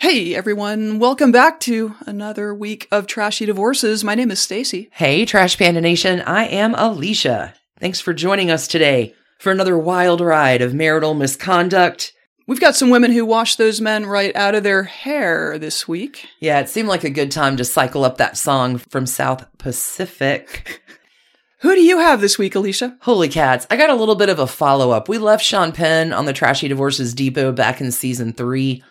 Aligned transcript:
Hey 0.00 0.34
everyone, 0.34 0.98
welcome 0.98 1.30
back 1.30 1.60
to 1.60 1.94
another 2.06 2.54
week 2.54 2.88
of 2.90 3.06
Trashy 3.06 3.44
Divorces. 3.44 4.02
My 4.02 4.14
name 4.14 4.30
is 4.30 4.40
Stacie. 4.40 4.88
Hey, 4.92 5.26
Trash 5.26 5.58
Panda 5.58 5.82
Nation, 5.82 6.22
I 6.22 6.46
am 6.46 6.74
Alicia. 6.74 7.52
Thanks 7.78 8.00
for 8.00 8.14
joining 8.14 8.50
us 8.50 8.66
today 8.66 9.14
for 9.38 9.52
another 9.52 9.76
wild 9.76 10.22
ride 10.22 10.62
of 10.62 10.72
marital 10.72 11.12
misconduct. 11.12 12.14
We've 12.46 12.58
got 12.58 12.76
some 12.76 12.88
women 12.88 13.12
who 13.12 13.26
wash 13.26 13.56
those 13.56 13.82
men 13.82 14.06
right 14.06 14.34
out 14.34 14.54
of 14.54 14.62
their 14.62 14.84
hair 14.84 15.58
this 15.58 15.86
week. 15.86 16.26
Yeah, 16.40 16.60
it 16.60 16.70
seemed 16.70 16.88
like 16.88 17.04
a 17.04 17.10
good 17.10 17.30
time 17.30 17.58
to 17.58 17.64
cycle 17.64 18.02
up 18.02 18.16
that 18.16 18.38
song 18.38 18.78
from 18.78 19.04
South 19.04 19.46
Pacific. 19.58 20.80
Who 21.60 21.74
do 21.74 21.82
you 21.82 21.98
have 21.98 22.22
this 22.22 22.38
week, 22.38 22.54
Alicia? 22.54 22.96
Holy 23.02 23.28
cats, 23.28 23.66
I 23.68 23.76
got 23.76 23.90
a 23.90 23.94
little 23.94 24.14
bit 24.14 24.30
of 24.30 24.38
a 24.38 24.46
follow 24.46 24.92
up. 24.92 25.10
We 25.10 25.18
left 25.18 25.44
Sean 25.44 25.72
Penn 25.72 26.14
on 26.14 26.24
the 26.24 26.32
Trashy 26.32 26.68
Divorces 26.68 27.12
Depot 27.12 27.52
back 27.52 27.82
in 27.82 27.92
season 27.92 28.32
three 28.32 28.82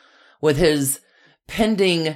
with 0.41 0.57
his 0.57 1.01
pending 1.49 2.15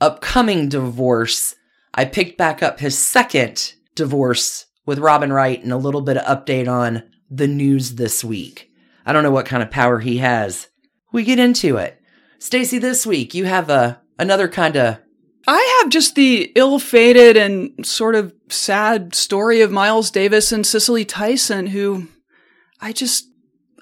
upcoming 0.00 0.68
divorce. 0.68 1.54
I 1.94 2.04
picked 2.04 2.36
back 2.36 2.62
up 2.62 2.80
his 2.80 2.98
second 2.98 3.74
divorce 3.94 4.66
with 4.84 4.98
Robin 4.98 5.32
Wright 5.32 5.62
and 5.62 5.72
a 5.72 5.76
little 5.76 6.00
bit 6.00 6.16
of 6.16 6.26
update 6.26 6.68
on 6.68 7.04
the 7.30 7.46
news 7.46 7.94
this 7.94 8.24
week. 8.24 8.70
I 9.06 9.12
don't 9.12 9.22
know 9.22 9.30
what 9.30 9.46
kind 9.46 9.62
of 9.62 9.70
power 9.70 10.00
he 10.00 10.18
has. 10.18 10.68
We 11.12 11.22
get 11.22 11.38
into 11.38 11.76
it. 11.76 12.00
Stacie, 12.38 12.80
this 12.80 13.06
week 13.06 13.34
you 13.34 13.44
have 13.44 13.70
a 13.70 14.00
another 14.18 14.48
kind 14.48 14.76
of 14.76 14.98
I 15.46 15.80
have 15.80 15.90
just 15.90 16.14
the 16.14 16.52
ill-fated 16.54 17.36
and 17.36 17.86
sort 17.86 18.14
of 18.14 18.34
sad 18.48 19.14
story 19.14 19.60
of 19.60 19.72
Miles 19.72 20.10
Davis 20.10 20.52
and 20.52 20.66
Cicely 20.66 21.04
Tyson 21.04 21.68
who 21.68 22.08
I 22.80 22.92
just 22.92 23.28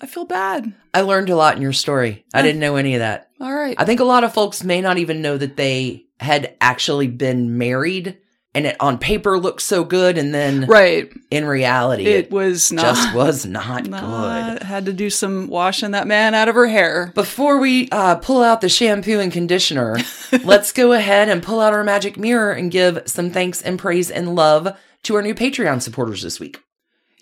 I 0.01 0.07
feel 0.07 0.25
bad. 0.25 0.73
I 0.95 1.03
learned 1.03 1.29
a 1.31 1.37
lot 1.37 1.57
in 1.57 1.63
your 1.63 1.73
story. 1.73 2.25
I 2.33 2.43
didn't 2.43 2.61
know 2.61 2.77
any 2.77 2.95
of 2.95 3.01
that. 3.01 3.31
All 3.41 3.53
right. 3.53 3.75
I 3.79 3.85
think 3.85 4.01
a 4.01 4.05
lot 4.05 4.25
of 4.25 4.33
folks 4.33 4.65
may 4.65 4.81
not 4.81 4.99
even 4.99 5.23
know 5.23 5.37
that 5.37 5.57
they 5.57 6.07
had 6.19 6.57
actually 6.61 7.07
been 7.07 7.59
married 7.59 8.19
and 8.55 8.67
it 8.67 8.77
on 8.81 8.99
paper 8.99 9.39
looked 9.39 9.63
so 9.63 9.85
good 9.85 10.19
and 10.19 10.35
then 10.35 10.67
right. 10.67 11.11
in 11.31 11.45
reality 11.45 12.07
It 12.07 12.31
was 12.31 12.73
not 12.73 12.83
just 12.83 13.15
was 13.15 13.47
not, 13.47 13.87
not- 13.87 14.59
good. 14.59 14.67
Had 14.67 14.87
to 14.87 14.93
do 14.93 15.09
some 15.11 15.49
washing 15.49 15.93
that 15.93 16.07
man 16.07 16.35
out 16.35 16.49
of 16.49 16.55
her 16.55 16.67
hair. 16.67 17.13
Before 17.15 17.59
we 17.59 17.89
uh, 17.91 18.17
pull 18.17 18.43
out 18.43 18.61
the 18.61 18.69
shampoo 18.69 19.21
and 19.21 19.33
conditioner, 19.33 19.99
let's 20.45 20.73
go 20.73 20.93
ahead 20.93 21.29
and 21.29 21.43
pull 21.43 21.61
out 21.61 21.73
our 21.73 21.85
magic 21.85 22.17
mirror 22.17 22.53
and 22.53 22.71
give 22.71 23.03
some 23.07 23.31
thanks 23.31 23.63
and 23.63 23.79
praise 23.79 24.11
and 24.11 24.35
love 24.35 24.77
to 25.05 25.15
our 25.15 25.23
new 25.23 25.35
Patreon 25.35 25.81
supporters 25.81 26.23
this 26.23 26.41
week. 26.41 26.61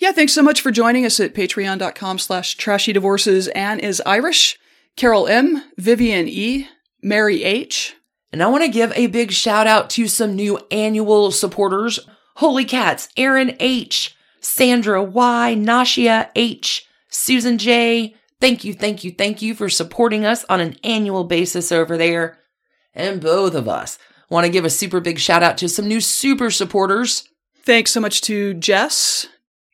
Yeah, 0.01 0.13
thanks 0.13 0.33
so 0.33 0.43
much 0.43 0.61
for 0.61 0.71
joining 0.71 1.05
us 1.05 1.19
at 1.19 1.35
patreon.com 1.35 2.19
slash 2.21 2.55
trashy 2.57 2.93
divorces. 2.93 3.49
Anne 3.49 3.81
is 3.81 4.01
Irish, 4.07 4.57
Carol 4.95 5.27
M, 5.27 5.65
Vivian 5.77 6.29
E, 6.29 6.69
Mary 7.03 7.43
H. 7.43 7.97
And 8.33 8.41
I 8.41 8.47
want 8.47 8.63
to 8.63 8.71
give 8.71 8.93
a 8.95 9.09
big 9.09 9.33
shout 9.33 9.67
out 9.67 9.91
to 9.91 10.07
some 10.07 10.37
new 10.37 10.61
annual 10.71 11.33
supporters. 11.33 11.99
Holy 12.37 12.65
Cats, 12.65 13.09
Aaron 13.17 13.57
H, 13.59 14.17
Sandra 14.41 15.03
Y, 15.03 15.57
Nashia 15.59 16.31
H, 16.37 16.87
Susan 17.09 17.59
J. 17.59 18.15
Thank 18.41 18.63
you, 18.63 18.75
thank 18.75 19.03
you, 19.03 19.11
thank 19.11 19.43
you 19.43 19.53
for 19.53 19.69
supporting 19.69 20.25
us 20.25 20.45
on 20.45 20.61
an 20.61 20.77
annual 20.85 21.25
basis 21.25 21.73
over 21.73 21.97
there. 21.97 22.39
And 22.95 23.21
both 23.21 23.55
of 23.55 23.69
us 23.69 23.99
want 24.31 24.45
to 24.45 24.53
give 24.53 24.65
a 24.65 24.71
super 24.71 25.01
big 25.01 25.19
shout 25.19 25.43
out 25.43 25.59
to 25.59 25.69
some 25.69 25.89
new 25.89 26.01
super 26.01 26.53
supporters. 26.53 27.29
Thanks 27.65 27.91
so 27.91 28.01
much 28.01 28.21
to 28.23 28.55
Jess. 28.55 29.27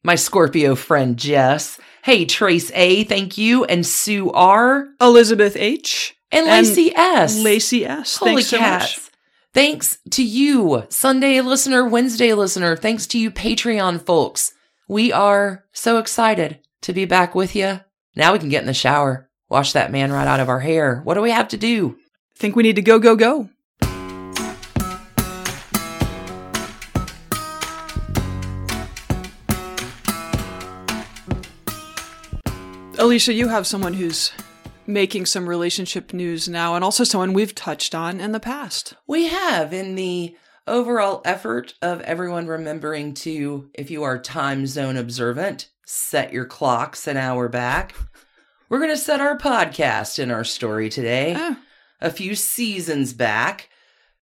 My 0.07 0.17
Scorpio 0.17 0.75
friend 0.75 1.17
Jess. 1.17 1.81
Hey, 2.03 2.27
Trace 2.27 2.71
A, 2.75 3.05
thank 3.05 3.39
you. 3.39 3.65
And 3.65 3.87
Sue 3.87 4.31
R. 4.31 4.87
Elizabeth 5.01 5.57
H. 5.57 6.15
And 6.31 6.47
Lacey 6.47 6.95
S. 6.95 7.43
Lacey 7.43 7.87
S. 7.87 8.17
Holy 8.17 8.35
Thanks 8.35 8.49
so 8.49 8.59
cats. 8.59 8.99
much. 8.99 9.11
Thanks 9.55 9.99
to 10.11 10.23
you, 10.23 10.85
Sunday 10.91 11.41
listener, 11.41 11.89
Wednesday 11.89 12.35
listener. 12.35 12.77
Thanks 12.77 13.07
to 13.09 13.19
you, 13.19 13.31
Patreon 13.31 14.05
folks. 14.05 14.53
We 14.89 15.11
are 15.11 15.65
so 15.73 15.97
excited 15.97 16.59
to 16.83 16.93
be 16.93 17.07
back 17.07 17.35
with 17.35 17.57
you. 17.57 17.81
Now 18.15 18.35
we 18.35 18.41
can 18.41 18.51
get 18.51 18.61
in 18.63 18.67
the 18.67 18.75
shower, 18.75 19.31
wash 19.49 19.73
that 19.73 19.91
man 19.93 20.13
right 20.13 20.27
out 20.27 20.41
of 20.41 20.51
our 20.51 20.61
hair. 20.61 21.01
What 21.05 21.15
do 21.15 21.23
we 21.23 21.31
have 21.31 21.49
to 21.49 21.57
do? 21.57 21.97
Think 22.37 22.57
we 22.57 22.65
need 22.65 22.77
to 22.77 22.83
go, 22.83 22.99
go, 22.99 23.17
go. 23.17 23.49
Alicia, 33.05 33.35
you 33.35 33.49
have 33.49 33.67
someone 33.67 33.93
who's 33.93 34.33
making 34.87 35.27
some 35.27 35.47
relationship 35.47 36.15
news 36.15 36.49
now, 36.49 36.75
and 36.75 36.83
also 36.83 37.05
someone 37.05 37.35
we've 37.35 37.55
touched 37.55 37.95
on 37.95 38.19
in 38.19 38.33
the 38.33 38.41
past. 38.41 38.95
We 39.07 39.27
have 39.27 39.75
in 39.75 39.95
the 39.95 40.35
overall 40.67 41.21
effort 41.27 41.75
of 41.83 42.01
everyone 42.01 42.47
remembering 42.47 43.13
to, 43.13 43.69
if 43.75 43.91
you 43.91 44.05
are 44.05 44.19
time 44.19 44.67
zone 44.67 44.97
observant, 44.97 45.69
set 45.85 46.33
your 46.33 46.47
clocks 46.47 47.07
an 47.07 47.19
hour 47.19 47.47
back. 47.51 47.95
We're 48.71 48.79
going 48.79 48.89
to 48.89 48.97
set 48.97 49.21
our 49.21 49.37
podcast 49.37 50.19
in 50.19 50.31
our 50.31 50.43
story 50.43 50.89
today. 50.89 51.35
Ah, 51.37 51.61
a 52.01 52.09
few 52.09 52.35
seasons 52.35 53.13
back. 53.13 53.69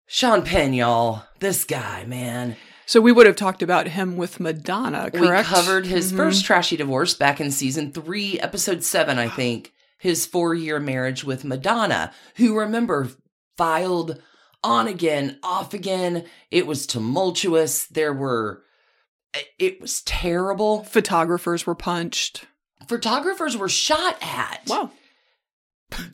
Sean 0.06 0.44
Penn, 0.44 0.72
y'all. 0.72 1.24
This 1.40 1.64
guy, 1.64 2.04
man. 2.04 2.54
So 2.88 3.00
we 3.00 3.12
would 3.12 3.26
have 3.26 3.36
talked 3.36 3.62
about 3.62 3.86
him 3.88 4.16
with 4.16 4.40
Madonna, 4.40 5.10
correct? 5.10 5.48
We 5.50 5.54
covered 5.54 5.86
his 5.86 6.12
Mhm. 6.12 6.16
first 6.16 6.44
trashy 6.44 6.76
divorce 6.76 7.14
back 7.14 7.40
in 7.40 7.50
season 7.50 7.92
three, 7.92 8.40
episode 8.40 8.82
seven, 8.82 9.18
I 9.18 9.28
think. 9.28 9.72
His 9.98 10.26
four 10.26 10.54
year 10.54 10.80
marriage 10.80 11.22
with 11.24 11.44
Madonna, 11.44 12.12
who 12.36 12.56
remember 12.58 13.08
filed 13.56 14.20
on 14.64 14.86
again, 14.88 15.38
off 15.42 15.74
again. 15.74 16.24
It 16.50 16.66
was 16.66 16.86
tumultuous. 16.86 17.84
There 17.86 18.12
were, 18.12 18.62
it 19.58 19.80
was 19.80 20.00
terrible. 20.02 20.84
photographers 20.84 21.66
were 21.66 21.74
punched. 21.74 22.44
Photographers 22.88 23.56
were 23.56 23.68
shot 23.68 24.16
at. 24.22 24.62
Wow. 24.66 24.90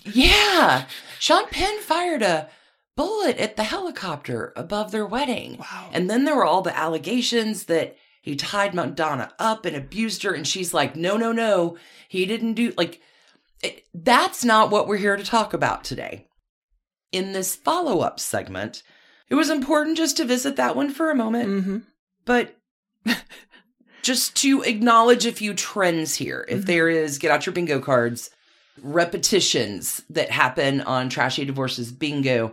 Yeah. 0.04 0.86
Sean 1.18 1.46
Penn 1.48 1.80
fired 1.82 2.22
a 2.22 2.48
bullet 2.96 3.36
at 3.38 3.56
the 3.56 3.64
helicopter 3.64 4.52
above 4.56 4.90
their 4.92 5.06
wedding. 5.06 5.58
Wow. 5.58 5.90
And 5.92 6.08
then 6.08 6.24
there 6.24 6.36
were 6.36 6.44
all 6.44 6.62
the 6.62 6.76
allegations 6.76 7.64
that 7.64 7.96
he 8.22 8.36
tied 8.36 8.74
Madonna 8.74 9.32
up 9.38 9.64
and 9.66 9.76
abused 9.76 10.22
her. 10.22 10.32
And 10.32 10.46
she's 10.46 10.72
like, 10.72 10.96
no, 10.96 11.16
no, 11.16 11.32
no. 11.32 11.76
He 12.08 12.24
didn't 12.26 12.54
do, 12.54 12.72
like, 12.76 13.00
it, 13.62 13.84
that's 13.92 14.44
not 14.44 14.70
what 14.70 14.86
we're 14.88 14.96
here 14.96 15.16
to 15.16 15.24
talk 15.24 15.52
about 15.52 15.84
today. 15.84 16.26
In 17.12 17.32
this 17.32 17.54
follow 17.56 18.00
up 18.00 18.18
segment, 18.20 18.82
it 19.28 19.34
was 19.34 19.50
important 19.50 19.96
just 19.96 20.16
to 20.18 20.24
visit 20.24 20.56
that 20.56 20.76
one 20.76 20.90
for 20.90 21.10
a 21.10 21.14
moment, 21.14 21.64
hmm 21.64 21.78
but 22.26 22.56
just 24.02 24.34
to 24.36 24.62
acknowledge 24.62 25.26
a 25.26 25.32
few 25.32 25.52
trends 25.54 26.14
here. 26.16 26.44
If 26.48 26.62
Mhm. 26.62 26.66
there 26.66 26.88
is, 26.88 27.18
get 27.18 27.30
out 27.30 27.44
your 27.46 27.52
bingo 27.52 27.80
cards, 27.80 28.30
repetitions 28.82 30.02
that 30.10 30.30
happen 30.30 30.80
on 30.80 31.08
Trashy 31.08 31.44
Divorces 31.44 31.92
bingo. 31.92 32.52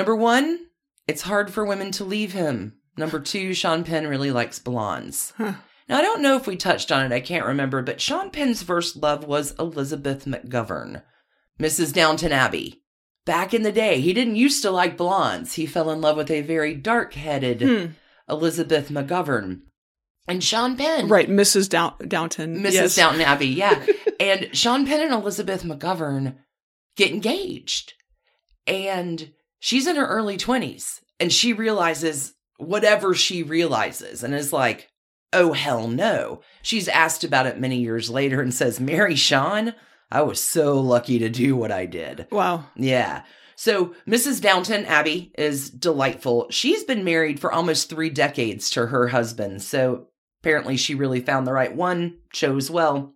Number 0.00 0.16
one, 0.16 0.60
it's 1.06 1.20
hard 1.20 1.52
for 1.52 1.62
women 1.62 1.92
to 1.92 2.04
leave 2.04 2.32
him. 2.32 2.72
Number 2.96 3.20
two, 3.20 3.52
Sean 3.52 3.84
Penn 3.84 4.06
really 4.06 4.30
likes 4.30 4.58
blondes. 4.58 5.34
Huh. 5.36 5.52
Now, 5.90 5.98
I 5.98 6.00
don't 6.00 6.22
know 6.22 6.36
if 6.36 6.46
we 6.46 6.56
touched 6.56 6.90
on 6.90 7.04
it, 7.04 7.14
I 7.14 7.20
can't 7.20 7.44
remember, 7.44 7.82
but 7.82 8.00
Sean 8.00 8.30
Penn's 8.30 8.62
first 8.62 8.96
love 8.96 9.24
was 9.24 9.50
Elizabeth 9.58 10.24
McGovern, 10.24 11.02
Mrs. 11.60 11.92
Downton 11.92 12.32
Abbey. 12.32 12.82
Back 13.26 13.52
in 13.52 13.62
the 13.62 13.70
day, 13.72 14.00
he 14.00 14.14
didn't 14.14 14.36
used 14.36 14.62
to 14.62 14.70
like 14.70 14.96
blondes. 14.96 15.52
He 15.52 15.66
fell 15.66 15.90
in 15.90 16.00
love 16.00 16.16
with 16.16 16.30
a 16.30 16.40
very 16.40 16.74
dark 16.74 17.12
headed 17.12 17.60
Hmm. 17.60 17.92
Elizabeth 18.26 18.88
McGovern. 18.88 19.60
And 20.26 20.42
Sean 20.42 20.78
Penn. 20.78 21.08
Right, 21.08 21.28
Mrs. 21.28 21.68
Down- 21.68 21.92
Downton. 22.08 22.62
Mrs. 22.62 22.72
yes. 22.72 22.96
Downton 22.96 23.20
Abbey, 23.20 23.48
yeah. 23.48 23.84
and 24.18 24.48
Sean 24.56 24.86
Penn 24.86 25.02
and 25.02 25.12
Elizabeth 25.12 25.62
McGovern 25.62 26.36
get 26.96 27.10
engaged. 27.10 27.92
And 28.66 29.32
she's 29.60 29.86
in 29.86 29.96
her 29.96 30.06
early 30.06 30.36
20s 30.36 31.00
and 31.20 31.32
she 31.32 31.52
realizes 31.52 32.34
whatever 32.56 33.14
she 33.14 33.42
realizes 33.42 34.24
and 34.24 34.34
is 34.34 34.52
like, 34.52 34.90
oh, 35.32 35.52
hell 35.52 35.86
no. 35.86 36.40
She's 36.62 36.88
asked 36.88 37.22
about 37.22 37.46
it 37.46 37.60
many 37.60 37.76
years 37.76 38.10
later 38.10 38.40
and 38.40 38.52
says, 38.52 38.80
Marry 38.80 39.14
Sean, 39.14 39.74
I 40.10 40.22
was 40.22 40.40
so 40.42 40.80
lucky 40.80 41.18
to 41.20 41.28
do 41.28 41.54
what 41.54 41.70
I 41.70 41.86
did. 41.86 42.26
Wow. 42.32 42.64
Yeah. 42.74 43.22
So, 43.54 43.94
Mrs. 44.08 44.40
Downton, 44.40 44.86
Abbey, 44.86 45.32
is 45.36 45.68
delightful. 45.68 46.46
She's 46.50 46.82
been 46.82 47.04
married 47.04 47.38
for 47.38 47.52
almost 47.52 47.90
three 47.90 48.08
decades 48.08 48.70
to 48.70 48.86
her 48.86 49.08
husband, 49.08 49.62
so 49.62 50.08
apparently 50.40 50.78
she 50.78 50.94
really 50.94 51.20
found 51.20 51.46
the 51.46 51.52
right 51.52 51.76
one, 51.76 52.18
chose 52.32 52.70
well. 52.70 53.14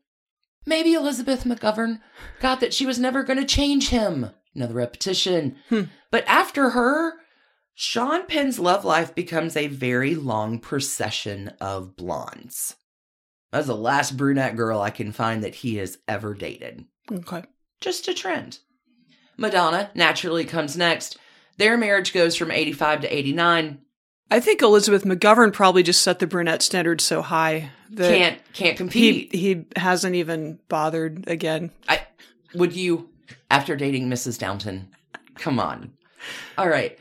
Maybe 0.66 0.92
Elizabeth 0.92 1.44
McGovern 1.44 2.00
got 2.40 2.60
that 2.60 2.74
she 2.74 2.84
was 2.84 2.98
never 2.98 3.22
going 3.22 3.38
to 3.38 3.46
change 3.46 3.88
him. 3.88 4.30
Another 4.54 4.74
repetition. 4.74 5.56
Hmm. 5.68 5.82
But 6.10 6.24
after 6.26 6.70
her, 6.70 7.14
Sean 7.74 8.26
Penn's 8.26 8.58
love 8.58 8.84
life 8.84 9.14
becomes 9.14 9.56
a 9.56 9.66
very 9.66 10.14
long 10.14 10.58
procession 10.60 11.52
of 11.60 11.96
blondes. 11.96 12.76
That's 13.50 13.66
the 13.66 13.76
last 13.76 14.16
brunette 14.16 14.56
girl 14.56 14.80
I 14.80 14.90
can 14.90 15.12
find 15.12 15.42
that 15.44 15.56
he 15.56 15.76
has 15.76 15.98
ever 16.08 16.34
dated. 16.34 16.84
Okay. 17.10 17.42
Just 17.80 18.08
a 18.08 18.14
trend. 18.14 18.58
Madonna 19.36 19.90
naturally 19.94 20.44
comes 20.44 20.76
next. 20.76 21.18
Their 21.56 21.76
marriage 21.76 22.12
goes 22.12 22.36
from 22.36 22.50
85 22.50 23.02
to 23.02 23.16
89. 23.16 23.80
I 24.30 24.40
think 24.40 24.62
Elizabeth 24.62 25.04
McGovern 25.04 25.52
probably 25.52 25.82
just 25.82 26.02
set 26.02 26.18
the 26.18 26.26
brunette 26.26 26.62
standard 26.62 27.00
so 27.00 27.22
high 27.22 27.70
that 27.90 28.08
Can't 28.16 28.52
can't 28.54 28.72
he 28.72 28.76
compete. 28.76 29.34
he 29.34 29.64
hasn't 29.76 30.14
even 30.14 30.58
bothered 30.68 31.28
again. 31.28 31.70
I 31.88 32.00
would 32.54 32.74
you 32.74 33.10
after 33.50 33.76
dating 33.76 34.08
Mrs. 34.08 34.38
Downton? 34.38 34.88
Come 35.36 35.58
on. 35.58 35.92
All 36.58 36.68
right. 36.68 36.98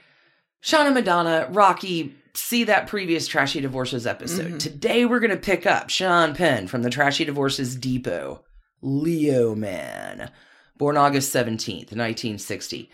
Shauna 0.64 0.94
Madonna, 0.94 1.48
Rocky, 1.52 2.16
see 2.34 2.64
that 2.66 2.88
previous 2.88 3.28
Trashy 3.28 3.62
Divorces 3.62 4.08
episode. 4.08 4.54
Mhm. 4.54 4.60
Today 4.60 5.06
we're 5.06 5.20
going 5.20 5.30
to 5.32 5.38
pick 5.38 5.66
up 5.66 5.90
Sean 5.90 6.34
Penn 6.34 6.68
from 6.68 6.82
the 6.84 6.90
Trashy 6.90 7.26
Divorces 7.26 7.76
Depot. 7.76 8.44
Leo 8.82 9.56
Man. 9.56 10.32
Born 10.78 10.98
August 10.98 11.32
17th, 11.34 11.92
1960. 11.96 12.90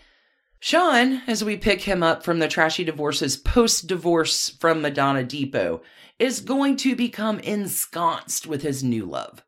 Sean, 0.60 1.22
as 1.26 1.42
we 1.42 1.56
pick 1.56 1.82
him 1.82 2.02
up 2.02 2.22
from 2.22 2.38
the 2.38 2.48
Trashy 2.48 2.84
Divorces 2.84 3.36
post 3.36 3.86
divorce 3.86 4.50
from 4.50 4.82
Madonna 4.82 5.24
Depot, 5.24 5.80
is 6.18 6.40
going 6.40 6.76
to 6.76 6.94
become 6.94 7.38
ensconced 7.40 8.46
with 8.46 8.60
his 8.60 8.84
new 8.84 9.06
love, 9.06 9.42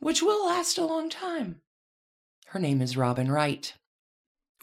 which 0.00 0.22
will 0.22 0.46
last 0.46 0.76
a 0.76 0.84
long 0.84 1.08
time. 1.08 1.62
Her 2.50 2.58
name 2.58 2.82
is 2.82 2.96
Robin 2.96 3.30
Wright. 3.30 3.74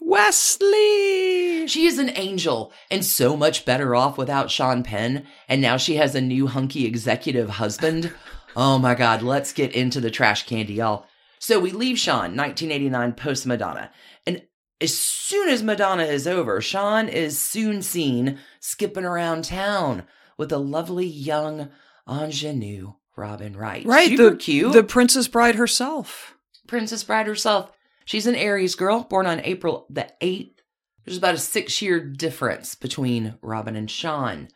Wesley. 0.02 1.66
She 1.66 1.86
is 1.86 1.98
an 1.98 2.10
angel 2.16 2.70
and 2.90 3.02
so 3.02 3.34
much 3.34 3.64
better 3.64 3.96
off 3.96 4.18
without 4.18 4.50
Sean 4.50 4.82
Penn. 4.82 5.26
And 5.48 5.62
now 5.62 5.78
she 5.78 5.96
has 5.96 6.14
a 6.14 6.20
new 6.20 6.48
hunky 6.48 6.84
executive 6.84 7.48
husband. 7.50 8.12
Oh 8.56 8.78
my 8.78 8.96
God, 8.96 9.22
let's 9.22 9.52
get 9.52 9.72
into 9.72 10.00
the 10.00 10.10
trash 10.10 10.44
candy, 10.46 10.74
y'all. 10.74 11.06
So 11.38 11.60
we 11.60 11.70
leave 11.70 11.96
Sean, 11.98 12.34
1989 12.34 13.12
post 13.12 13.46
Madonna. 13.46 13.92
And 14.26 14.42
as 14.80 14.98
soon 14.98 15.48
as 15.48 15.62
Madonna 15.62 16.02
is 16.04 16.26
over, 16.26 16.60
Sean 16.60 17.08
is 17.08 17.38
soon 17.38 17.82
seen 17.82 18.38
skipping 18.58 19.04
around 19.04 19.44
town 19.44 20.04
with 20.36 20.50
a 20.50 20.58
lovely 20.58 21.06
young 21.06 21.68
ingenue, 22.10 22.94
Robin 23.16 23.56
Wright. 23.56 23.86
Right, 23.86 24.08
Super 24.08 24.30
the 24.30 24.36
cute. 24.36 24.72
the 24.72 24.82
Princess 24.82 25.28
Bride 25.28 25.54
herself. 25.54 26.34
Princess 26.66 27.04
Bride 27.04 27.28
herself. 27.28 27.70
She's 28.08 28.26
an 28.26 28.36
Aries 28.36 28.74
girl, 28.74 29.02
born 29.02 29.26
on 29.26 29.40
April 29.40 29.84
the 29.90 30.10
8th. 30.22 30.60
There's 31.04 31.18
about 31.18 31.34
a 31.34 31.38
six 31.38 31.82
year 31.82 32.00
difference 32.00 32.74
between 32.74 33.34
Robin 33.42 33.76
and 33.76 33.90
Sean. 33.90 34.48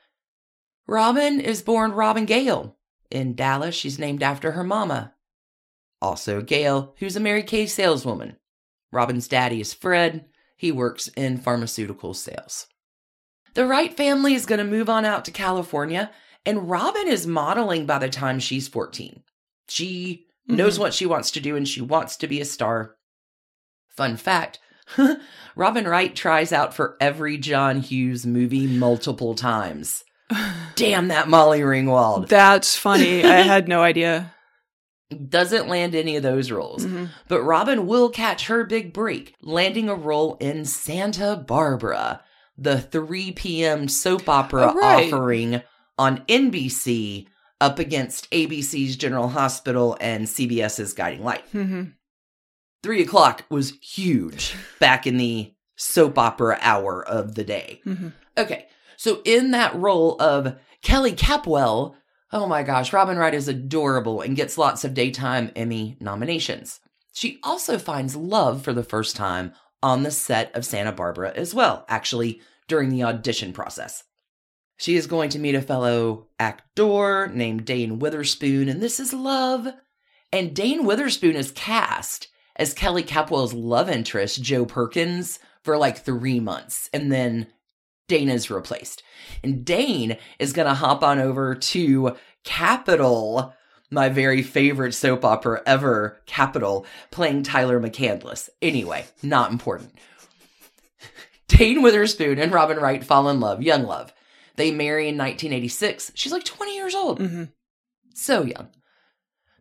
Robin 0.87 1.39
is 1.39 1.61
born 1.61 1.93
Robin 1.93 2.25
Gale. 2.25 2.79
In 3.11 3.35
Dallas, 3.35 3.75
she's 3.75 3.99
named 3.99 4.23
after 4.23 4.53
her 4.53 4.65
mama. 4.65 5.13
Also, 6.01 6.41
Gale, 6.41 6.95
who's 6.99 7.15
a 7.15 7.21
Mary 7.21 7.43
Kay 7.43 7.67
saleswoman. 7.67 8.37
Robin's 8.91 9.29
daddy 9.29 9.61
is 9.61 9.75
Fred. 9.75 10.25
He 10.57 10.73
works 10.73 11.09
in 11.09 11.37
pharmaceutical 11.37 12.15
sales. 12.15 12.69
The 13.53 13.67
Wright 13.67 13.95
family 13.95 14.33
is 14.33 14.47
going 14.47 14.61
to 14.61 14.65
move 14.65 14.89
on 14.89 15.05
out 15.05 15.27
to 15.27 15.31
California, 15.31 16.11
and 16.47 16.71
Robin 16.71 17.07
is 17.07 17.27
modeling 17.27 17.85
by 17.85 17.99
the 17.99 18.09
time 18.09 18.41
she's 18.41 18.67
14. 18.67 19.23
She 19.69 20.25
mm-hmm. 20.49 20.57
knows 20.57 20.79
what 20.79 20.95
she 20.95 21.05
wants 21.05 21.31
to 21.33 21.41
do 21.41 21.55
and 21.55 21.69
she 21.69 21.83
wants 21.83 22.17
to 22.17 22.27
be 22.27 22.41
a 22.41 22.47
star. 22.47 22.97
Fun 23.97 24.17
fact 24.17 24.59
Robin 25.57 25.87
Wright 25.87 26.15
tries 26.15 26.53
out 26.53 26.75
for 26.75 26.97
every 27.01 27.39
John 27.39 27.81
Hughes 27.81 28.27
movie 28.27 28.67
multiple 28.67 29.35
times. 29.35 30.05
Damn 30.77 31.09
that 31.09 31.29
Molly 31.29 31.61
Ringwald. 31.61 32.29
That's 32.29 32.77
funny. 32.77 33.25
I 33.25 33.37
had 33.43 33.69
no 33.69 33.83
idea. 33.83 34.33
Doesn't 35.29 35.69
land 35.69 35.95
any 35.95 36.17
of 36.17 36.23
those 36.23 36.51
roles. 36.51 36.87
Mhm. 36.87 37.11
But 37.29 37.43
Robin 37.43 37.87
will 37.87 38.09
catch 38.09 38.47
her 38.47 38.65
big 38.65 38.95
break, 38.95 39.35
landing 39.43 39.91
a 39.91 39.95
role 39.95 40.37
in 40.41 40.65
Santa 40.65 41.37
Barbara, 41.37 42.23
the 42.57 42.81
3 42.81 43.33
p.m. 43.33 43.89
soap 43.89 44.27
opera 44.29 44.73
Oh, 44.75 44.79
right. 44.79 45.07
offering 45.13 45.63
on 45.99 46.25
NBC 46.29 47.27
up 47.61 47.79
against 47.79 48.31
ABC's 48.31 48.97
General 48.97 49.29
Hospital 49.29 49.99
and 50.01 50.27
CBS's 50.27 50.95
Guiding 50.95 51.23
Light. 51.25 51.45
Mhm. 51.53 51.93
Three 52.83 53.03
o'clock 53.03 53.45
was 53.49 53.75
huge 53.81 54.55
back 54.81 55.07
in 55.07 55.17
the 55.17 55.53
soap 55.77 56.19
opera 56.19 56.59
hour 56.61 57.07
of 57.07 57.35
the 57.35 57.45
day. 57.45 57.81
Mhm. 57.87 58.13
Okay, 58.37 58.67
so 58.97 59.21
in 59.25 59.53
that 59.53 59.75
role 59.75 60.17
of 60.21 60.57
Kelly 60.83 61.13
Capwell, 61.13 61.95
oh 62.33 62.47
my 62.47 62.63
gosh, 62.63 62.93
Robin 62.93 63.17
Wright 63.17 63.35
is 63.35 63.49
adorable 63.49 64.21
and 64.21 64.37
gets 64.37 64.59
lots 64.59 64.85
of 64.85 64.95
daytime 64.95 65.51
Emmy 65.55 65.97
nominations. 66.01 66.81
She 67.13 67.39
also 67.43 67.79
finds 67.79 68.17
love 68.17 68.63
for 68.63 68.73
the 68.73 68.83
first 68.83 69.17
time 69.17 69.53
on 69.83 70.03
the 70.03 70.11
set 70.11 70.55
of 70.55 70.65
Santa 70.65 70.93
Barbara 70.93 71.33
as 71.37 71.55
well, 71.55 71.85
actually, 71.89 72.41
during 72.69 72.89
the 72.89 73.03
audition 73.05 73.53
process. 73.53 74.05
She 74.77 74.97
is 74.97 75.07
going 75.07 75.31
to 75.31 75.39
meet 75.39 75.55
a 75.55 75.63
fellow 75.63 76.29
actor 76.41 77.29
named 77.29 77.65
Dane 77.65 77.99
Witherspoon, 77.99 78.69
and 78.69 78.81
this 78.81 78.99
is 78.99 79.13
love. 79.13 79.69
And 80.33 80.55
Dane 80.57 80.85
Witherspoon 80.85 81.37
is 81.37 81.53
cast 81.53 82.29
as 82.57 82.75
Kelly 82.75 83.03
Capwell's 83.03 83.55
love 83.55 83.89
interest, 83.89 84.43
Joe 84.43 84.65
Perkins, 84.65 85.39
for 85.63 85.77
like 85.79 85.99
three 85.99 86.41
months. 86.41 86.91
And 86.93 87.11
then 87.11 87.47
Dane 88.09 88.29
is 88.29 88.51
replaced. 88.51 89.03
And 89.43 89.65
Dane 89.65 90.17
is 90.39 90.53
going 90.53 90.69
to 90.69 90.75
hop 90.75 91.03
on 91.03 91.19
over 91.19 91.55
to 91.55 92.17
Capitol, 92.45 93.55
my 93.91 94.09
very 94.09 94.43
favorite 94.43 94.93
soap 94.93 95.25
opera 95.25 95.63
ever, 95.67 96.21
Capitol, 96.27 96.85
playing 97.11 97.43
Tyler 97.43 97.81
McCandless. 97.81 98.49
Anyway, 98.61 99.07
not 99.23 99.51
important. 99.51 99.93
Dane 101.49 101.83
Witherspoon 101.83 102.39
and 102.39 102.53
Robin 102.53 102.79
Wright 102.79 103.05
fall 103.05 103.29
in 103.29 103.41
love, 103.41 103.63
young 103.63 103.85
love. 103.85 104.13
They 104.57 104.71
marry 104.71 105.09
in 105.09 105.17
1986. 105.17 106.13
She's 106.15 106.33
like 106.33 106.45
20 106.45 106.75
years 106.77 106.95
old. 106.95 107.21
Mhm. 107.21 107.51
So 108.15 108.43
young. 108.43 108.69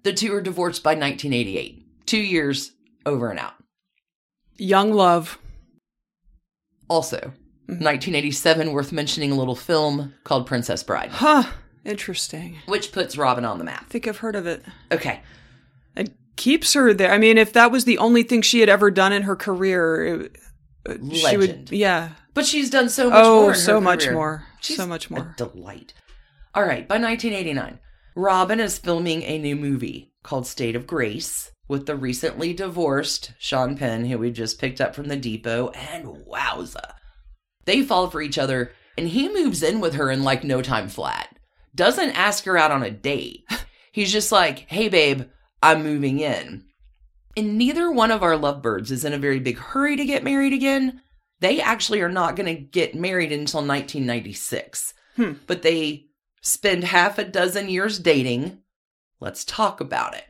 The 0.04 0.14
two 0.14 0.34
are 0.34 0.42
divorced 0.42 0.84
by 0.84 0.92
1988. 0.96 2.06
Two 2.06 2.20
years 2.20 2.72
over 3.06 3.30
and 3.30 3.40
out. 3.40 3.54
Young 4.58 4.94
love. 4.94 5.38
Also, 6.88 7.34
1987, 7.68 8.72
worth 8.74 8.92
mentioning 8.92 9.32
a 9.32 9.36
little 9.36 9.56
film 9.56 10.14
called 10.24 10.46
Princess 10.46 10.84
Bride, 10.84 11.10
Huh. 11.12 11.44
Interesting. 11.86 12.58
which 12.68 12.92
puts 12.92 13.18
Robin 13.18 13.46
on 13.46 13.58
the 13.58 13.64
map. 13.64 13.84
I 13.88 13.90
think 13.90 14.08
I've 14.08 14.18
heard 14.18 14.36
of 14.36 14.46
it. 14.46 14.64
Okay. 14.92 15.22
It 15.96 16.14
keeps 16.36 16.74
her 16.74 16.94
there. 16.94 17.12
I 17.12 17.18
mean, 17.18 17.38
if 17.38 17.54
that 17.54 17.72
was 17.72 17.86
the 17.86 17.98
only 17.98 18.24
thing 18.24 18.42
she 18.42 18.60
had 18.60 18.70
ever 18.70 18.92
done 18.92 19.14
in 19.14 19.24
her 19.24 19.36
career, 19.36 20.06
it, 20.06 20.38
uh, 20.88 21.14
she 21.16 21.38
would. 21.38 21.70
Yeah. 21.72 22.10
But 22.34 22.46
she's 22.46 22.70
done 22.70 22.90
so 22.90 23.10
much 23.10 23.24
more. 23.24 23.24
Oh, 23.24 23.48
her 23.48 23.54
so 23.56 23.82
much 23.82 24.10
more. 24.10 24.46
She's 24.62 24.78
so 24.78 24.86
much 24.86 25.10
a 25.10 25.14
more. 25.14 25.34
delight. 25.38 25.94
All 26.54 26.64
right, 26.64 26.88
by 26.88 26.96
1989, 26.98 27.80
Robin 28.16 28.60
is 28.60 28.78
filming 28.78 29.24
a 29.24 29.38
new 29.40 29.56
movie 29.56 30.12
called 30.24 30.46
State 30.46 30.76
of 30.76 30.86
Grace 30.86 31.52
with 31.72 31.86
the 31.86 31.96
recently 31.96 32.54
divorced 32.54 33.32
Sean 33.40 33.78
Penn, 33.78 34.04
who 34.04 34.18
we 34.18 34.30
just 34.30 34.60
picked 34.60 34.82
up 34.82 34.94
from 34.94 35.08
the 35.08 35.16
depot, 35.16 35.70
and 35.70 36.06
wowza. 36.06 36.96
They 37.64 37.82
fall 37.82 38.10
for 38.10 38.22
each 38.22 38.38
other, 38.38 38.74
and 38.98 39.08
he 39.08 39.30
moves 39.30 39.64
in 39.64 39.80
with 39.80 39.94
her 39.94 40.12
in 40.12 40.22
like 40.22 40.44
no 40.44 40.62
time 40.62 40.90
flat. 40.90 41.40
Doesn't 41.74 42.12
ask 42.12 42.44
her 42.44 42.58
out 42.58 42.72
on 42.72 42.84
a 42.84 42.92
date. 42.92 43.46
He's 43.94 44.12
just 44.12 44.34
like, 44.34 44.70
hey, 44.70 44.90
babe, 44.90 45.24
I'm 45.64 45.82
moving 45.82 46.20
in. 46.20 46.66
And 47.38 47.58
neither 47.58 47.90
one 47.90 48.12
of 48.12 48.22
our 48.22 48.36
lovebirds 48.36 48.92
is 48.92 49.06
in 49.06 49.14
a 49.14 49.18
very 49.18 49.40
big 49.40 49.58
hurry 49.58 49.96
to 49.96 50.06
get 50.06 50.26
married 50.26 50.52
again. 50.52 51.02
They 51.40 51.62
actually 51.62 52.02
are 52.02 52.10
not 52.10 52.36
going 52.36 52.54
to 52.54 52.62
get 52.62 52.96
married 52.96 53.32
until 53.32 53.62
1996. 53.62 54.94
Hmm. 55.16 55.34
But 55.48 55.62
they 55.62 56.08
spend 56.42 56.84
half 56.84 57.18
a 57.18 57.24
dozen 57.24 57.70
years 57.70 57.98
dating. 57.98 58.60
Let's 59.22 59.46
talk 59.46 59.80
about 59.80 60.16
it. 60.16 60.26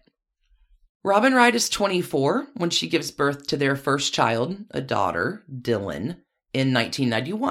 Robin 1.03 1.33
Wright 1.33 1.55
is 1.55 1.67
24 1.67 2.47
when 2.57 2.69
she 2.69 2.87
gives 2.87 3.09
birth 3.09 3.47
to 3.47 3.57
their 3.57 3.75
first 3.75 4.13
child, 4.13 4.57
a 4.69 4.81
daughter, 4.81 5.43
Dylan, 5.51 6.17
in 6.53 6.73
1991. 6.73 7.49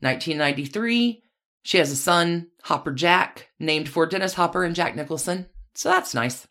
1993, 0.00 1.22
she 1.62 1.78
has 1.78 1.92
a 1.92 1.96
son, 1.96 2.48
Hopper 2.64 2.90
Jack, 2.92 3.50
named 3.60 3.88
for 3.88 4.06
Dennis 4.06 4.34
Hopper 4.34 4.64
and 4.64 4.74
Jack 4.74 4.96
Nicholson. 4.96 5.46
So 5.74 5.88
that's 5.88 6.14
nice. 6.14 6.48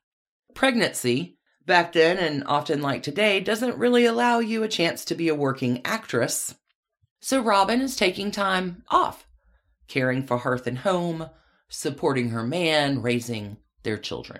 Pregnancy 0.53 1.37
back 1.65 1.91
then 1.91 2.17
and 2.17 2.45
often 2.45 2.81
like 2.81 3.03
today 3.03 3.41
doesn't 3.41 3.77
really 3.77 4.05
allow 4.05 4.39
you 4.39 4.63
a 4.63 4.69
chance 4.69 5.03
to 5.05 5.15
be 5.15 5.27
a 5.27 5.35
working 5.35 5.81
actress. 5.83 6.55
So 7.19 7.41
Robin 7.41 7.81
is 7.81 7.97
taking 7.97 8.31
time 8.31 8.83
off, 8.87 9.27
caring 9.89 10.25
for 10.25 10.37
hearth 10.37 10.67
and 10.67 10.79
home, 10.79 11.29
supporting 11.67 12.29
her 12.29 12.43
man, 12.43 13.01
raising 13.01 13.57
their 13.83 13.97
children. 13.97 14.39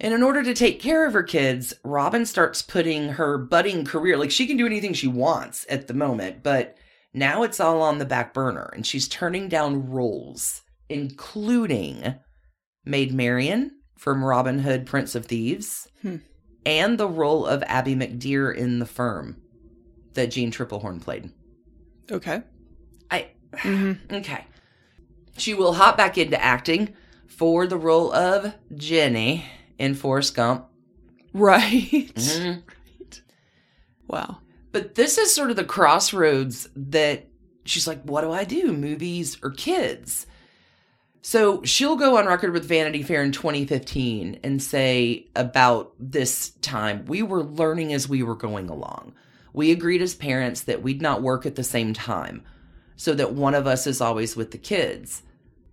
And 0.00 0.14
in 0.14 0.22
order 0.22 0.42
to 0.44 0.54
take 0.54 0.80
care 0.80 1.06
of 1.06 1.12
her 1.12 1.22
kids, 1.24 1.74
Robin 1.82 2.24
starts 2.24 2.62
putting 2.62 3.10
her 3.10 3.36
budding 3.36 3.84
career, 3.84 4.16
like 4.16 4.30
she 4.30 4.46
can 4.46 4.56
do 4.56 4.66
anything 4.66 4.92
she 4.94 5.08
wants 5.08 5.66
at 5.68 5.88
the 5.88 5.94
moment, 5.94 6.42
but 6.44 6.76
now 7.12 7.42
it's 7.42 7.58
all 7.58 7.82
on 7.82 7.98
the 7.98 8.04
back 8.04 8.32
burner 8.32 8.70
and 8.74 8.86
she's 8.86 9.08
turning 9.08 9.48
down 9.48 9.90
roles, 9.90 10.62
including 10.88 12.14
Maid 12.84 13.12
Marian 13.12 13.72
from 13.98 14.22
Robin 14.24 14.60
Hood, 14.60 14.86
Prince 14.86 15.14
of 15.16 15.26
Thieves, 15.26 15.88
Hmm. 16.02 16.16
and 16.64 16.96
the 16.96 17.08
role 17.08 17.44
of 17.44 17.64
Abby 17.66 17.96
McDeere 17.96 18.54
in 18.54 18.78
The 18.78 18.86
Firm 18.86 19.42
that 20.14 20.30
Jeanne 20.30 20.52
Tripplehorn 20.52 21.00
played. 21.02 21.30
Okay. 22.10 22.42
I 23.10 23.26
Mm-hmm. 23.52 24.14
okay. 24.16 24.44
She 25.38 25.54
will 25.54 25.72
hop 25.74 25.96
back 25.96 26.18
into 26.18 26.40
acting 26.40 26.94
for 27.26 27.66
the 27.66 27.76
role 27.78 28.12
of 28.12 28.54
Jenny 28.76 29.44
in 29.78 29.94
Forrest 29.94 30.34
Gump. 30.34 30.66
Right. 31.32 32.12
Mhm. 32.14 32.62
Wow. 34.08 34.38
But 34.72 34.94
this 34.94 35.18
is 35.18 35.34
sort 35.34 35.50
of 35.50 35.56
the 35.56 35.64
crossroads 35.64 36.68
that 36.74 37.26
she's 37.64 37.86
like, 37.86 38.02
what 38.02 38.22
do 38.22 38.32
I 38.32 38.44
do? 38.44 38.72
Movies 38.72 39.36
or 39.42 39.50
kids? 39.50 40.26
So 41.20 41.62
she'll 41.62 41.96
go 41.96 42.16
on 42.16 42.26
record 42.26 42.52
with 42.52 42.64
Vanity 42.66 43.02
Fair 43.02 43.22
in 43.22 43.32
2015 43.32 44.40
and 44.42 44.62
say 44.62 45.26
about 45.36 45.92
this 45.98 46.50
time, 46.62 47.04
we 47.06 47.22
were 47.22 47.42
learning 47.42 47.92
as 47.92 48.08
we 48.08 48.22
were 48.22 48.36
going 48.36 48.70
along. 48.70 49.12
We 49.52 49.70
agreed 49.70 50.00
as 50.00 50.14
parents 50.14 50.62
that 50.62 50.82
we'd 50.82 51.02
not 51.02 51.22
work 51.22 51.44
at 51.44 51.56
the 51.56 51.64
same 51.64 51.92
time 51.92 52.42
so 52.96 53.14
that 53.14 53.34
one 53.34 53.54
of 53.54 53.66
us 53.66 53.86
is 53.86 54.00
always 54.00 54.36
with 54.36 54.52
the 54.52 54.58
kids. 54.58 55.22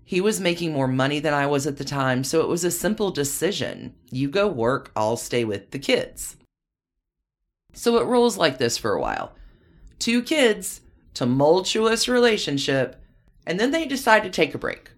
He 0.07 0.21
was 0.21 0.39
making 0.39 0.71
more 0.71 0.87
money 0.87 1.19
than 1.19 1.33
I 1.33 1.47
was 1.47 1.65
at 1.65 1.77
the 1.77 1.83
time, 1.83 2.23
so 2.23 2.41
it 2.41 2.47
was 2.47 2.63
a 2.63 2.69
simple 2.71 3.09
decision. 3.09 3.95
You 4.11 4.29
go 4.29 4.47
work, 4.47 4.91
I'll 4.95 5.17
stay 5.17 5.43
with 5.43 5.71
the 5.71 5.79
kids. 5.79 6.37
So 7.73 7.97
it 7.97 8.05
rolls 8.05 8.37
like 8.37 8.57
this 8.59 8.77
for 8.77 8.93
a 8.93 9.01
while. 9.01 9.33
Two 9.97 10.21
kids, 10.21 10.81
tumultuous 11.15 12.07
relationship, 12.07 13.01
and 13.47 13.59
then 13.59 13.71
they 13.71 13.85
decide 13.85 14.23
to 14.23 14.29
take 14.29 14.53
a 14.53 14.59
break. 14.59 14.91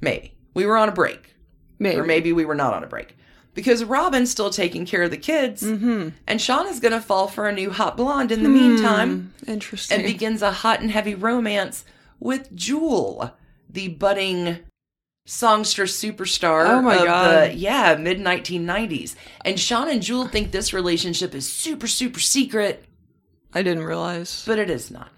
Maybe. 0.00 0.34
We 0.54 0.66
were 0.66 0.76
on 0.76 0.88
a 0.88 0.92
break. 0.92 1.34
Maybe. 1.78 1.98
Or 1.98 2.04
maybe 2.04 2.32
we 2.32 2.44
were 2.44 2.54
not 2.54 2.74
on 2.74 2.84
a 2.84 2.88
break. 2.88 3.16
Because 3.54 3.84
Robin's 3.84 4.30
still 4.30 4.50
taking 4.50 4.86
care 4.86 5.02
of 5.02 5.10
the 5.10 5.16
kids, 5.16 5.62
Mm-hmm. 5.62 6.10
and 6.26 6.40
Sean 6.40 6.66
is 6.68 6.80
going 6.80 6.92
to 6.92 7.00
fall 7.00 7.26
for 7.28 7.48
a 7.48 7.52
new 7.52 7.70
hot 7.70 7.96
blonde 7.96 8.30
in 8.32 8.42
the 8.44 8.48
meantime 8.48 9.32
Hmm. 9.44 9.50
Interesting. 9.50 9.98
and 9.98 10.06
begins 10.06 10.42
a 10.42 10.52
hot 10.52 10.80
and 10.80 10.90
heavy 10.90 11.14
romance 11.14 11.84
with 12.18 12.54
Jewel, 12.54 13.34
the 13.72 13.88
budding 13.88 14.58
songstress 15.24 15.98
superstar 16.02 16.66
Oh 16.66 16.82
my 16.82 16.96
of 16.96 17.04
God. 17.04 17.50
the 17.50 17.54
yeah 17.54 17.96
mid 17.98 18.18
1990s. 18.18 19.14
And 19.44 19.58
Sean 19.58 19.88
and 19.88 20.02
Jewel 20.02 20.26
think 20.28 20.50
this 20.50 20.72
relationship 20.72 21.34
is 21.34 21.50
super 21.50 21.86
super 21.86 22.20
secret, 22.20 22.84
I 23.54 23.62
didn't 23.62 23.84
realize. 23.84 24.44
but 24.46 24.58
it 24.58 24.70
is 24.70 24.90
not. 24.90 25.10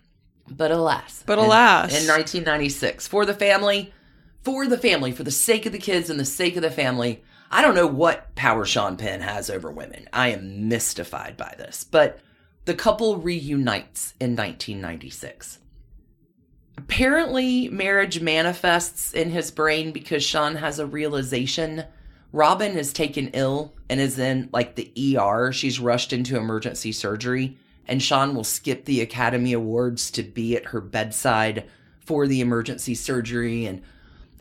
But 0.48 0.70
alas, 0.70 1.22
But 1.26 1.38
in- 1.38 1.44
alas. 1.46 1.88
in 1.90 2.06
1996, 2.06 3.08
for 3.08 3.24
the 3.24 3.32
family, 3.32 3.94
for 4.42 4.66
the 4.66 4.76
family, 4.76 5.10
for 5.10 5.22
the 5.24 5.30
sake 5.30 5.64
of 5.64 5.72
the 5.72 5.78
kids 5.78 6.10
and 6.10 6.20
the 6.20 6.24
sake 6.26 6.56
of 6.56 6.62
the 6.62 6.70
family. 6.70 7.22
I 7.50 7.62
don't 7.62 7.74
know 7.74 7.86
what 7.86 8.34
power 8.34 8.64
Sean 8.66 8.96
Penn 8.98 9.20
has 9.22 9.48
over 9.48 9.70
women. 9.70 10.08
I 10.12 10.28
am 10.30 10.68
mystified 10.68 11.36
by 11.38 11.54
this, 11.56 11.84
but 11.84 12.18
the 12.66 12.74
couple 12.74 13.16
reunites 13.18 14.12
in 14.20 14.34
1996. 14.36 15.60
Apparently, 16.76 17.68
marriage 17.68 18.20
manifests 18.20 19.12
in 19.12 19.30
his 19.30 19.50
brain 19.50 19.92
because 19.92 20.22
Sean 20.24 20.56
has 20.56 20.78
a 20.78 20.86
realization. 20.86 21.84
Robin 22.32 22.76
is 22.76 22.92
taken 22.92 23.28
ill 23.28 23.72
and 23.88 24.00
is 24.00 24.18
in 24.18 24.48
like 24.52 24.74
the 24.74 25.16
ER. 25.18 25.52
She's 25.52 25.78
rushed 25.78 26.12
into 26.12 26.36
emergency 26.36 26.92
surgery, 26.92 27.56
and 27.86 28.02
Sean 28.02 28.34
will 28.34 28.44
skip 28.44 28.84
the 28.84 29.00
Academy 29.00 29.52
Awards 29.52 30.10
to 30.12 30.22
be 30.22 30.56
at 30.56 30.66
her 30.66 30.80
bedside 30.80 31.64
for 32.00 32.26
the 32.26 32.40
emergency 32.40 32.94
surgery 32.94 33.66
and 33.66 33.82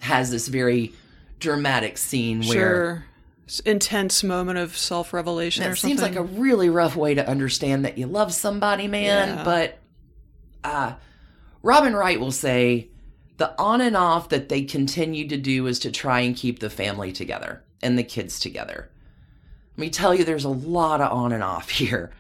has 0.02 0.32
this 0.32 0.48
very 0.48 0.92
dramatic 1.40 1.98
scene 1.98 2.40
where 2.42 2.54
Sure. 2.54 3.06
S- 3.48 3.60
Intense 3.62 4.24
moment 4.24 4.58
of 4.58 4.76
self 4.78 5.14
revelation 5.14 5.64
that 5.64 5.78
seems 5.78 6.02
like 6.02 6.16
a 6.16 6.24
really 6.24 6.70
rough 6.70 6.96
way 6.96 7.14
to 7.14 7.28
understand 7.28 7.86
that 7.86 7.98
you 7.98 8.08
love 8.08 8.34
somebody, 8.34 8.88
man. 8.88 9.38
Yeah. 9.38 9.44
But 9.44 9.78
uh, 10.64 10.94
Robin 11.64 11.96
Wright 11.96 12.20
will 12.20 12.32
say 12.32 12.90
the 13.38 13.60
on 13.60 13.80
and 13.80 13.96
off 13.96 14.30
that 14.30 14.50
they 14.50 14.64
continued 14.64 15.30
to 15.30 15.38
do 15.38 15.66
is 15.66 15.80
to 15.80 15.92
try 15.92 16.20
and 16.20 16.36
keep 16.36 16.60
the 16.60 16.70
family 16.70 17.14
together 17.14 17.64
and 17.82 17.98
the 17.98 18.04
kids 18.04 18.38
together. 18.38 18.92
Let 19.72 19.82
me 19.82 19.90
tell 19.90 20.14
you, 20.14 20.26
there's 20.26 20.44
a 20.44 20.50
lot 20.50 21.00
of 21.00 21.12
on 21.12 21.32
and 21.32 21.42
off 21.42 21.70
here. 21.80 22.12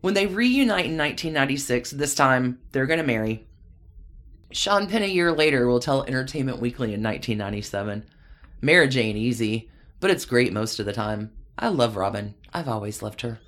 When 0.00 0.14
they 0.14 0.26
reunite 0.26 0.86
in 0.86 0.98
1996, 0.98 1.92
this 1.92 2.14
time 2.14 2.58
they're 2.72 2.86
going 2.86 2.98
to 2.98 3.06
marry. 3.06 3.46
Sean 4.50 4.88
Penn 4.88 5.02
a 5.02 5.06
year 5.06 5.32
later 5.32 5.66
will 5.66 5.78
tell 5.78 6.02
Entertainment 6.04 6.58
Weekly 6.58 6.92
in 6.92 7.02
1997 7.02 8.04
Marriage 8.64 8.96
ain't 8.96 9.18
easy, 9.18 9.68
but 9.98 10.10
it's 10.10 10.24
great 10.24 10.52
most 10.52 10.78
of 10.78 10.86
the 10.86 10.92
time. 10.92 11.32
I 11.58 11.68
love 11.68 11.96
Robin. 11.96 12.34
I've 12.54 12.68
always 12.68 13.02
loved 13.02 13.22
her. 13.22 13.40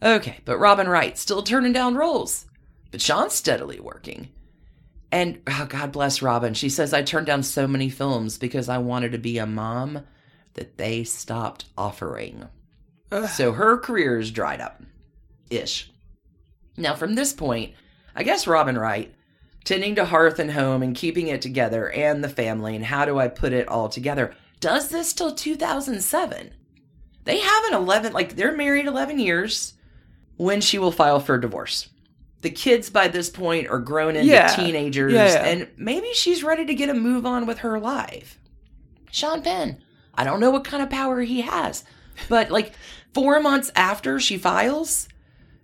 Okay, 0.00 0.38
but 0.44 0.58
Robin 0.58 0.88
Wright 0.88 1.18
still 1.18 1.42
turning 1.42 1.72
down 1.72 1.96
roles, 1.96 2.46
but 2.92 3.00
Sean's 3.00 3.34
steadily 3.34 3.80
working. 3.80 4.28
And 5.10 5.40
oh, 5.46 5.66
God 5.68 5.92
bless 5.92 6.22
Robin. 6.22 6.54
She 6.54 6.68
says, 6.68 6.92
I 6.92 7.02
turned 7.02 7.26
down 7.26 7.42
so 7.42 7.66
many 7.66 7.88
films 7.88 8.36
because 8.38 8.68
I 8.68 8.78
wanted 8.78 9.12
to 9.12 9.18
be 9.18 9.38
a 9.38 9.46
mom 9.46 10.00
that 10.54 10.76
they 10.76 11.04
stopped 11.04 11.64
offering. 11.76 12.48
Ugh. 13.10 13.28
So 13.28 13.52
her 13.52 13.78
career 13.78 14.18
is 14.18 14.30
dried 14.30 14.60
up 14.60 14.82
ish. 15.50 15.90
Now, 16.76 16.94
from 16.94 17.14
this 17.14 17.32
point, 17.32 17.74
I 18.14 18.22
guess 18.22 18.46
Robin 18.46 18.76
Wright, 18.76 19.14
tending 19.64 19.94
to 19.96 20.04
hearth 20.04 20.38
and 20.38 20.52
home 20.52 20.82
and 20.82 20.94
keeping 20.94 21.28
it 21.28 21.42
together 21.42 21.90
and 21.90 22.22
the 22.22 22.28
family, 22.28 22.76
and 22.76 22.84
how 22.84 23.04
do 23.04 23.18
I 23.18 23.28
put 23.28 23.52
it 23.52 23.68
all 23.68 23.88
together, 23.88 24.34
does 24.60 24.88
this 24.88 25.12
till 25.12 25.34
2007. 25.34 26.54
They 27.24 27.40
have 27.40 27.64
an 27.64 27.74
11, 27.74 28.12
like 28.12 28.36
they're 28.36 28.56
married 28.56 28.86
11 28.86 29.18
years 29.18 29.74
when 30.36 30.60
she 30.60 30.78
will 30.78 30.92
file 30.92 31.20
for 31.20 31.38
divorce. 31.38 31.88
The 32.40 32.50
kids 32.50 32.88
by 32.90 33.08
this 33.08 33.30
point 33.30 33.68
are 33.68 33.80
grown 33.80 34.14
into 34.16 34.30
Yeah. 34.32 34.46
teenagers, 34.54 35.12
Yeah, 35.12 35.26
yeah. 35.26 35.44
and 35.46 35.68
maybe 35.76 36.08
she's 36.14 36.44
ready 36.44 36.64
to 36.66 36.74
get 36.74 36.88
a 36.88 36.94
move 36.94 37.26
on 37.26 37.46
with 37.46 37.58
her 37.58 37.80
life. 37.80 38.38
Sean 39.10 39.42
Penn, 39.42 39.82
I 40.14 40.24
don't 40.24 40.38
know 40.40 40.50
what 40.50 40.64
kind 40.64 40.82
of 40.82 40.88
power 40.90 41.20
he 41.22 41.40
has, 41.40 41.84
but 42.28 42.50
like 42.50 42.72
four 43.12 43.40
months 43.40 43.70
after 43.74 44.20
she 44.20 44.38
files, 44.38 45.08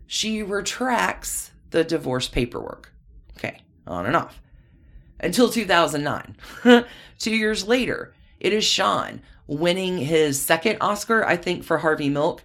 she 0.06 0.42
retracts 0.42 1.52
the 1.70 1.84
divorce 1.84 2.26
paperwork. 2.28 2.92
Okay, 3.36 3.60
on 3.86 4.06
and 4.06 4.16
off. 4.16 4.40
Until 5.20 5.48
2009. 5.48 6.36
Two 7.18 7.34
years 7.34 7.66
later, 7.68 8.12
it 8.40 8.52
is 8.52 8.64
Sean 8.64 9.22
winning 9.46 9.98
his 9.98 10.40
second 10.42 10.78
Oscar, 10.80 11.24
I 11.24 11.36
think, 11.36 11.62
for 11.64 11.78
Harvey 11.78 12.08
Milk. 12.08 12.42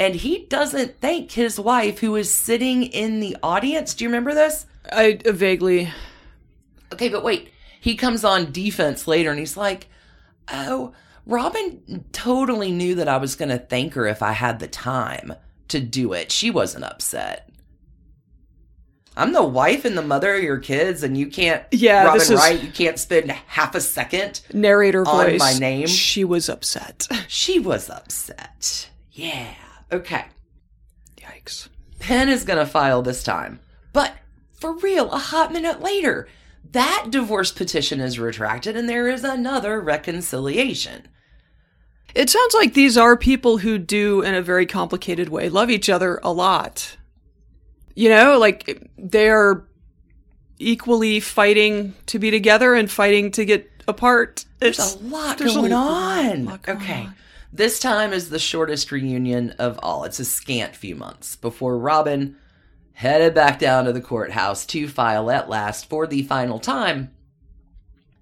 And 0.00 0.14
he 0.16 0.46
doesn't 0.46 0.98
thank 1.02 1.32
his 1.32 1.60
wife, 1.60 1.98
who 2.00 2.16
is 2.16 2.32
sitting 2.34 2.84
in 2.84 3.20
the 3.20 3.36
audience. 3.42 3.92
Do 3.92 4.02
you 4.04 4.08
remember 4.08 4.32
this? 4.34 4.64
I 4.90 5.18
uh, 5.26 5.32
vaguely. 5.32 5.90
Okay, 6.92 7.10
but 7.10 7.22
wait. 7.22 7.50
He 7.82 7.96
comes 7.96 8.24
on 8.24 8.50
defense 8.50 9.06
later 9.06 9.30
and 9.30 9.38
he's 9.38 9.56
like, 9.58 9.88
Oh, 10.52 10.92
Robin 11.26 12.04
totally 12.12 12.72
knew 12.72 12.94
that 12.94 13.08
I 13.08 13.18
was 13.18 13.36
going 13.36 13.50
to 13.50 13.58
thank 13.58 13.92
her 13.94 14.06
if 14.06 14.22
I 14.22 14.32
had 14.32 14.58
the 14.58 14.66
time 14.68 15.34
to 15.68 15.78
do 15.80 16.14
it. 16.14 16.32
She 16.32 16.50
wasn't 16.50 16.84
upset. 16.84 17.50
I'm 19.16 19.32
the 19.34 19.44
wife 19.44 19.84
and 19.84 19.98
the 19.98 20.02
mother 20.02 20.34
of 20.34 20.42
your 20.42 20.58
kids, 20.58 21.02
and 21.02 21.16
you 21.16 21.26
can't, 21.26 21.62
Yeah, 21.72 22.04
Robin 22.04 22.18
this 22.20 22.30
is- 22.30 22.36
Wright, 22.38 22.62
you 22.62 22.70
can't 22.70 22.98
spend 22.98 23.30
half 23.30 23.74
a 23.74 23.80
second. 23.80 24.40
Narrator 24.54 25.06
On 25.06 25.26
voice. 25.26 25.38
my 25.40 25.52
name? 25.58 25.88
She 25.88 26.24
was 26.24 26.48
upset. 26.48 27.06
She 27.28 27.58
was 27.58 27.90
upset. 27.90 28.88
Yeah. 29.12 29.52
Okay. 29.92 30.24
Yikes. 31.16 31.68
Penn 31.98 32.28
is 32.28 32.44
going 32.44 32.58
to 32.58 32.66
file 32.66 33.02
this 33.02 33.22
time. 33.22 33.60
But 33.92 34.14
for 34.52 34.74
real, 34.78 35.10
a 35.10 35.18
hot 35.18 35.52
minute 35.52 35.80
later, 35.80 36.28
that 36.72 37.06
divorce 37.10 37.50
petition 37.52 38.00
is 38.00 38.18
retracted 38.18 38.76
and 38.76 38.88
there 38.88 39.08
is 39.08 39.24
another 39.24 39.80
reconciliation. 39.80 41.08
It 42.14 42.30
sounds 42.30 42.54
like 42.54 42.74
these 42.74 42.96
are 42.96 43.16
people 43.16 43.58
who 43.58 43.78
do, 43.78 44.22
in 44.22 44.34
a 44.34 44.42
very 44.42 44.66
complicated 44.66 45.28
way, 45.28 45.48
love 45.48 45.70
each 45.70 45.88
other 45.88 46.18
a 46.22 46.32
lot. 46.32 46.96
You 47.94 48.08
know, 48.08 48.38
like 48.38 48.88
they're 48.98 49.64
equally 50.58 51.20
fighting 51.20 51.94
to 52.06 52.18
be 52.18 52.30
together 52.30 52.74
and 52.74 52.90
fighting 52.90 53.30
to 53.32 53.44
get 53.44 53.70
apart. 53.86 54.44
There's 54.58 54.78
a 54.78 54.98
lot 54.98 55.38
there's 55.38 55.54
going 55.54 55.70
lot- 55.70 56.26
on. 56.26 56.44
lot 56.46 56.62
going 56.62 56.78
okay. 56.78 57.00
on. 57.02 57.14
This 57.52 57.80
time 57.80 58.12
is 58.12 58.30
the 58.30 58.38
shortest 58.38 58.92
reunion 58.92 59.50
of 59.58 59.78
all. 59.82 60.04
It's 60.04 60.20
a 60.20 60.24
scant 60.24 60.76
few 60.76 60.94
months 60.94 61.36
before 61.36 61.76
Robin 61.78 62.36
headed 62.92 63.34
back 63.34 63.58
down 63.58 63.86
to 63.86 63.92
the 63.92 64.00
courthouse 64.00 64.64
to 64.66 64.86
file 64.86 65.30
at 65.30 65.48
last 65.48 65.88
for 65.88 66.06
the 66.06 66.22
final 66.22 66.58
time. 66.60 67.10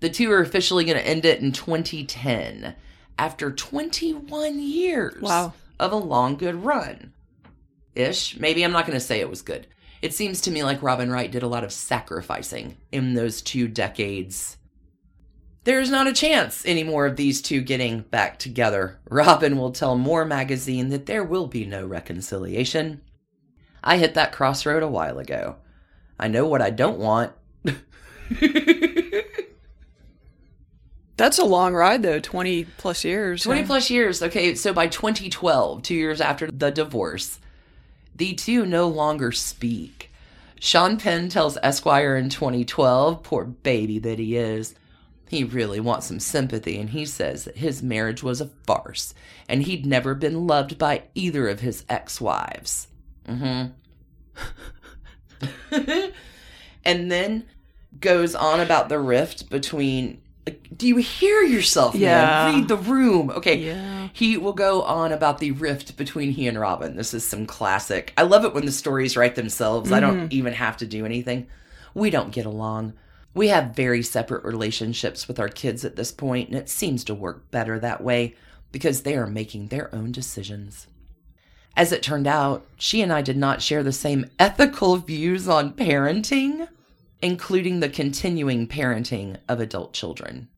The 0.00 0.08
two 0.08 0.30
are 0.30 0.40
officially 0.40 0.84
going 0.84 0.96
to 0.96 1.06
end 1.06 1.24
it 1.24 1.40
in 1.40 1.52
2010 1.52 2.74
after 3.18 3.50
21 3.50 4.60
years 4.60 5.20
Wow. 5.20 5.52
of 5.78 5.92
a 5.92 5.96
long, 5.96 6.36
good 6.36 6.64
run. 6.64 7.12
Ish. 7.94 8.38
Maybe 8.38 8.62
I'm 8.62 8.72
not 8.72 8.86
going 8.86 8.98
to 8.98 9.04
say 9.04 9.20
it 9.20 9.28
was 9.28 9.42
good. 9.42 9.66
It 10.00 10.14
seems 10.14 10.40
to 10.42 10.52
me 10.52 10.62
like 10.62 10.82
Robin 10.82 11.10
Wright 11.10 11.30
did 11.30 11.42
a 11.42 11.48
lot 11.48 11.64
of 11.64 11.72
sacrificing 11.72 12.76
in 12.92 13.14
those 13.14 13.42
two 13.42 13.66
decades. 13.66 14.56
There's 15.68 15.90
not 15.90 16.06
a 16.06 16.14
chance 16.14 16.64
anymore 16.64 17.04
of 17.04 17.16
these 17.16 17.42
two 17.42 17.60
getting 17.60 18.00
back 18.00 18.38
together. 18.38 18.98
Robin 19.10 19.58
will 19.58 19.70
tell 19.70 19.96
More 19.96 20.24
magazine 20.24 20.88
that 20.88 21.04
there 21.04 21.22
will 21.22 21.46
be 21.46 21.66
no 21.66 21.84
reconciliation. 21.86 23.02
I 23.84 23.98
hit 23.98 24.14
that 24.14 24.32
crossroad 24.32 24.82
a 24.82 24.88
while 24.88 25.18
ago. 25.18 25.56
I 26.18 26.28
know 26.28 26.46
what 26.46 26.62
I 26.62 26.70
don't 26.70 26.98
want. 26.98 27.34
That's 31.18 31.38
a 31.38 31.44
long 31.44 31.74
ride, 31.74 32.02
though 32.02 32.18
20 32.18 32.64
plus 32.78 33.04
years. 33.04 33.42
20 33.42 33.60
huh? 33.60 33.66
plus 33.66 33.90
years. 33.90 34.22
Okay, 34.22 34.54
so 34.54 34.72
by 34.72 34.86
2012, 34.86 35.82
two 35.82 35.94
years 35.94 36.22
after 36.22 36.50
the 36.50 36.70
divorce, 36.70 37.40
the 38.16 38.32
two 38.32 38.64
no 38.64 38.88
longer 38.88 39.32
speak. 39.32 40.10
Sean 40.60 40.96
Penn 40.96 41.28
tells 41.28 41.58
Esquire 41.62 42.16
in 42.16 42.30
2012, 42.30 43.22
poor 43.22 43.44
baby 43.44 43.98
that 43.98 44.18
he 44.18 44.34
is, 44.34 44.74
he 45.28 45.44
really 45.44 45.80
wants 45.80 46.06
some 46.06 46.20
sympathy, 46.20 46.80
and 46.80 46.90
he 46.90 47.04
says 47.04 47.44
that 47.44 47.58
his 47.58 47.82
marriage 47.82 48.22
was 48.22 48.40
a 48.40 48.46
farce, 48.66 49.14
and 49.48 49.62
he'd 49.62 49.86
never 49.86 50.14
been 50.14 50.46
loved 50.46 50.78
by 50.78 51.02
either 51.14 51.48
of 51.48 51.60
his 51.60 51.84
ex 51.88 52.20
wives. 52.20 52.88
Mm 53.26 53.72
hmm. 54.40 54.44
and 56.84 57.10
then 57.10 57.44
goes 58.00 58.34
on 58.34 58.60
about 58.60 58.88
the 58.88 58.98
rift 58.98 59.50
between. 59.50 60.20
like, 60.46 60.66
Do 60.74 60.86
you 60.86 60.96
hear 60.96 61.42
yourself, 61.42 61.94
man? 61.94 62.02
Yeah. 62.02 62.54
Read 62.54 62.68
the 62.68 62.76
room. 62.76 63.30
Okay. 63.30 63.56
Yeah. 63.56 64.08
He 64.12 64.36
will 64.36 64.52
go 64.52 64.82
on 64.82 65.12
about 65.12 65.38
the 65.38 65.52
rift 65.52 65.96
between 65.96 66.32
he 66.32 66.48
and 66.48 66.58
Robin. 66.58 66.96
This 66.96 67.12
is 67.12 67.24
some 67.24 67.46
classic. 67.46 68.12
I 68.16 68.22
love 68.22 68.44
it 68.44 68.54
when 68.54 68.66
the 68.66 68.72
stories 68.72 69.16
write 69.16 69.34
themselves. 69.34 69.92
I 69.92 70.00
don't 70.00 70.32
even 70.32 70.54
have 70.54 70.78
to 70.78 70.86
do 70.86 71.04
anything. 71.04 71.46
We 71.94 72.10
don't 72.10 72.32
get 72.32 72.46
along. 72.46 72.94
We 73.34 73.48
have 73.48 73.76
very 73.76 74.02
separate 74.02 74.44
relationships 74.44 75.28
with 75.28 75.38
our 75.38 75.48
kids 75.48 75.84
at 75.84 75.96
this 75.96 76.12
point, 76.12 76.48
and 76.48 76.58
it 76.58 76.68
seems 76.68 77.04
to 77.04 77.14
work 77.14 77.50
better 77.50 77.78
that 77.78 78.02
way 78.02 78.34
because 78.72 79.02
they 79.02 79.16
are 79.16 79.26
making 79.26 79.68
their 79.68 79.94
own 79.94 80.12
decisions. 80.12 80.86
As 81.76 81.92
it 81.92 82.02
turned 82.02 82.26
out, 82.26 82.66
she 82.76 83.02
and 83.02 83.12
I 83.12 83.22
did 83.22 83.36
not 83.36 83.62
share 83.62 83.82
the 83.82 83.92
same 83.92 84.26
ethical 84.38 84.96
views 84.98 85.48
on 85.48 85.72
parenting, 85.72 86.68
including 87.22 87.80
the 87.80 87.88
continuing 87.88 88.66
parenting 88.66 89.36
of 89.48 89.60
adult 89.60 89.92
children. 89.92 90.48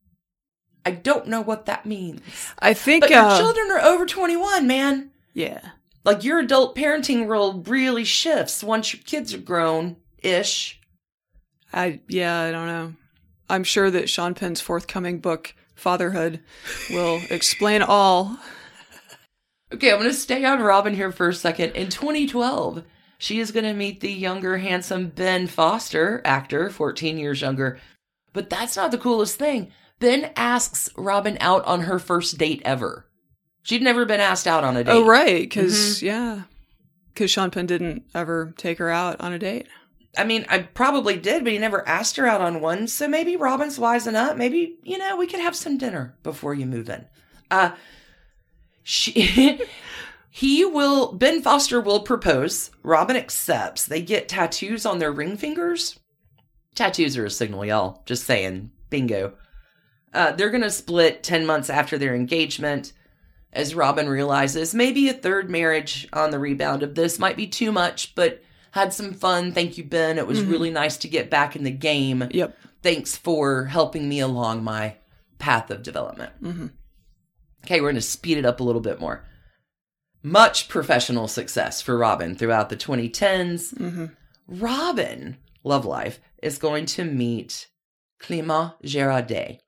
I 0.84 0.92
don't 0.92 1.26
know 1.26 1.42
what 1.42 1.66
that 1.66 1.84
means. 1.84 2.22
I 2.58 2.72
think. 2.72 3.02
But 3.02 3.10
your 3.10 3.20
uh, 3.20 3.38
children 3.38 3.70
are 3.70 3.80
over 3.80 4.06
21, 4.06 4.66
man. 4.66 5.10
Yeah. 5.34 5.60
Like 6.04 6.24
your 6.24 6.38
adult 6.38 6.74
parenting 6.74 7.26
role 7.26 7.52
really 7.66 8.04
shifts 8.04 8.64
once 8.64 8.94
your 8.94 9.02
kids 9.02 9.34
are 9.34 9.38
grown 9.38 9.96
ish. 10.22 10.79
I 11.72 12.00
yeah, 12.08 12.40
I 12.40 12.50
don't 12.50 12.66
know. 12.66 12.94
I'm 13.48 13.64
sure 13.64 13.90
that 13.90 14.08
Sean 14.08 14.34
Penn's 14.34 14.60
forthcoming 14.60 15.18
book, 15.18 15.54
Fatherhood, 15.74 16.40
will 16.90 17.20
explain 17.30 17.82
all. 17.82 18.38
Okay, 19.72 19.92
I'm 19.92 19.98
going 19.98 20.10
to 20.10 20.14
stay 20.14 20.44
on 20.44 20.60
Robin 20.60 20.94
here 20.94 21.12
for 21.12 21.28
a 21.28 21.34
second. 21.34 21.72
In 21.72 21.90
2012, 21.90 22.84
she 23.18 23.38
is 23.38 23.52
going 23.52 23.64
to 23.64 23.72
meet 23.72 24.00
the 24.00 24.10
younger, 24.10 24.58
handsome 24.58 25.08
Ben 25.08 25.46
Foster, 25.46 26.20
actor, 26.24 26.70
14 26.70 27.18
years 27.18 27.40
younger. 27.40 27.78
But 28.32 28.50
that's 28.50 28.76
not 28.76 28.90
the 28.90 28.98
coolest 28.98 29.36
thing. 29.36 29.70
Ben 30.00 30.32
asks 30.34 30.88
Robin 30.96 31.36
out 31.40 31.64
on 31.66 31.82
her 31.82 31.98
first 31.98 32.38
date 32.38 32.62
ever. 32.64 33.06
She'd 33.62 33.82
never 33.82 34.04
been 34.06 34.20
asked 34.20 34.46
out 34.46 34.64
on 34.64 34.76
a 34.76 34.80
oh, 34.80 34.82
date. 34.82 34.92
Oh 34.92 35.06
right, 35.06 35.40
because 35.42 35.74
mm-hmm. 35.74 36.06
yeah, 36.06 36.42
because 37.12 37.30
Sean 37.30 37.50
Penn 37.50 37.66
didn't 37.66 38.04
ever 38.14 38.54
take 38.56 38.78
her 38.78 38.88
out 38.88 39.20
on 39.20 39.32
a 39.32 39.38
date. 39.38 39.68
I 40.16 40.24
mean, 40.24 40.44
I 40.48 40.58
probably 40.58 41.16
did, 41.16 41.44
but 41.44 41.52
he 41.52 41.58
never 41.58 41.86
asked 41.86 42.16
her 42.16 42.26
out 42.26 42.40
on 42.40 42.60
one. 42.60 42.88
So 42.88 43.06
maybe 43.06 43.36
Robin's 43.36 43.78
wising 43.78 44.16
up. 44.16 44.36
Maybe, 44.36 44.76
you 44.82 44.98
know, 44.98 45.16
we 45.16 45.26
could 45.26 45.40
have 45.40 45.54
some 45.54 45.78
dinner 45.78 46.16
before 46.22 46.52
you 46.54 46.66
move 46.66 46.88
in. 46.90 47.06
Uh, 47.50 47.72
she, 48.82 49.60
he 50.30 50.64
will, 50.64 51.12
Ben 51.12 51.42
Foster 51.42 51.80
will 51.80 52.00
propose. 52.00 52.70
Robin 52.82 53.16
accepts. 53.16 53.86
They 53.86 54.02
get 54.02 54.28
tattoos 54.28 54.84
on 54.84 54.98
their 54.98 55.12
ring 55.12 55.36
fingers. 55.36 55.98
Tattoos 56.74 57.16
are 57.16 57.26
a 57.26 57.30
signal, 57.30 57.64
y'all. 57.64 58.02
Just 58.04 58.24
saying. 58.24 58.72
Bingo. 58.90 59.34
Uh, 60.12 60.32
they're 60.32 60.50
going 60.50 60.62
to 60.62 60.70
split 60.70 61.22
10 61.22 61.46
months 61.46 61.70
after 61.70 61.96
their 61.96 62.14
engagement 62.14 62.92
as 63.52 63.74
Robin 63.74 64.08
realizes 64.08 64.74
maybe 64.74 65.08
a 65.08 65.12
third 65.12 65.50
marriage 65.50 66.08
on 66.12 66.30
the 66.30 66.38
rebound 66.38 66.82
of 66.82 66.94
this 66.94 67.18
might 67.18 67.36
be 67.36 67.46
too 67.46 67.72
much, 67.72 68.14
but 68.14 68.42
had 68.72 68.92
some 68.92 69.12
fun. 69.12 69.52
Thank 69.52 69.78
you, 69.78 69.84
Ben. 69.84 70.18
It 70.18 70.26
was 70.26 70.40
mm-hmm. 70.40 70.50
really 70.50 70.70
nice 70.70 70.96
to 70.98 71.08
get 71.08 71.30
back 71.30 71.56
in 71.56 71.64
the 71.64 71.70
game. 71.70 72.28
Yep. 72.30 72.56
Thanks 72.82 73.16
for 73.16 73.66
helping 73.66 74.08
me 74.08 74.20
along 74.20 74.64
my 74.64 74.96
path 75.38 75.70
of 75.70 75.82
development. 75.82 76.32
Mm-hmm. 76.42 76.66
Okay, 77.64 77.80
we're 77.80 77.88
going 77.88 77.94
to 77.96 78.00
speed 78.00 78.38
it 78.38 78.46
up 78.46 78.60
a 78.60 78.64
little 78.64 78.80
bit 78.80 79.00
more. 79.00 79.24
Much 80.22 80.68
professional 80.68 81.28
success 81.28 81.80
for 81.80 81.96
Robin 81.96 82.34
throughout 82.34 82.68
the 82.68 82.76
2010s. 82.76 83.74
Mm-hmm. 83.74 84.06
Robin, 84.48 85.36
love 85.64 85.84
life, 85.84 86.20
is 86.42 86.58
going 86.58 86.86
to 86.86 87.04
meet 87.04 87.68
Clément 88.22 88.74
Girardet, 88.82 89.58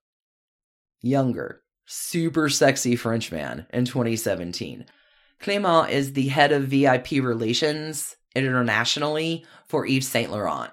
younger, 1.01 1.63
super 1.87 2.49
sexy 2.49 2.97
French 2.97 3.33
man 3.33 3.67
in 3.73 3.85
2017. 3.85 4.85
Clément 5.41 5.91
is 5.91 6.13
the 6.13 6.29
head 6.29 6.53
of 6.53 6.65
VIP 6.65 7.13
relations 7.13 8.17
internationally 8.35 9.45
for 9.67 9.87
Yves 9.87 10.09
Saint 10.09 10.31
Laurent. 10.31 10.71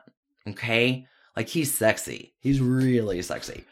Okay? 0.48 1.08
Like 1.36 1.48
he's 1.48 1.74
sexy. 1.74 2.34
He's 2.40 2.60
really 2.60 3.22
sexy. 3.22 3.66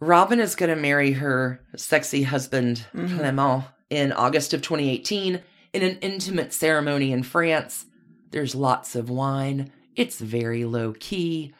Robin 0.00 0.38
is 0.38 0.54
going 0.54 0.70
to 0.70 0.80
marry 0.80 1.12
her 1.12 1.60
sexy 1.76 2.22
husband, 2.22 2.86
mm-hmm. 2.94 3.18
Clément, 3.18 3.66
in 3.90 4.12
August 4.12 4.54
of 4.54 4.62
2018 4.62 5.40
in 5.72 5.82
an 5.82 5.98
intimate 6.00 6.52
ceremony 6.52 7.12
in 7.12 7.22
France. 7.22 7.86
There's 8.30 8.54
lots 8.54 8.94
of 8.94 9.10
wine. 9.10 9.72
It's 9.96 10.20
very 10.20 10.64
low 10.64 10.92
key. 10.98 11.54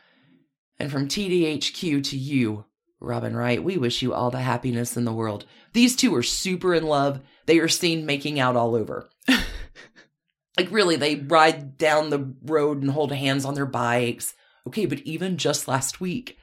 And 0.78 0.92
from 0.92 1.08
TDHQ 1.08 2.04
to 2.04 2.16
you, 2.16 2.64
Robin 3.00 3.37
Wright, 3.37 3.62
we 3.62 3.76
wish 3.76 4.02
you 4.02 4.12
all 4.12 4.30
the 4.30 4.38
happiness 4.38 4.96
in 4.96 5.04
the 5.04 5.12
world. 5.12 5.44
These 5.72 5.96
two 5.96 6.14
are 6.14 6.22
super 6.22 6.74
in 6.74 6.84
love. 6.84 7.20
They 7.46 7.58
are 7.58 7.68
seen 7.68 8.06
making 8.06 8.38
out 8.38 8.56
all 8.56 8.74
over. 8.74 9.08
Like, 10.59 10.73
really, 10.73 10.97
they 10.97 11.16
ride 11.16 11.79
down 11.79 12.11
the 12.11 12.35
road 12.44 12.83
and 12.83 12.90
hold 12.90 13.12
hands 13.12 13.44
on 13.44 13.55
their 13.55 13.66
bikes. 13.66 14.35
Okay, 14.66 14.87
but 14.87 15.01
even 15.01 15.37
just 15.37 15.68
last 15.68 16.01
week, 16.01 16.37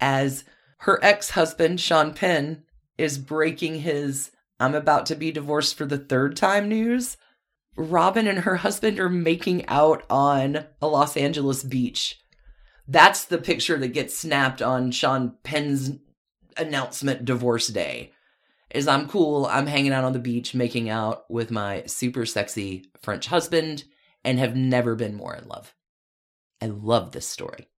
as 0.00 0.44
her 0.78 0.98
ex 1.02 1.30
husband, 1.30 1.80
Sean 1.80 2.14
Penn, 2.14 2.62
is 2.96 3.18
breaking 3.18 3.80
his 3.80 4.30
I'm 4.58 4.74
about 4.74 5.06
to 5.06 5.14
be 5.14 5.32
divorced 5.32 5.76
for 5.76 5.84
the 5.84 5.98
third 5.98 6.36
time 6.36 6.68
news, 6.68 7.16
Robin 7.76 8.26
and 8.26 8.38
her 8.40 8.56
husband 8.56 8.98
are 8.98 9.10
making 9.10 9.66
out 9.66 10.04
on 10.08 10.64
a 10.80 10.86
Los 10.86 11.16
Angeles 11.16 11.62
beach. 11.62 12.18
That's 12.88 13.24
the 13.24 13.38
picture 13.38 13.76
that 13.78 13.88
gets 13.88 14.16
snapped 14.16 14.62
on 14.62 14.92
Sean 14.92 15.34
Penn's 15.42 15.98
announcement 16.56 17.24
divorce 17.24 17.66
day. 17.66 18.12
Is 18.70 18.88
I'm 18.88 19.08
cool, 19.08 19.46
I'm 19.46 19.66
hanging 19.66 19.92
out 19.92 20.04
on 20.04 20.12
the 20.12 20.18
beach 20.18 20.54
making 20.54 20.88
out 20.88 21.30
with 21.30 21.50
my 21.50 21.84
super 21.86 22.26
sexy 22.26 22.90
French 23.00 23.26
husband 23.26 23.84
and 24.24 24.38
have 24.38 24.56
never 24.56 24.96
been 24.96 25.14
more 25.14 25.36
in 25.36 25.46
love. 25.48 25.74
I 26.60 26.66
love 26.66 27.12
this 27.12 27.26
story. 27.26 27.68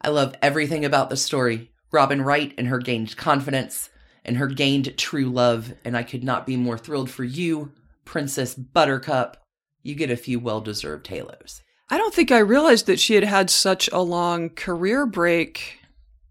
I 0.00 0.10
love 0.10 0.34
everything 0.40 0.84
about 0.84 1.10
the 1.10 1.16
story. 1.16 1.72
Robin 1.90 2.22
Wright 2.22 2.54
and 2.56 2.68
her 2.68 2.78
gained 2.78 3.16
confidence 3.16 3.90
and 4.24 4.36
her 4.36 4.46
gained 4.46 4.96
true 4.96 5.28
love, 5.28 5.74
and 5.84 5.96
I 5.96 6.02
could 6.02 6.22
not 6.22 6.46
be 6.46 6.56
more 6.56 6.78
thrilled 6.78 7.10
for 7.10 7.24
you, 7.24 7.72
Princess 8.04 8.54
Buttercup. 8.54 9.42
You 9.82 9.94
get 9.94 10.10
a 10.10 10.16
few 10.16 10.38
well 10.38 10.60
deserved 10.60 11.06
halos. 11.06 11.62
I 11.90 11.96
don't 11.96 12.14
think 12.14 12.30
I 12.30 12.38
realized 12.38 12.86
that 12.86 13.00
she 13.00 13.14
had 13.14 13.24
had 13.24 13.48
such 13.48 13.88
a 13.88 14.00
long 14.00 14.50
career 14.50 15.06
break 15.06 15.77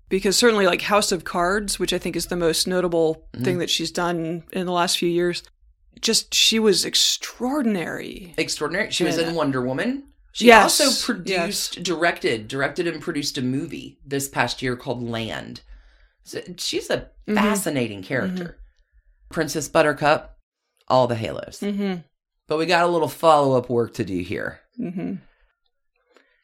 because 0.10 0.38
certainly 0.38 0.66
like 0.66 0.82
House 0.84 1.12
of 1.12 1.24
Cards, 1.24 1.80
which 1.80 1.94
I 1.94 1.98
think 1.98 2.16
is 2.16 2.28
the 2.28 2.36
most 2.36 2.68
notable 2.68 3.28
thing 3.44 3.58
that 3.60 3.70
she's 3.70 3.92
done 3.92 4.44
in 4.54 4.66
the 4.66 4.72
last 4.72 4.98
few 4.98 5.10
years, 5.10 5.44
just 6.02 6.34
she 6.34 6.60
was 6.60 6.86
extraordinary. 6.86 8.34
Extraordinary. 8.38 8.92
She 8.92 9.04
was 9.04 9.18
in 9.18 9.36
Wonder 9.36 9.62
Woman. 9.62 10.04
She 10.32 10.46
Yes, 10.46 10.80
also 10.80 11.06
produced, 11.14 11.82
directed, 11.82 12.48
directed, 12.48 12.88
and 12.88 13.02
produced 13.02 13.38
a 13.40 13.42
movie 13.42 13.98
this 14.06 14.30
past 14.30 14.62
year 14.62 14.76
called 14.76 15.02
Land. 15.02 15.62
So 16.24 16.42
she's 16.58 16.90
a 16.90 17.10
Mm-hmm. 17.28 17.36
fascinating 17.36 18.04
character. 18.04 18.58
Princess 19.30 19.68
Buttercup, 19.68 20.38
all 20.88 21.08
the 21.08 21.16
halos. 21.16 21.60
Mm-hmm. 21.60 21.96
But 22.48 22.58
we 22.58 22.66
got 22.66 22.86
a 22.86 22.88
little 22.88 23.10
follow 23.10 23.58
up 23.58 23.70
work 23.70 23.94
to 23.96 24.06
do 24.06 24.20
here. 24.22 24.62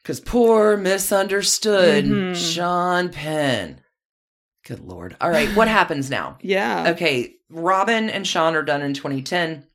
Mm-hmm. 0.04 0.12
Because 0.12 0.20
poor 0.20 0.76
misunderstood 0.76 2.04
Mhm. 2.04 2.36
Sean 2.36 3.08
Penn. 3.08 3.80
Good 4.66 4.80
lord. 4.80 5.16
All 5.20 5.30
right, 5.30 5.48
what 5.56 5.68
happens 5.80 6.10
now? 6.10 6.38
Yeah. 6.42 6.90
Okay, 6.90 7.36
Robin 7.50 8.08
and 8.10 8.26
Sean 8.26 8.54
are 8.54 8.62
done 8.62 8.82
in 8.82 8.94
2010. 8.94 9.66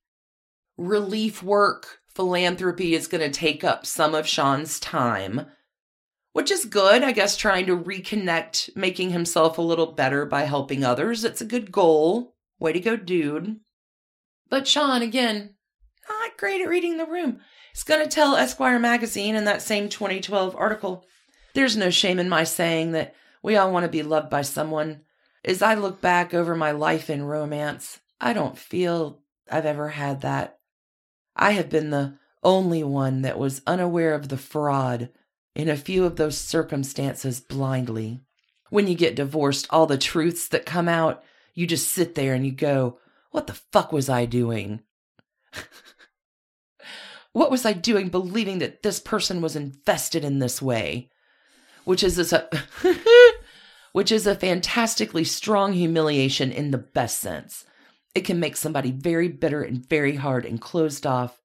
Relief 0.78 1.44
work, 1.44 2.00
philanthropy 2.14 2.94
is 2.96 3.08
going 3.08 3.22
to 3.22 3.30
take 3.40 3.64
up 3.64 3.86
some 3.86 4.16
of 4.16 4.28
Sean's 4.28 4.80
time, 4.80 5.46
which 6.34 6.50
is 6.52 6.66
good. 6.66 7.04
I 7.04 7.12
guess 7.12 7.36
trying 7.36 7.66
to 7.68 7.78
reconnect, 7.78 8.76
making 8.76 9.10
himself 9.12 9.58
a 9.58 9.62
little 9.64 9.92
better 9.94 10.26
by 10.26 10.44
helping 10.44 10.84
others. 10.84 11.24
It's 11.24 11.42
a 11.42 11.46
good 11.46 11.72
goal. 11.72 12.36
Way 12.60 12.74
to 12.74 12.80
go, 12.80 12.96
dude. 12.96 13.60
But 14.50 14.68
Sean, 14.68 15.02
again, 15.02 15.56
not 16.08 16.38
great 16.38 16.62
at 16.62 16.70
reading 16.70 16.98
the 16.98 17.06
room. 17.06 17.40
He's 17.74 17.84
going 17.84 18.04
to 18.04 18.10
tell 18.10 18.36
Esquire 18.36 18.80
magazine 18.80 19.36
in 19.36 19.46
that 19.46 19.62
same 19.62 19.90
2012 19.90 20.56
article 20.56 21.06
there's 21.54 21.78
no 21.78 21.90
shame 21.90 22.20
in 22.20 22.30
my 22.30 22.44
saying 22.44 22.92
that 22.92 23.16
we 23.42 23.56
all 23.56 23.72
want 23.72 23.84
to 23.84 23.92
be 23.92 24.04
loved 24.04 24.30
by 24.30 24.42
someone. 24.42 25.02
As 25.44 25.62
I 25.62 25.74
look 25.74 26.02
back 26.02 26.34
over 26.34 26.56
my 26.56 26.72
life 26.72 27.10
in 27.10 27.24
romance, 27.24 28.00
I 28.20 28.34
don't 28.34 28.58
feel 28.58 29.22
I've 29.50 29.66
ever 29.66 29.90
had 29.90 30.22
that. 30.22 30.60
I 31.36 31.52
have 31.52 31.70
been 31.70 31.90
the 31.90 32.18
only 32.44 32.84
one 32.84 33.22
that 33.24 33.40
was 33.40 33.62
unaware 33.66 34.14
of 34.14 34.30
the 34.30 34.38
fraud 34.38 35.10
in 35.56 35.70
a 35.70 35.78
few 35.78 36.06
of 36.06 36.18
those 36.18 36.38
circumstances 36.38 37.40
blindly. 37.40 38.22
When 38.70 38.88
you 38.88 38.96
get 38.96 39.16
divorced, 39.16 39.68
all 39.70 39.88
the 39.88 39.98
truths 39.98 40.48
that 40.50 40.66
come 40.66 40.88
out, 40.88 41.24
you 41.54 41.66
just 41.66 41.90
sit 41.90 42.16
there 42.16 42.34
and 42.34 42.46
you 42.46 42.52
go, 42.52 43.00
What 43.32 43.48
the 43.48 43.54
fuck 43.54 43.92
was 43.92 44.10
I 44.10 44.26
doing? 44.26 44.82
what 47.40 47.50
was 47.50 47.66
I 47.66 47.72
doing 47.72 48.10
believing 48.10 48.60
that 48.60 48.84
this 48.84 49.00
person 49.00 49.40
was 49.40 49.56
invested 49.56 50.26
in 50.26 50.40
this 50.40 50.62
way? 50.62 51.10
Which 51.86 52.04
is 52.04 52.18
this 52.18 52.34
a 52.34 52.50
which 53.94 54.12
is 54.12 54.28
a 54.28 54.36
fantastically 54.36 55.24
strong 55.24 55.72
humiliation 55.72 56.52
in 56.52 56.72
the 56.72 56.78
best 56.78 57.18
sense. 57.20 57.64
It 58.14 58.26
can 58.26 58.42
make 58.42 58.58
somebody 58.58 58.92
very 58.92 59.30
bitter 59.30 59.64
and 59.64 59.88
very 59.88 60.18
hard 60.18 60.46
and 60.46 60.60
closed 60.60 61.08
off, 61.08 61.42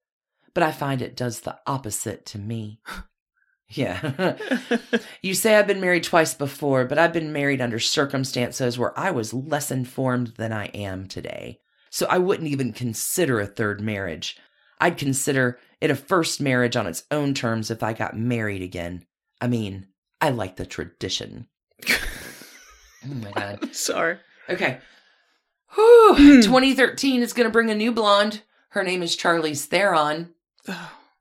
but 0.52 0.64
I 0.64 0.72
find 0.72 1.00
it 1.00 1.16
does 1.16 1.42
the 1.42 1.61
opposite 1.64 2.26
to 2.26 2.38
me. 2.40 2.80
yeah. 3.68 4.37
you 5.22 5.33
say 5.33 5.54
I've 5.54 5.68
been 5.68 5.80
married 5.80 6.02
twice 6.02 6.35
before, 6.35 6.87
but 6.87 6.98
I've 6.98 7.12
been 7.12 7.33
married 7.33 7.61
under 7.61 7.78
circumstances 7.78 8.76
where 8.76 8.98
I 8.98 9.12
was 9.12 9.33
less 9.33 9.70
informed 9.70 10.35
than 10.38 10.52
I 10.52 10.66
am 10.66 11.07
today. 11.07 11.61
So 11.90 12.07
I 12.11 12.18
wouldn't 12.18 12.48
even 12.48 12.72
consider 12.72 13.38
a 13.38 13.46
third 13.46 13.80
marriage. 13.80 14.37
I'd 14.80 14.98
consider 14.98 15.58
it 15.80 15.90
a 15.90 15.94
first 15.94 16.40
marriage 16.40 16.76
on 16.76 16.87
its 16.87 17.04
own 17.10 17.34
terms 17.34 17.70
if 17.70 17.82
I 17.82 17.92
got 17.92 18.16
married 18.16 18.62
again. 18.62 19.04
I 19.40 19.48
mean, 19.48 19.87
I 20.20 20.30
like 20.30 20.56
the 20.56 20.66
tradition. 20.66 21.48
oh 21.88 23.14
my 23.14 23.30
god. 23.32 23.74
Sorry. 23.74 24.18
Okay. 24.48 24.78
Whew. 25.74 26.42
2013 26.42 27.22
is 27.22 27.32
going 27.32 27.46
to 27.46 27.52
bring 27.52 27.70
a 27.70 27.74
new 27.74 27.92
blonde. 27.92 28.42
Her 28.70 28.82
name 28.82 29.02
is 29.02 29.16
Charlize 29.16 29.66
Theron. 29.66 30.34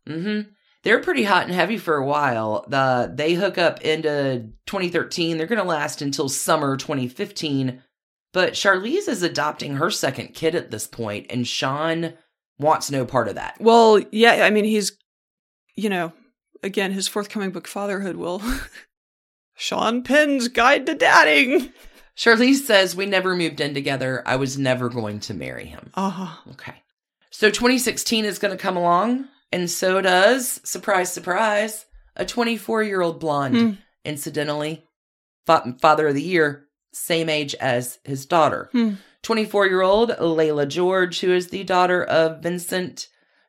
Mm-hmm. 0.06 0.50
They're 0.84 1.00
pretty 1.00 1.24
hot 1.24 1.46
and 1.46 1.54
heavy 1.54 1.78
for 1.78 1.96
a 1.96 2.06
while. 2.06 2.66
The 2.68 3.10
they 3.16 3.36
hook 3.36 3.58
up 3.58 3.80
into 3.82 4.50
2013. 4.66 5.38
They're 5.38 5.48
going 5.48 5.62
to 5.62 5.66
last 5.66 6.02
until 6.02 6.28
summer 6.28 6.76
2015. 6.76 7.82
But 8.34 8.54
Charlize 8.54 9.08
is 9.08 9.24
adopting 9.24 9.76
her 9.76 9.90
second 9.90 10.34
kid 10.34 10.56
at 10.56 10.72
this 10.72 10.88
point, 10.88 11.28
and 11.30 11.48
Sean 11.48 12.16
wants 12.60 12.92
no 12.92 13.06
part 13.06 13.28
of 13.28 13.36
that. 13.36 13.56
Well, 13.60 14.00
yeah, 14.12 14.46
I 14.46 14.50
mean, 14.50 14.64
he's, 14.66 14.98
you 15.76 15.90
know, 15.90 16.14
again, 16.62 16.92
his 16.92 17.08
forthcoming 17.08 17.52
book, 17.52 17.68
Fatherhood, 17.68 18.16
will. 18.16 18.42
Sean 19.56 20.04
Penn's 20.04 20.48
Guide 20.48 20.86
to 20.88 20.96
Dadding. 20.96 21.72
Charlize 22.18 22.58
says, 22.66 22.96
We 22.96 23.06
never 23.06 23.36
moved 23.36 23.60
in 23.60 23.74
together. 23.74 24.24
I 24.26 24.36
was 24.36 24.58
never 24.58 24.90
going 24.90 25.20
to 25.22 25.34
marry 25.34 25.66
him. 25.66 25.92
Uh 25.96 26.10
huh. 26.10 26.50
Okay. 26.52 26.74
So 27.30 27.50
2016 27.50 28.26
is 28.26 28.40
going 28.40 28.56
to 28.56 28.62
come 28.62 28.78
along, 28.78 29.26
and 29.52 29.70
so 29.70 30.02
does, 30.02 30.62
surprise, 30.64 31.12
surprise, 31.12 31.86
a 32.16 32.26
24 32.26 32.84
year 32.84 33.02
old 33.02 33.20
blonde, 33.20 33.56
Hmm. 33.58 33.72
incidentally, 34.06 34.84
fa- 35.48 35.76
father 35.82 36.08
of 36.08 36.16
the 36.16 36.22
year, 36.22 36.66
same 36.94 37.30
age 37.30 37.56
as 37.56 37.98
his 38.04 38.26
daughter. 38.28 38.70
Hmm. 38.72 38.94
24 39.24 39.68
year 39.68 39.82
old 39.82 40.18
Leila 40.20 40.66
George, 40.66 41.22
who 41.22 41.32
is 41.32 41.48
the 41.48 41.64
daughter 41.64 42.04
of 42.04 42.44
Vincent 42.44 43.08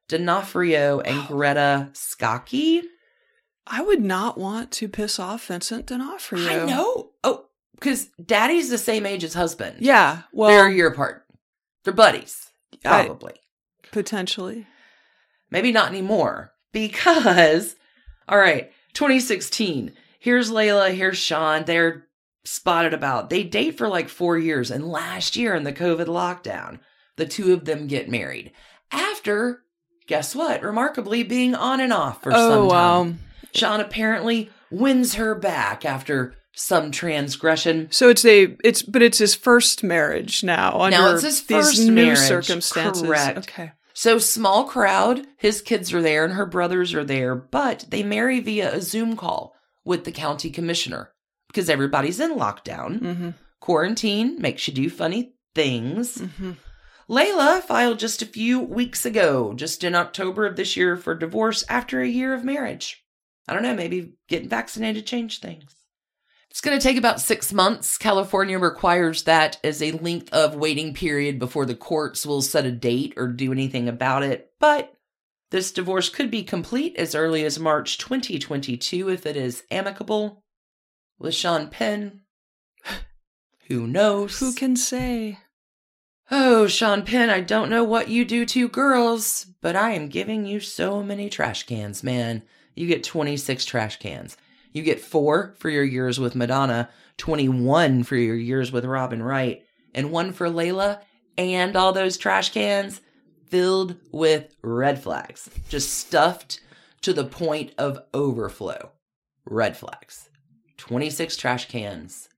D'Onofrio 0.09 1.01
and 1.01 1.19
oh. 1.19 1.27
Greta 1.29 1.91
Scacchi. 1.93 2.83
I 3.67 3.83
would 3.83 4.03
not 4.03 4.37
want 4.39 4.71
to 4.73 4.89
piss 4.89 5.19
off 5.19 5.47
Vincent 5.47 5.87
D'Onofrio. 5.87 6.49
I 6.49 6.67
know. 6.67 7.11
Oh, 7.23 7.47
because 7.75 8.09
daddy's 8.25 8.71
the 8.71 8.79
same 8.79 9.07
age 9.07 9.25
as 9.25 9.35
husband. 9.35 9.77
Yeah. 9.81 10.23
Well, 10.33 10.51
They're 10.51 10.69
a 10.69 10.73
year 10.73 10.89
apart. 10.89 11.25
They're 11.83 11.93
buddies, 11.93 12.51
I- 12.85 13.05
probably. 13.07 13.35
potentially. 13.93 14.67
Maybe 15.51 15.73
not 15.73 15.89
anymore 15.89 16.53
because, 16.73 17.77
all 18.29 18.39
right, 18.39 18.73
2016. 18.95 19.93
Here's 20.19 20.51
Layla, 20.51 20.93
here's 20.95 21.19
Sean. 21.19 21.65
They're 21.65 22.07
spotted 22.45 22.95
about. 22.95 23.31
They 23.31 23.43
date 23.43 23.79
for 23.79 23.89
like 23.89 24.09
four 24.09 24.39
years. 24.39 24.71
And 24.71 24.89
last 24.89 25.37
year 25.37 25.55
in 25.55 25.65
the 25.65 25.73
COVID 25.73 26.07
lockdown, 26.07 26.79
the 27.17 27.27
two 27.27 27.53
of 27.53 27.65
them 27.65 27.87
get 27.87 28.09
married. 28.09 28.53
After, 28.91 29.63
guess 30.07 30.35
what? 30.35 30.63
Remarkably 30.63 31.23
being 31.23 31.55
on 31.55 31.81
and 31.81 31.93
off 31.93 32.23
for 32.23 32.33
oh, 32.33 32.51
some 32.51 32.59
time. 32.61 32.69
wow. 32.69 33.15
Sean 33.55 33.81
apparently 33.81 34.51
wins 34.71 35.15
her 35.15 35.35
back 35.35 35.85
after 35.85 36.35
some 36.53 36.91
transgression. 36.91 37.89
So 37.91 38.09
it's 38.09 38.25
a 38.25 38.57
it's 38.63 38.83
but 38.83 39.03
it's 39.03 39.19
his 39.19 39.35
first 39.35 39.83
marriage 39.83 40.45
now 40.45 40.81
under 40.81 40.97
Now 40.97 41.15
it's 41.15 41.23
his 41.23 41.41
first 41.41 41.77
these 41.77 41.89
new 41.89 41.95
marriage, 41.95 42.19
circumstances. 42.19 43.03
correct. 43.03 43.39
Okay. 43.39 43.73
So 43.93 44.19
small 44.19 44.65
crowd, 44.65 45.25
his 45.37 45.63
kids 45.63 45.93
are 45.93 46.03
there 46.03 46.25
and 46.25 46.35
her 46.35 46.47
brothers 46.47 46.95
are 46.95 47.05
there, 47.05 47.37
but 47.37 47.87
they 47.89 48.03
marry 48.03 48.41
via 48.41 48.75
a 48.75 48.81
Zoom 48.81 49.17
call 49.17 49.55
with 49.85 50.05
the 50.05 50.13
county 50.13 50.51
commissioner 50.51 51.13
because 51.55 51.71
everybody's 51.71 52.19
in 52.19 52.35
lockdown. 52.35 53.01
Mm-hmm. 53.01 53.31
Quarantine 53.61 54.40
makes 54.40 54.67
you 54.67 54.75
do 54.75 54.90
funny 54.90 55.35
things. 55.55 56.19
Mm-hmm. 56.19 56.53
Leila 57.07 57.62
filed 57.64 58.01
just 58.01 58.23
a 58.23 58.27
few 58.27 58.59
weeks 58.59 59.07
ago, 59.07 59.55
just 59.55 59.85
in 59.85 59.95
October 59.95 60.47
of 60.47 60.57
this 60.57 60.77
year, 60.77 60.97
for 60.97 61.14
divorce 61.14 61.64
after 61.69 62.01
a 62.01 62.09
year 62.09 62.35
of 62.35 62.45
marriage. 62.45 63.05
I 63.47 63.53
don't 63.53 63.62
know, 63.62 63.75
maybe 63.75 64.14
getting 64.29 64.49
vaccinated 64.49 65.07
changed 65.07 65.43
things. 65.43 65.77
It's 66.51 66.61
going 66.61 66.79
to 66.79 66.83
take 66.83 66.97
about 66.97 67.21
six 67.21 67.53
months. 67.53 67.99
California 67.99 68.59
requires 68.59 69.25
that 69.25 69.59
as 69.62 69.83
a 69.83 69.93
length 69.93 70.33
of 70.33 70.55
waiting 70.55 70.95
period 70.95 71.38
before 71.38 71.67
the 71.67 71.75
courts 71.75 72.25
will 72.25 72.43
set 72.43 72.64
a 72.64 72.73
date 72.73 73.14
or 73.17 73.29
do 73.29 73.53
anything 73.53 73.88
about 73.88 74.23
it. 74.23 74.51
But 74.61 74.95
this 75.51 75.73
divorce 75.73 76.09
could 76.09 76.31
be 76.31 76.43
complete 76.43 76.97
as 76.97 77.14
early 77.14 77.45
as 77.45 77.59
March 77.59 77.99
2022 77.99 79.09
if 79.11 79.27
it 79.27 79.37
is 79.37 79.64
amicable. 79.71 80.44
With 81.18 81.35
Sean 81.35 81.68
Penn, 81.68 82.22
who 83.68 83.87
knows? 83.87 84.40
Who 84.40 84.53
can 84.53 84.77
say? 84.77 85.38
Oh, 86.31 86.66
Sean 86.66 87.05
Penn, 87.05 87.31
I 87.31 87.40
don't 87.40 87.70
know 87.70 87.85
what 87.85 88.09
you 88.09 88.24
do 88.24 88.46
to 88.46 88.68
girls, 88.68 89.46
but 89.61 89.77
I 89.77 89.90
am 89.92 90.09
giving 90.09 90.46
you 90.46 90.59
so 90.59 91.03
many 91.03 91.29
trash 91.29 91.64
cans, 91.64 92.03
man. 92.03 92.42
You 92.74 92.87
get 92.87 93.05
26 93.05 93.64
trash 93.64 93.98
cans. 93.98 94.37
You 94.72 94.83
get 94.83 95.00
four 95.00 95.55
for 95.59 95.70
your 95.70 95.85
years 95.85 96.18
with 96.18 96.35
Madonna, 96.35 96.88
21 97.18 98.03
for 98.03 98.16
your 98.16 98.37
years 98.37 98.72
with 98.72 98.85
Robin 98.85 99.22
Wright, 99.22 99.62
and 99.94 100.11
one 100.11 100.33
for 100.33 100.50
Leila, 100.50 101.00
and 101.38 101.77
all 101.77 101.92
those 101.92 102.16
trash 102.16 102.53
cans 102.53 103.00
filled 103.46 103.96
with 104.11 104.57
red 104.62 105.00
flags, 105.00 105.48
just 105.68 105.94
stuffed 105.94 106.61
to 107.03 107.12
the 107.12 107.24
point 107.24 107.72
of 107.79 108.03
overflow. 108.12 108.90
Red 109.44 109.77
flags. 109.77 110.31
26 110.88 111.37
trash 111.37 111.68
cans 111.68 112.29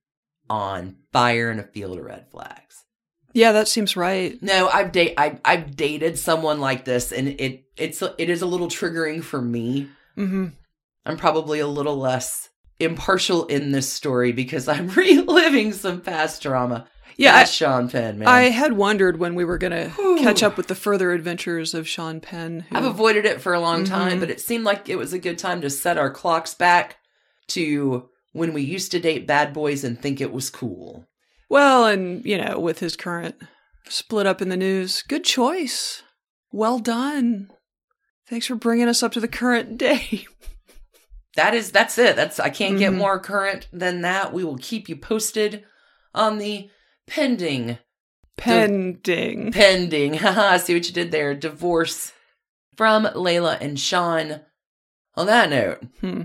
on 0.49 0.97
fire 1.13 1.51
in 1.51 1.59
a 1.59 1.63
field 1.65 1.99
of 1.99 2.05
red 2.05 2.31
flags. 2.31 2.85
Yeah, 3.33 3.53
that 3.53 3.69
seems 3.69 3.97
right. 3.97 4.41
No, 4.41 4.69
I've 4.69 4.93
date 4.93 5.15
I 5.19 5.39
I've 5.45 5.77
dated 5.77 6.19
someone 6.19 6.61
like 6.61 6.85
this, 6.85 7.13
and 7.13 7.29
it 7.29 7.65
it's 7.77 8.03
it 8.19 8.31
is 8.31 8.41
a 8.43 8.47
little 8.47 8.69
triggering 8.69 9.23
for 9.23 9.43
me. 9.43 9.89
Mm-hmm. 10.17 10.47
I'm 11.05 11.17
probably 11.17 11.59
a 11.59 11.67
little 11.67 11.97
less 11.97 12.49
impartial 12.79 13.47
in 13.47 13.73
this 13.73 13.93
story 13.93 14.33
because 14.33 14.69
I'm 14.69 14.89
reliving 14.97 15.73
some 15.73 16.01
past 16.01 16.41
drama. 16.43 16.87
Yeah, 17.19 17.33
That's 17.33 17.51
I- 17.51 17.53
Sean 17.55 17.89
Penn, 17.91 18.19
man. 18.21 18.29
I 18.29 18.43
had 18.51 18.75
wondered 18.75 19.19
when 19.19 19.35
we 19.35 19.45
were 19.45 19.59
going 19.59 19.73
to 19.73 19.89
Whew. 19.91 20.19
catch 20.19 20.43
up 20.43 20.57
with 20.57 20.67
the 20.69 20.75
further 20.75 21.13
adventures 21.13 21.73
of 21.75 21.89
Sean 21.89 22.21
Penn. 22.21 22.67
who- 22.69 22.77
I've 22.77 22.85
avoided 22.85 23.25
it 23.25 23.41
for 23.41 23.55
a 23.55 23.61
long 23.61 23.85
time, 23.85 24.19
Mhm. 24.19 24.21
but 24.21 24.31
it 24.31 24.41
seemed 24.41 24.65
like 24.65 24.89
it 24.89 24.97
was 24.97 25.13
a 25.15 25.19
good 25.19 25.39
time 25.39 25.61
to 25.63 25.71
set 25.71 25.97
our 25.99 26.11
clocks 26.11 26.53
back 26.55 26.97
to 27.49 28.09
when 28.37 28.53
we 28.53 28.63
used 28.63 28.91
to 28.93 29.01
date 29.01 29.27
bad 29.27 29.53
boys 29.53 29.83
and 29.85 30.01
think 30.01 30.21
it 30.21 30.33
was 30.33 30.51
cool. 30.51 31.07
well, 31.49 31.87
and, 31.87 32.25
you 32.25 32.37
know, 32.39 32.59
with 32.59 32.79
his 32.81 32.97
current 32.97 33.37
split 33.89 34.27
up 34.27 34.43
in 34.43 34.49
the 34.49 34.57
news, 34.57 35.03
good 35.03 35.25
choice. 35.25 36.03
Well 36.53 36.79
done. 36.79 37.51
Thanks 38.29 38.47
for 38.47 38.57
bringing 38.57 38.89
us 38.89 39.03
up 39.03 39.13
to 39.13 39.21
the 39.21 39.29
current 39.29 39.79
day. 39.79 40.27
That 41.37 41.55
is 41.55 41.71
that's 41.71 41.99
it. 41.99 42.17
That's 42.17 42.41
I 42.41 42.49
can't 42.49 42.79
get 42.79 42.93
Mhm. 42.93 42.97
more 42.97 43.19
current 43.21 43.69
than 43.73 44.01
that. 44.03 44.33
We 44.33 44.43
will 44.43 44.57
keep 44.59 44.89
you 44.89 44.97
posted 44.97 45.65
on 46.15 46.39
the 46.39 46.71
pending 47.07 47.79
Pending. 48.39 49.53
pending. 49.53 50.15
Haha, 50.15 50.57
see 50.59 50.75
what 50.75 50.87
you 50.87 50.93
did 50.95 51.11
there. 51.11 51.35
Divorce 51.35 52.13
from 52.77 53.09
Leila 53.15 53.57
and 53.61 53.79
Sean. 53.79 54.41
On 55.15 55.27
that 55.27 55.49
note, 55.51 55.83
Hmm. 56.01 56.23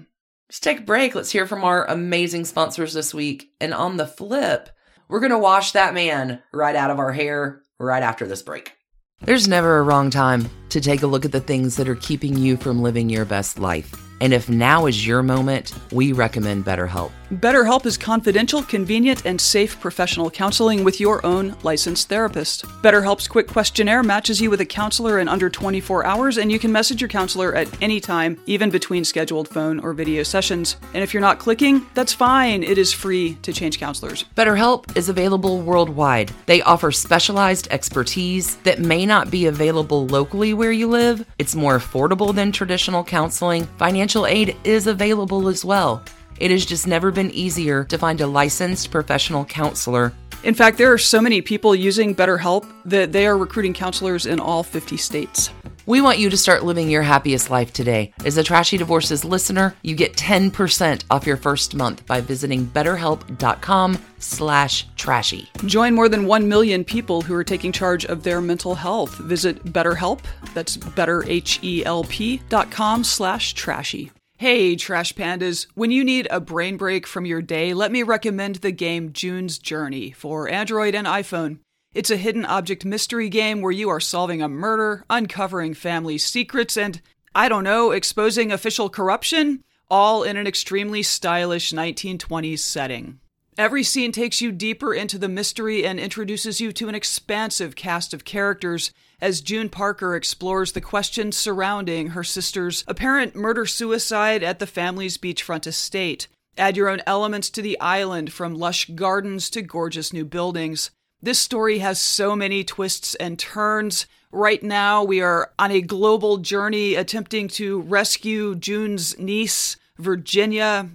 Let's 0.51 0.59
take 0.59 0.79
a 0.79 0.83
break. 0.83 1.15
Let's 1.15 1.31
hear 1.31 1.47
from 1.47 1.63
our 1.63 1.85
amazing 1.85 2.43
sponsors 2.43 2.91
this 2.91 3.13
week. 3.13 3.53
And 3.61 3.73
on 3.73 3.95
the 3.95 4.05
flip, 4.05 4.69
we're 5.07 5.21
going 5.21 5.31
to 5.31 5.37
wash 5.37 5.71
that 5.71 5.93
man 5.93 6.43
right 6.51 6.75
out 6.75 6.91
of 6.91 6.99
our 6.99 7.13
hair 7.13 7.61
right 7.79 8.03
after 8.03 8.27
this 8.27 8.41
break. 8.41 8.73
There's 9.21 9.47
never 9.47 9.77
a 9.77 9.81
wrong 9.81 10.09
time 10.09 10.49
to 10.71 10.81
take 10.81 11.03
a 11.03 11.07
look 11.07 11.25
at 11.25 11.31
the 11.31 11.39
things 11.39 11.75
that 11.75 11.87
are 11.87 11.95
keeping 11.95 12.35
you 12.37 12.57
from 12.57 12.81
living 12.81 13.09
your 13.09 13.25
best 13.25 13.59
life. 13.59 13.93
And 14.21 14.33
if 14.33 14.49
now 14.49 14.85
is 14.85 15.05
your 15.05 15.23
moment, 15.23 15.73
we 15.91 16.13
recommend 16.13 16.63
BetterHelp. 16.63 17.11
BetterHelp 17.31 17.85
is 17.85 17.97
confidential, 17.97 18.61
convenient, 18.61 19.25
and 19.25 19.39
safe 19.39 19.79
professional 19.79 20.29
counseling 20.29 20.83
with 20.83 20.99
your 20.99 21.25
own 21.25 21.55
licensed 21.63 22.09
therapist. 22.09 22.65
BetterHelp's 22.83 23.27
quick 23.27 23.47
questionnaire 23.47 24.03
matches 24.03 24.41
you 24.41 24.49
with 24.49 24.59
a 24.59 24.65
counselor 24.65 25.19
in 25.19 25.29
under 25.29 25.49
24 25.49 26.05
hours, 26.05 26.37
and 26.37 26.51
you 26.51 26.59
can 26.59 26.73
message 26.73 27.01
your 27.01 27.07
counselor 27.07 27.55
at 27.55 27.81
any 27.81 28.01
time, 28.01 28.37
even 28.45 28.69
between 28.69 29.05
scheduled 29.05 29.47
phone 29.47 29.79
or 29.79 29.93
video 29.93 30.23
sessions. 30.23 30.75
And 30.93 31.01
if 31.01 31.13
you're 31.13 31.21
not 31.21 31.39
clicking, 31.39 31.87
that's 31.93 32.13
fine. 32.13 32.63
It 32.63 32.77
is 32.77 32.91
free 32.91 33.35
to 33.43 33.53
change 33.53 33.79
counselors. 33.79 34.25
BetterHelp 34.35 34.97
is 34.97 35.07
available 35.07 35.61
worldwide. 35.61 36.31
They 36.47 36.61
offer 36.61 36.91
specialized 36.91 37.69
expertise 37.71 38.57
that 38.57 38.79
may 38.79 39.05
not 39.05 39.31
be 39.31 39.45
available 39.45 40.05
locally 40.07 40.53
where 40.61 40.71
you 40.71 40.87
live. 40.87 41.25
It's 41.39 41.55
more 41.55 41.79
affordable 41.79 42.35
than 42.35 42.51
traditional 42.51 43.03
counseling. 43.03 43.65
Financial 43.79 44.27
aid 44.27 44.55
is 44.63 44.85
available 44.85 45.47
as 45.47 45.65
well. 45.65 46.03
It 46.39 46.51
has 46.51 46.67
just 46.67 46.85
never 46.85 47.09
been 47.09 47.31
easier 47.31 47.83
to 47.85 47.97
find 47.97 48.21
a 48.21 48.27
licensed 48.27 48.91
professional 48.91 49.43
counselor. 49.43 50.13
In 50.43 50.55
fact, 50.55 50.79
there 50.79 50.91
are 50.91 50.97
so 50.97 51.21
many 51.21 51.41
people 51.41 51.75
using 51.75 52.15
BetterHelp 52.15 52.65
that 52.85 53.11
they 53.11 53.27
are 53.27 53.37
recruiting 53.37 53.73
counselors 53.73 54.25
in 54.25 54.39
all 54.39 54.63
50 54.63 54.97
states. 54.97 55.51
We 55.85 56.01
want 56.01 56.19
you 56.19 56.29
to 56.29 56.37
start 56.37 56.63
living 56.63 56.89
your 56.89 57.01
happiest 57.01 57.49
life 57.49 57.73
today. 57.73 58.13
As 58.23 58.37
a 58.37 58.43
Trashy 58.43 58.77
Divorces 58.77 59.25
listener, 59.25 59.75
you 59.81 59.95
get 59.95 60.13
10% 60.13 61.03
off 61.09 61.27
your 61.27 61.37
first 61.37 61.75
month 61.75 62.05
by 62.05 62.21
visiting 62.21 62.65
betterhelp.com 62.65 63.97
slash 64.19 64.87
trashy. 64.95 65.49
Join 65.65 65.95
more 65.95 66.07
than 66.07 66.25
1 66.25 66.47
million 66.47 66.83
people 66.83 67.21
who 67.21 67.33
are 67.35 67.43
taking 67.43 67.71
charge 67.71 68.05
of 68.05 68.23
their 68.23 68.41
mental 68.41 68.75
health. 68.75 69.17
Visit 69.17 69.63
BetterHelp, 69.65 70.19
that's 70.53 70.77
betterhelp.com 70.77 73.03
slash 73.03 73.53
trashy. 73.53 74.11
Hey, 74.41 74.75
Trash 74.75 75.13
Pandas. 75.13 75.67
When 75.75 75.91
you 75.91 76.03
need 76.03 76.27
a 76.31 76.39
brain 76.39 76.75
break 76.75 77.05
from 77.05 77.27
your 77.27 77.43
day, 77.43 77.75
let 77.75 77.91
me 77.91 78.01
recommend 78.01 78.55
the 78.55 78.71
game 78.71 79.13
June's 79.13 79.59
Journey 79.59 80.09
for 80.09 80.49
Android 80.49 80.95
and 80.95 81.05
iPhone. 81.05 81.59
It's 81.93 82.09
a 82.09 82.17
hidden 82.17 82.43
object 82.45 82.83
mystery 82.83 83.29
game 83.29 83.61
where 83.61 83.71
you 83.71 83.87
are 83.89 83.99
solving 83.99 84.41
a 84.41 84.49
murder, 84.49 85.05
uncovering 85.11 85.75
family 85.75 86.17
secrets, 86.17 86.75
and, 86.75 87.03
I 87.35 87.49
don't 87.49 87.63
know, 87.63 87.91
exposing 87.91 88.51
official 88.51 88.89
corruption, 88.89 89.63
all 89.91 90.23
in 90.23 90.37
an 90.37 90.47
extremely 90.47 91.03
stylish 91.03 91.71
1920s 91.71 92.57
setting. 92.57 93.19
Every 93.59 93.83
scene 93.83 94.11
takes 94.11 94.41
you 94.41 94.51
deeper 94.51 94.91
into 94.91 95.19
the 95.19 95.29
mystery 95.29 95.85
and 95.85 95.99
introduces 95.99 96.59
you 96.59 96.71
to 96.71 96.89
an 96.89 96.95
expansive 96.95 97.75
cast 97.75 98.11
of 98.11 98.25
characters 98.25 98.91
as 99.21 99.39
June 99.39 99.69
Parker 99.69 100.15
explores 100.15 100.71
the 100.71 100.81
questions 100.81 101.37
surrounding 101.37 102.09
her 102.09 102.23
sister's 102.23 102.83
apparent 102.87 103.35
murder 103.35 103.65
suicide 103.65 104.41
at 104.41 104.59
the 104.59 104.67
family's 104.67 105.17
beachfront 105.17 105.67
estate. 105.67 106.27
Add 106.57 106.75
your 106.75 106.89
own 106.89 107.01
elements 107.05 107.49
to 107.51 107.61
the 107.61 107.79
island 107.79 108.33
from 108.33 108.55
lush 108.55 108.89
gardens 108.89 109.49
to 109.51 109.61
gorgeous 109.61 110.11
new 110.11 110.25
buildings. 110.25 110.89
This 111.21 111.39
story 111.39 111.79
has 111.79 112.01
so 112.01 112.35
many 112.35 112.63
twists 112.63 113.13
and 113.15 113.37
turns. 113.37 114.07
Right 114.31 114.63
now, 114.63 115.03
we 115.03 115.21
are 115.21 115.51
on 115.59 115.71
a 115.71 115.81
global 115.81 116.37
journey 116.37 116.95
attempting 116.95 117.47
to 117.49 117.81
rescue 117.81 118.55
June's 118.55 119.17
niece, 119.19 119.77
Virginia. 119.97 120.89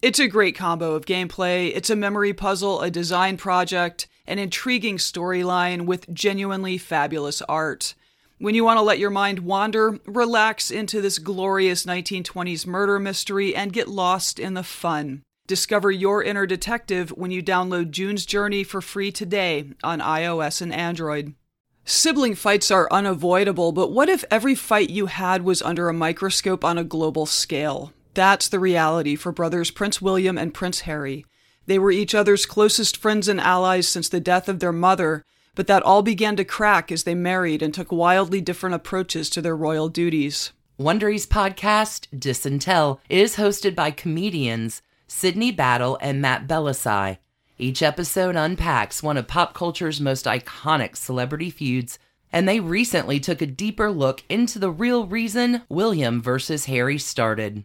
It's 0.00 0.20
a 0.20 0.28
great 0.28 0.56
combo 0.56 0.94
of 0.94 1.04
gameplay. 1.04 1.72
It's 1.74 1.90
a 1.90 1.96
memory 1.96 2.32
puzzle, 2.32 2.80
a 2.80 2.90
design 2.90 3.36
project, 3.36 4.06
an 4.32 4.38
intriguing 4.38 4.96
storyline 4.96 5.84
with 5.84 6.10
genuinely 6.14 6.78
fabulous 6.78 7.42
art. 7.42 7.94
When 8.38 8.54
you 8.54 8.64
want 8.64 8.78
to 8.78 8.82
let 8.82 8.98
your 8.98 9.10
mind 9.10 9.40
wander, 9.40 10.00
relax 10.06 10.70
into 10.70 11.02
this 11.02 11.18
glorious 11.18 11.84
1920s 11.84 12.66
murder 12.66 12.98
mystery 12.98 13.54
and 13.54 13.74
get 13.74 13.88
lost 13.88 14.38
in 14.38 14.54
the 14.54 14.62
fun. 14.62 15.20
Discover 15.46 15.90
your 15.90 16.22
inner 16.22 16.46
detective 16.46 17.10
when 17.10 17.30
you 17.30 17.42
download 17.42 17.90
June's 17.90 18.24
Journey 18.24 18.64
for 18.64 18.80
free 18.80 19.12
today 19.12 19.74
on 19.84 20.00
iOS 20.00 20.62
and 20.62 20.72
Android. 20.72 21.34
Sibling 21.84 22.34
fights 22.34 22.70
are 22.70 22.88
unavoidable, 22.90 23.70
but 23.72 23.92
what 23.92 24.08
if 24.08 24.24
every 24.30 24.54
fight 24.54 24.88
you 24.88 25.06
had 25.06 25.42
was 25.42 25.60
under 25.60 25.90
a 25.90 25.94
microscope 25.94 26.64
on 26.64 26.78
a 26.78 26.84
global 26.84 27.26
scale? 27.26 27.92
That's 28.14 28.48
the 28.48 28.58
reality 28.58 29.14
for 29.14 29.30
brothers 29.30 29.70
Prince 29.70 30.00
William 30.00 30.38
and 30.38 30.54
Prince 30.54 30.80
Harry. 30.80 31.26
They 31.66 31.78
were 31.78 31.92
each 31.92 32.14
other's 32.14 32.46
closest 32.46 32.96
friends 32.96 33.28
and 33.28 33.40
allies 33.40 33.86
since 33.86 34.08
the 34.08 34.20
death 34.20 34.48
of 34.48 34.58
their 34.58 34.72
mother, 34.72 35.24
but 35.54 35.66
that 35.66 35.82
all 35.82 36.02
began 36.02 36.36
to 36.36 36.44
crack 36.44 36.90
as 36.90 37.04
they 37.04 37.14
married 37.14 37.62
and 37.62 37.72
took 37.72 37.92
wildly 37.92 38.40
different 38.40 38.74
approaches 38.74 39.28
to 39.30 39.42
their 39.42 39.56
royal 39.56 39.88
duties. 39.88 40.52
Wondery's 40.78 41.26
podcast, 41.26 42.06
Dis 42.18 42.44
and 42.46 42.60
Tell, 42.60 43.00
is 43.08 43.36
hosted 43.36 43.74
by 43.74 43.90
comedians 43.90 44.82
Sydney 45.06 45.52
Battle 45.52 45.98
and 46.00 46.20
Matt 46.20 46.48
Bellassai. 46.48 47.18
Each 47.58 47.82
episode 47.82 48.34
unpacks 48.34 49.02
one 49.02 49.16
of 49.16 49.28
pop 49.28 49.54
culture's 49.54 50.00
most 50.00 50.24
iconic 50.24 50.96
celebrity 50.96 51.50
feuds, 51.50 51.98
and 52.32 52.48
they 52.48 52.58
recently 52.58 53.20
took 53.20 53.42
a 53.42 53.46
deeper 53.46 53.92
look 53.92 54.24
into 54.28 54.58
the 54.58 54.70
real 54.70 55.06
reason 55.06 55.62
William 55.68 56.22
versus 56.22 56.64
Harry 56.64 56.98
started. 56.98 57.64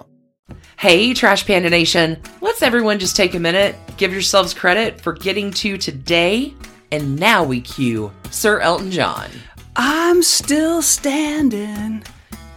Hey, 0.77 1.13
Trash 1.13 1.45
Panda 1.45 1.69
Nation. 1.69 2.21
Let's 2.41 2.61
everyone 2.61 2.99
just 2.99 3.15
take 3.15 3.33
a 3.33 3.39
minute, 3.39 3.75
give 3.97 4.11
yourselves 4.11 4.53
credit 4.53 4.99
for 4.99 5.13
getting 5.13 5.51
to 5.51 5.77
today, 5.77 6.53
and 6.91 7.19
now 7.19 7.43
we 7.43 7.61
cue 7.61 8.11
Sir 8.29 8.59
Elton 8.59 8.91
John. 8.91 9.29
I'm 9.75 10.21
still 10.21 10.81
standing. 10.81 12.03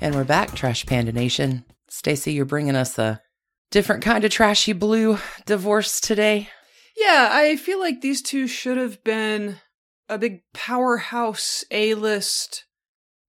And 0.00 0.14
we're 0.14 0.24
back, 0.24 0.54
Trash 0.54 0.86
Panda 0.86 1.12
Nation. 1.12 1.64
Stacie, 1.90 2.34
you're 2.34 2.44
bringing 2.44 2.76
us 2.76 2.98
a 2.98 3.20
different 3.70 4.02
kind 4.02 4.24
of 4.24 4.30
trashy 4.30 4.72
blue 4.72 5.18
divorce 5.46 6.00
today. 6.00 6.48
Yeah, 6.96 7.28
I 7.30 7.56
feel 7.56 7.80
like 7.80 8.00
these 8.00 8.20
two 8.20 8.46
should 8.46 8.76
have 8.76 9.02
been 9.04 9.56
a 10.08 10.18
big 10.18 10.42
powerhouse 10.52 11.64
A-list 11.70 12.64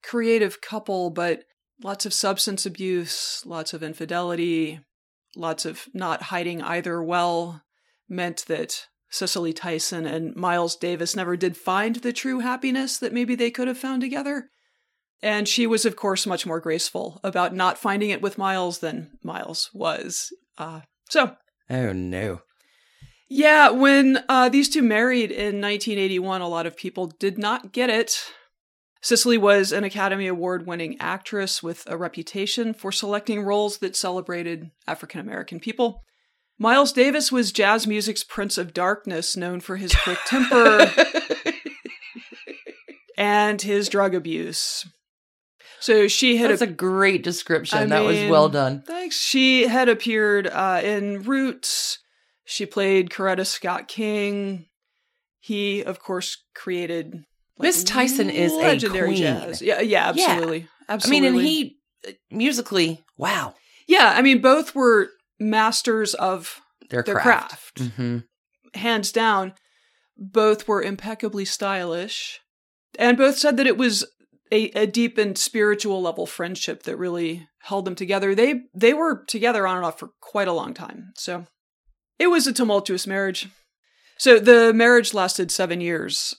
creative 0.03 0.62
couple, 0.62 1.10
but 1.10 1.43
lots 1.83 2.05
of 2.05 2.13
substance 2.13 2.65
abuse, 2.65 3.41
lots 3.45 3.73
of 3.73 3.83
infidelity, 3.83 4.79
lots 5.35 5.65
of 5.65 5.85
not 5.93 6.23
hiding 6.23 6.61
either 6.61 7.01
well 7.03 7.63
meant 8.09 8.45
that 8.47 8.87
Cicely 9.09 9.53
Tyson 9.53 10.05
and 10.05 10.35
Miles 10.35 10.75
Davis 10.75 11.15
never 11.15 11.35
did 11.35 11.57
find 11.57 11.97
the 11.97 12.13
true 12.13 12.39
happiness 12.39 12.97
that 12.97 13.13
maybe 13.13 13.35
they 13.35 13.51
could 13.51 13.67
have 13.67 13.77
found 13.77 14.01
together. 14.01 14.49
And 15.21 15.47
she 15.47 15.67
was, 15.67 15.85
of 15.85 15.95
course, 15.95 16.25
much 16.25 16.45
more 16.45 16.59
graceful 16.59 17.19
about 17.23 17.53
not 17.53 17.77
finding 17.77 18.09
it 18.09 18.21
with 18.21 18.37
Miles 18.37 18.79
than 18.79 19.11
Miles 19.23 19.69
was. 19.73 20.33
Uh, 20.57 20.81
so. 21.09 21.35
Oh, 21.69 21.91
no. 21.93 22.41
Yeah, 23.29 23.69
when 23.69 24.23
uh, 24.27 24.49
these 24.49 24.67
two 24.67 24.81
married 24.81 25.31
in 25.31 25.61
1981, 25.61 26.41
a 26.41 26.47
lot 26.47 26.65
of 26.65 26.75
people 26.75 27.07
did 27.07 27.37
not 27.37 27.71
get 27.71 27.89
it. 27.89 28.19
Cicely 29.01 29.37
was 29.37 29.71
an 29.71 29.83
Academy 29.83 30.27
Award 30.27 30.67
winning 30.67 30.95
actress 30.99 31.63
with 31.63 31.83
a 31.87 31.97
reputation 31.97 32.73
for 32.73 32.91
selecting 32.91 33.41
roles 33.41 33.79
that 33.79 33.95
celebrated 33.95 34.69
African 34.87 35.19
American 35.19 35.59
people. 35.59 36.03
Miles 36.59 36.93
Davis 36.93 37.31
was 37.31 37.51
jazz 37.51 37.87
music's 37.87 38.23
Prince 38.23 38.59
of 38.59 38.73
Darkness, 38.73 39.35
known 39.35 39.59
for 39.59 39.77
his 39.77 39.95
quick 39.95 40.19
temper 40.27 40.87
and 43.17 43.63
his 43.63 43.89
drug 43.89 44.13
abuse. 44.13 44.85
So 45.79 46.07
she 46.07 46.37
had. 46.37 46.51
That's 46.51 46.61
a, 46.61 46.65
a 46.65 46.67
great 46.67 47.23
description. 47.23 47.79
I 47.79 47.85
that 47.85 48.05
mean, 48.05 48.23
was 48.23 48.29
well 48.29 48.49
done. 48.49 48.83
Thanks. 48.85 49.19
She 49.19 49.63
had 49.63 49.89
appeared 49.89 50.45
uh, 50.45 50.81
in 50.83 51.23
Roots. 51.23 51.97
She 52.45 52.67
played 52.67 53.09
Coretta 53.09 53.47
Scott 53.47 53.87
King. 53.87 54.67
He, 55.39 55.83
of 55.83 55.99
course, 55.99 56.43
created 56.53 57.25
like, 57.57 57.67
Miss 57.67 57.83
Tyson 57.83 58.29
is 58.29 58.51
a 58.51 58.55
legendary 58.55 59.15
jazz. 59.15 59.61
Yeah, 59.61 59.81
yeah, 59.81 60.09
absolutely, 60.09 60.59
yeah. 60.59 60.65
absolutely. 60.89 61.27
I 61.27 61.31
mean, 61.31 61.39
and 61.39 61.47
he 61.47 61.77
uh, 62.07 62.11
musically, 62.29 63.03
wow. 63.17 63.55
Yeah, 63.87 64.13
I 64.15 64.21
mean, 64.21 64.41
both 64.41 64.73
were 64.75 65.09
masters 65.39 66.13
of 66.13 66.61
their, 66.89 67.03
their 67.03 67.15
craft, 67.15 67.75
craft. 67.77 67.91
Mm-hmm. 67.97 68.17
hands 68.79 69.11
down. 69.11 69.53
Both 70.17 70.67
were 70.67 70.81
impeccably 70.81 71.45
stylish, 71.45 72.39
and 72.99 73.17
both 73.17 73.37
said 73.37 73.57
that 73.57 73.67
it 73.67 73.77
was 73.77 74.05
a, 74.51 74.69
a 74.71 74.85
deep 74.85 75.17
and 75.17 75.37
spiritual 75.37 76.01
level 76.01 76.25
friendship 76.25 76.83
that 76.83 76.97
really 76.97 77.47
held 77.59 77.85
them 77.85 77.95
together. 77.95 78.35
They 78.35 78.61
they 78.73 78.93
were 78.93 79.23
together 79.25 79.65
on 79.65 79.77
and 79.77 79.85
off 79.85 79.99
for 79.99 80.09
quite 80.19 80.47
a 80.47 80.53
long 80.53 80.73
time, 80.73 81.13
so 81.15 81.47
it 82.19 82.27
was 82.27 82.45
a 82.45 82.53
tumultuous 82.53 83.07
marriage. 83.07 83.49
So 84.17 84.37
the 84.37 84.71
marriage 84.73 85.15
lasted 85.15 85.49
seven 85.51 85.81
years. 85.81 86.35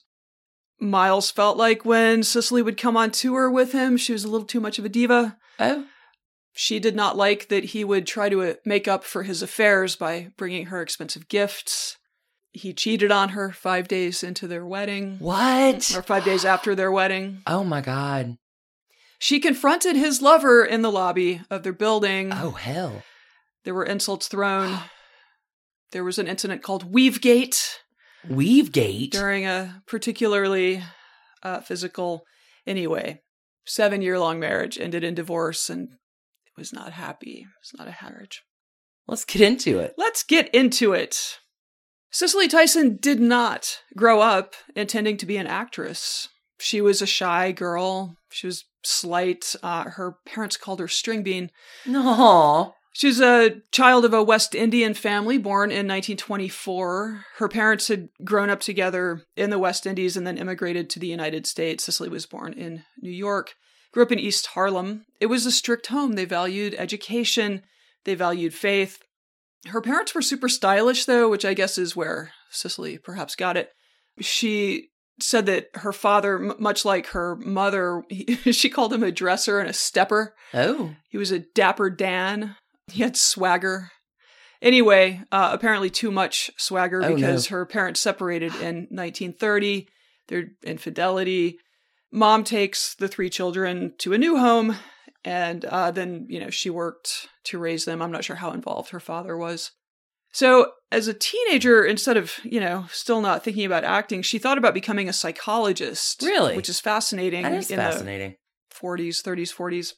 Miles 0.82 1.30
felt 1.30 1.56
like 1.56 1.84
when 1.84 2.22
Cicely 2.22 2.60
would 2.60 2.76
come 2.76 2.96
on 2.96 3.12
tour 3.12 3.50
with 3.50 3.72
him, 3.72 3.96
she 3.96 4.12
was 4.12 4.24
a 4.24 4.28
little 4.28 4.46
too 4.46 4.60
much 4.60 4.78
of 4.78 4.84
a 4.84 4.88
diva. 4.88 5.38
Oh. 5.60 5.86
She 6.54 6.78
did 6.80 6.96
not 6.96 7.16
like 7.16 7.48
that 7.48 7.66
he 7.66 7.84
would 7.84 8.06
try 8.06 8.28
to 8.28 8.42
uh, 8.42 8.54
make 8.64 8.88
up 8.88 9.04
for 9.04 9.22
his 9.22 9.42
affairs 9.42 9.96
by 9.96 10.28
bringing 10.36 10.66
her 10.66 10.82
expensive 10.82 11.28
gifts. 11.28 11.96
He 12.52 12.74
cheated 12.74 13.10
on 13.10 13.30
her 13.30 13.52
five 13.52 13.88
days 13.88 14.22
into 14.22 14.46
their 14.46 14.66
wedding. 14.66 15.16
What? 15.18 15.94
Or 15.96 16.02
five 16.02 16.24
days 16.24 16.44
after 16.44 16.74
their 16.74 16.92
wedding. 16.92 17.42
Oh 17.46 17.64
my 17.64 17.80
God. 17.80 18.36
She 19.18 19.40
confronted 19.40 19.96
his 19.96 20.20
lover 20.20 20.64
in 20.64 20.82
the 20.82 20.90
lobby 20.90 21.40
of 21.48 21.62
their 21.62 21.72
building. 21.72 22.32
Oh, 22.32 22.50
hell. 22.50 23.02
There 23.64 23.72
were 23.72 23.84
insults 23.84 24.26
thrown. 24.26 24.80
there 25.92 26.04
was 26.04 26.18
an 26.18 26.26
incident 26.26 26.62
called 26.62 26.92
Weavegate 26.92 27.78
Weavegate 28.28 29.10
during 29.10 29.46
a 29.46 29.82
particularly 29.86 30.82
uh, 31.42 31.60
physical. 31.60 32.24
Anyway, 32.66 33.20
seven 33.66 34.02
year 34.02 34.18
long 34.18 34.38
marriage 34.38 34.78
ended 34.78 35.04
in 35.04 35.14
divorce, 35.14 35.68
and 35.68 35.88
it 35.90 36.56
was 36.56 36.72
not 36.72 36.92
happy. 36.92 37.46
It 37.46 37.60
was 37.60 37.78
not 37.78 37.88
a 37.88 38.04
marriage. 38.04 38.42
Let's 39.08 39.24
get 39.24 39.40
into 39.42 39.80
it. 39.80 39.94
Let's 39.98 40.22
get 40.22 40.54
into 40.54 40.92
it. 40.92 41.38
Cicely 42.10 42.46
Tyson 42.46 42.98
did 43.00 43.20
not 43.20 43.78
grow 43.96 44.20
up 44.20 44.54
intending 44.76 45.16
to 45.16 45.26
be 45.26 45.36
an 45.38 45.46
actress. 45.46 46.28
She 46.60 46.80
was 46.80 47.02
a 47.02 47.06
shy 47.06 47.52
girl. 47.52 48.16
She 48.30 48.46
was 48.46 48.64
slight. 48.84 49.54
Uh, 49.62 49.84
her 49.84 50.16
parents 50.26 50.56
called 50.56 50.78
her 50.78 50.88
String 50.88 51.22
Bean. 51.22 51.50
No. 51.86 52.74
She's 52.94 53.20
a 53.20 53.62
child 53.72 54.04
of 54.04 54.12
a 54.12 54.22
West 54.22 54.54
Indian 54.54 54.92
family 54.92 55.38
born 55.38 55.70
in 55.70 55.88
1924. 55.88 57.24
Her 57.38 57.48
parents 57.48 57.88
had 57.88 58.10
grown 58.22 58.50
up 58.50 58.60
together 58.60 59.22
in 59.34 59.48
the 59.50 59.58
West 59.58 59.86
Indies 59.86 60.16
and 60.16 60.26
then 60.26 60.36
immigrated 60.36 60.90
to 60.90 60.98
the 60.98 61.06
United 61.06 61.46
States. 61.46 61.84
Cicely 61.84 62.10
was 62.10 62.26
born 62.26 62.52
in 62.52 62.84
New 63.00 63.10
York, 63.10 63.54
grew 63.92 64.02
up 64.02 64.12
in 64.12 64.18
East 64.18 64.48
Harlem. 64.48 65.06
It 65.20 65.26
was 65.26 65.46
a 65.46 65.52
strict 65.52 65.86
home. 65.86 66.12
They 66.12 66.26
valued 66.26 66.74
education, 66.76 67.62
they 68.04 68.14
valued 68.14 68.52
faith. 68.52 69.02
Her 69.66 69.80
parents 69.80 70.14
were 70.14 70.22
super 70.22 70.48
stylish, 70.48 71.06
though, 71.06 71.30
which 71.30 71.44
I 71.44 71.54
guess 71.54 71.78
is 71.78 71.96
where 71.96 72.32
Cicely 72.50 72.98
perhaps 72.98 73.36
got 73.36 73.56
it. 73.56 73.70
She 74.20 74.88
said 75.20 75.46
that 75.46 75.68
her 75.74 75.92
father, 75.92 76.36
m- 76.36 76.56
much 76.58 76.84
like 76.84 77.08
her 77.08 77.36
mother, 77.36 78.02
he, 78.10 78.52
she 78.52 78.68
called 78.68 78.92
him 78.92 79.02
a 79.02 79.12
dresser 79.12 79.60
and 79.60 79.70
a 79.70 79.72
stepper. 79.72 80.34
Oh. 80.52 80.94
He 81.08 81.16
was 81.16 81.30
a 81.30 81.38
dapper 81.38 81.88
Dan. 81.88 82.56
He 82.92 83.02
had 83.02 83.16
swagger. 83.16 83.90
Anyway, 84.60 85.22
uh, 85.32 85.50
apparently 85.52 85.90
too 85.90 86.10
much 86.10 86.50
swagger 86.56 87.02
Oh, 87.02 87.14
because 87.14 87.50
no. 87.50 87.56
her 87.56 87.66
parents 87.66 88.00
separated 88.00 88.54
in 88.56 88.86
1930. 88.90 89.88
Their 90.28 90.50
infidelity. 90.62 91.58
Mom 92.12 92.44
takes 92.44 92.94
the 92.94 93.08
three 93.08 93.28
children 93.28 93.94
to 93.98 94.12
a 94.12 94.18
new 94.18 94.36
home, 94.38 94.76
and 95.24 95.64
uh, 95.64 95.90
then 95.90 96.26
you 96.28 96.38
know 96.38 96.50
she 96.50 96.70
worked 96.70 97.28
to 97.44 97.58
raise 97.58 97.84
them. 97.84 98.00
I'm 98.00 98.12
not 98.12 98.24
sure 98.24 98.36
how 98.36 98.52
involved 98.52 98.90
her 98.90 99.00
father 99.00 99.36
was. 99.36 99.72
So, 100.34 100.72
as 100.90 101.08
a 101.08 101.14
teenager, 101.14 101.84
instead 101.84 102.16
of 102.16 102.34
you 102.44 102.60
know 102.60 102.86
still 102.92 103.20
not 103.20 103.42
thinking 103.42 103.64
about 103.64 103.84
acting, 103.84 104.22
she 104.22 104.38
thought 104.38 104.58
about 104.58 104.74
becoming 104.74 105.08
a 105.08 105.12
psychologist. 105.12 106.22
Really? 106.22 106.54
which 106.56 106.68
is 106.68 106.78
fascinating. 106.80 107.42
That 107.42 107.54
is 107.54 107.68
fascinating. 107.68 108.36
40s, 108.72 109.22
30s, 109.22 109.54
40s. 109.54 109.92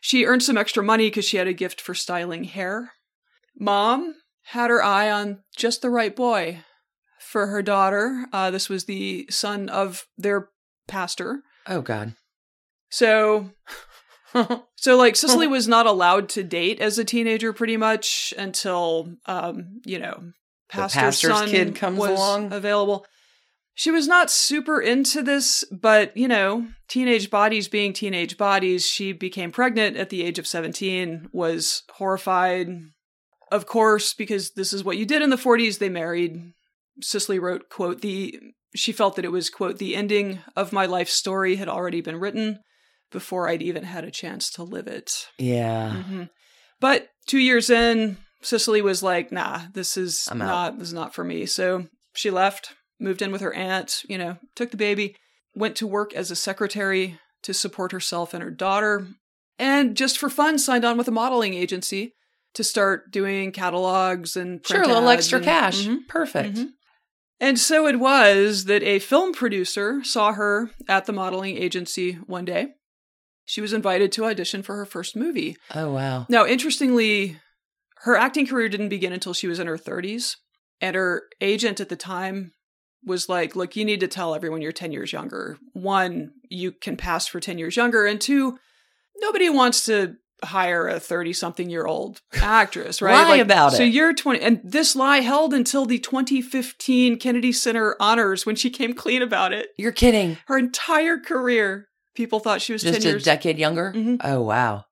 She 0.00 0.24
earned 0.24 0.42
some 0.42 0.56
extra 0.56 0.82
money 0.82 1.08
because 1.08 1.26
she 1.26 1.36
had 1.36 1.46
a 1.46 1.52
gift 1.52 1.80
for 1.80 1.94
styling 1.94 2.44
hair. 2.44 2.92
Mom 3.58 4.14
had 4.44 4.70
her 4.70 4.82
eye 4.82 5.10
on 5.10 5.40
just 5.56 5.82
the 5.82 5.90
right 5.90 6.16
boy 6.16 6.64
for 7.20 7.48
her 7.48 7.62
daughter. 7.62 8.26
Uh, 8.32 8.50
this 8.50 8.68
was 8.68 8.84
the 8.84 9.26
son 9.30 9.68
of 9.68 10.06
their 10.16 10.48
pastor. 10.88 11.42
Oh, 11.66 11.82
God. 11.82 12.14
So, 12.90 13.50
so 14.76 14.96
like 14.96 15.16
Cicely 15.16 15.46
was 15.46 15.68
not 15.68 15.86
allowed 15.86 16.28
to 16.30 16.42
date 16.42 16.80
as 16.80 16.98
a 16.98 17.04
teenager, 17.04 17.52
pretty 17.52 17.76
much 17.76 18.34
until 18.36 19.14
um, 19.26 19.80
you 19.84 19.98
know, 19.98 20.32
pastor's, 20.68 21.02
pastor's 21.02 21.32
son 21.32 21.48
kid 21.48 21.74
comes 21.76 21.98
along? 21.98 22.52
available. 22.52 23.06
She 23.74 23.90
was 23.90 24.06
not 24.06 24.30
super 24.30 24.80
into 24.80 25.22
this, 25.22 25.64
but 25.70 26.16
you 26.16 26.28
know, 26.28 26.68
teenage 26.88 27.30
bodies 27.30 27.68
being 27.68 27.92
teenage 27.92 28.36
bodies, 28.36 28.86
she 28.86 29.12
became 29.12 29.52
pregnant 29.52 29.96
at 29.96 30.10
the 30.10 30.22
age 30.22 30.38
of 30.38 30.46
17, 30.46 31.28
was 31.32 31.82
horrified. 31.94 32.68
Of 33.50 33.66
course, 33.66 34.14
because 34.14 34.52
this 34.52 34.72
is 34.72 34.84
what 34.84 34.96
you 34.96 35.06
did 35.06 35.22
in 35.22 35.30
the 35.30 35.36
40s, 35.36 35.78
they 35.78 35.88
married. 35.88 36.52
Cicely 37.00 37.38
wrote, 37.38 37.68
quote, 37.70 38.02
the 38.02 38.38
she 38.74 38.92
felt 38.92 39.16
that 39.16 39.24
it 39.24 39.32
was, 39.32 39.50
quote, 39.50 39.78
the 39.78 39.96
ending 39.96 40.40
of 40.54 40.72
my 40.72 40.86
life 40.86 41.08
story 41.08 41.56
had 41.56 41.68
already 41.68 42.00
been 42.00 42.20
written 42.20 42.60
before 43.10 43.48
I'd 43.48 43.62
even 43.62 43.82
had 43.82 44.04
a 44.04 44.10
chance 44.10 44.50
to 44.52 44.62
live 44.62 44.86
it. 44.86 45.26
Yeah. 45.38 46.04
Mhm. 46.06 46.30
But 46.78 47.08
two 47.26 47.38
years 47.38 47.70
in, 47.70 48.18
Cicely 48.42 48.80
was 48.80 49.02
like, 49.02 49.32
nah, 49.32 49.62
this 49.74 49.96
is 49.96 50.28
not 50.32 50.78
this 50.78 50.88
is 50.88 50.94
not 50.94 51.14
for 51.14 51.24
me. 51.24 51.46
So 51.46 51.88
she 52.14 52.30
left, 52.30 52.74
moved 53.00 53.22
in 53.22 53.32
with 53.32 53.40
her 53.40 53.52
aunt, 53.54 54.02
you 54.08 54.18
know, 54.18 54.36
took 54.54 54.70
the 54.70 54.76
baby, 54.76 55.16
went 55.54 55.76
to 55.76 55.86
work 55.86 56.14
as 56.14 56.30
a 56.30 56.36
secretary 56.36 57.18
to 57.42 57.54
support 57.54 57.92
herself 57.92 58.34
and 58.34 58.42
her 58.42 58.50
daughter, 58.50 59.06
and 59.58 59.96
just 59.96 60.18
for 60.18 60.28
fun 60.28 60.58
signed 60.58 60.84
on 60.84 60.96
with 60.98 61.08
a 61.08 61.12
modeling 61.12 61.54
agency 61.54 62.14
to 62.54 62.62
start 62.64 63.10
doing 63.10 63.52
catalogs 63.52 64.36
and 64.36 64.66
Sure, 64.66 64.82
a 64.82 64.86
little 64.86 65.08
extra 65.08 65.38
and- 65.38 65.44
cash. 65.44 65.82
Mhm. 65.86 66.06
Perfect. 66.08 66.56
Mhm. 66.56 66.68
And 67.38 67.58
so 67.58 67.86
it 67.86 67.98
was 67.98 68.64
that 68.64 68.82
a 68.82 68.98
film 68.98 69.32
producer 69.32 70.04
saw 70.04 70.32
her 70.34 70.70
at 70.88 71.06
the 71.06 71.12
modeling 71.12 71.56
agency 71.56 72.12
one 72.26 72.44
day. 72.44 72.74
She 73.46 73.60
was 73.62 73.72
invited 73.72 74.12
to 74.12 74.26
audition 74.26 74.62
for 74.62 74.76
her 74.76 74.84
first 74.84 75.16
movie. 75.16 75.56
Oh 75.74 75.92
wow. 75.92 76.26
Now, 76.28 76.44
interestingly, 76.46 77.40
her 78.02 78.16
acting 78.16 78.46
career 78.46 78.68
didn't 78.68 78.90
begin 78.90 79.12
until 79.12 79.32
she 79.34 79.46
was 79.46 79.58
in 79.58 79.66
her 79.66 79.78
30s. 79.78 80.36
And 80.82 80.96
her 80.96 81.24
agent 81.40 81.80
at 81.80 81.88
the 81.88 81.96
time 81.96 82.52
was 83.04 83.28
like, 83.28 83.56
look, 83.56 83.76
you 83.76 83.84
need 83.84 84.00
to 84.00 84.08
tell 84.08 84.34
everyone 84.34 84.60
you're 84.62 84.72
10 84.72 84.92
years 84.92 85.12
younger. 85.12 85.56
One, 85.72 86.32
you 86.48 86.72
can 86.72 86.96
pass 86.96 87.26
for 87.26 87.40
10 87.40 87.58
years 87.58 87.76
younger. 87.76 88.04
And 88.06 88.20
two, 88.20 88.58
nobody 89.20 89.48
wants 89.48 89.84
to 89.86 90.16
hire 90.42 90.88
a 90.88 90.98
30 90.98 91.32
something 91.34 91.68
year 91.70 91.86
old 91.86 92.20
actress, 92.42 93.02
right? 93.02 93.28
Lie 93.28 93.36
about 93.36 93.70
So 93.72 93.76
it. 93.76 93.78
So 93.78 93.82
you're 93.84 94.14
20. 94.14 94.40
And 94.40 94.60
this 94.64 94.96
lie 94.96 95.20
held 95.20 95.52
until 95.54 95.84
the 95.86 95.98
2015 95.98 97.18
Kennedy 97.18 97.52
Center 97.52 97.96
honors 98.00 98.46
when 98.46 98.56
she 98.56 98.70
came 98.70 98.94
clean 98.94 99.22
about 99.22 99.52
it. 99.52 99.68
You're 99.76 99.92
kidding. 99.92 100.38
Her 100.46 100.58
entire 100.58 101.18
career, 101.18 101.88
people 102.14 102.40
thought 102.40 102.62
she 102.62 102.72
was 102.72 102.82
Just 102.82 103.02
10 103.02 103.16
a 103.16 103.18
decade 103.18 103.58
younger? 103.58 103.92
Mhm. 103.94 104.20
Oh 104.24 104.40
wow. 104.42 104.84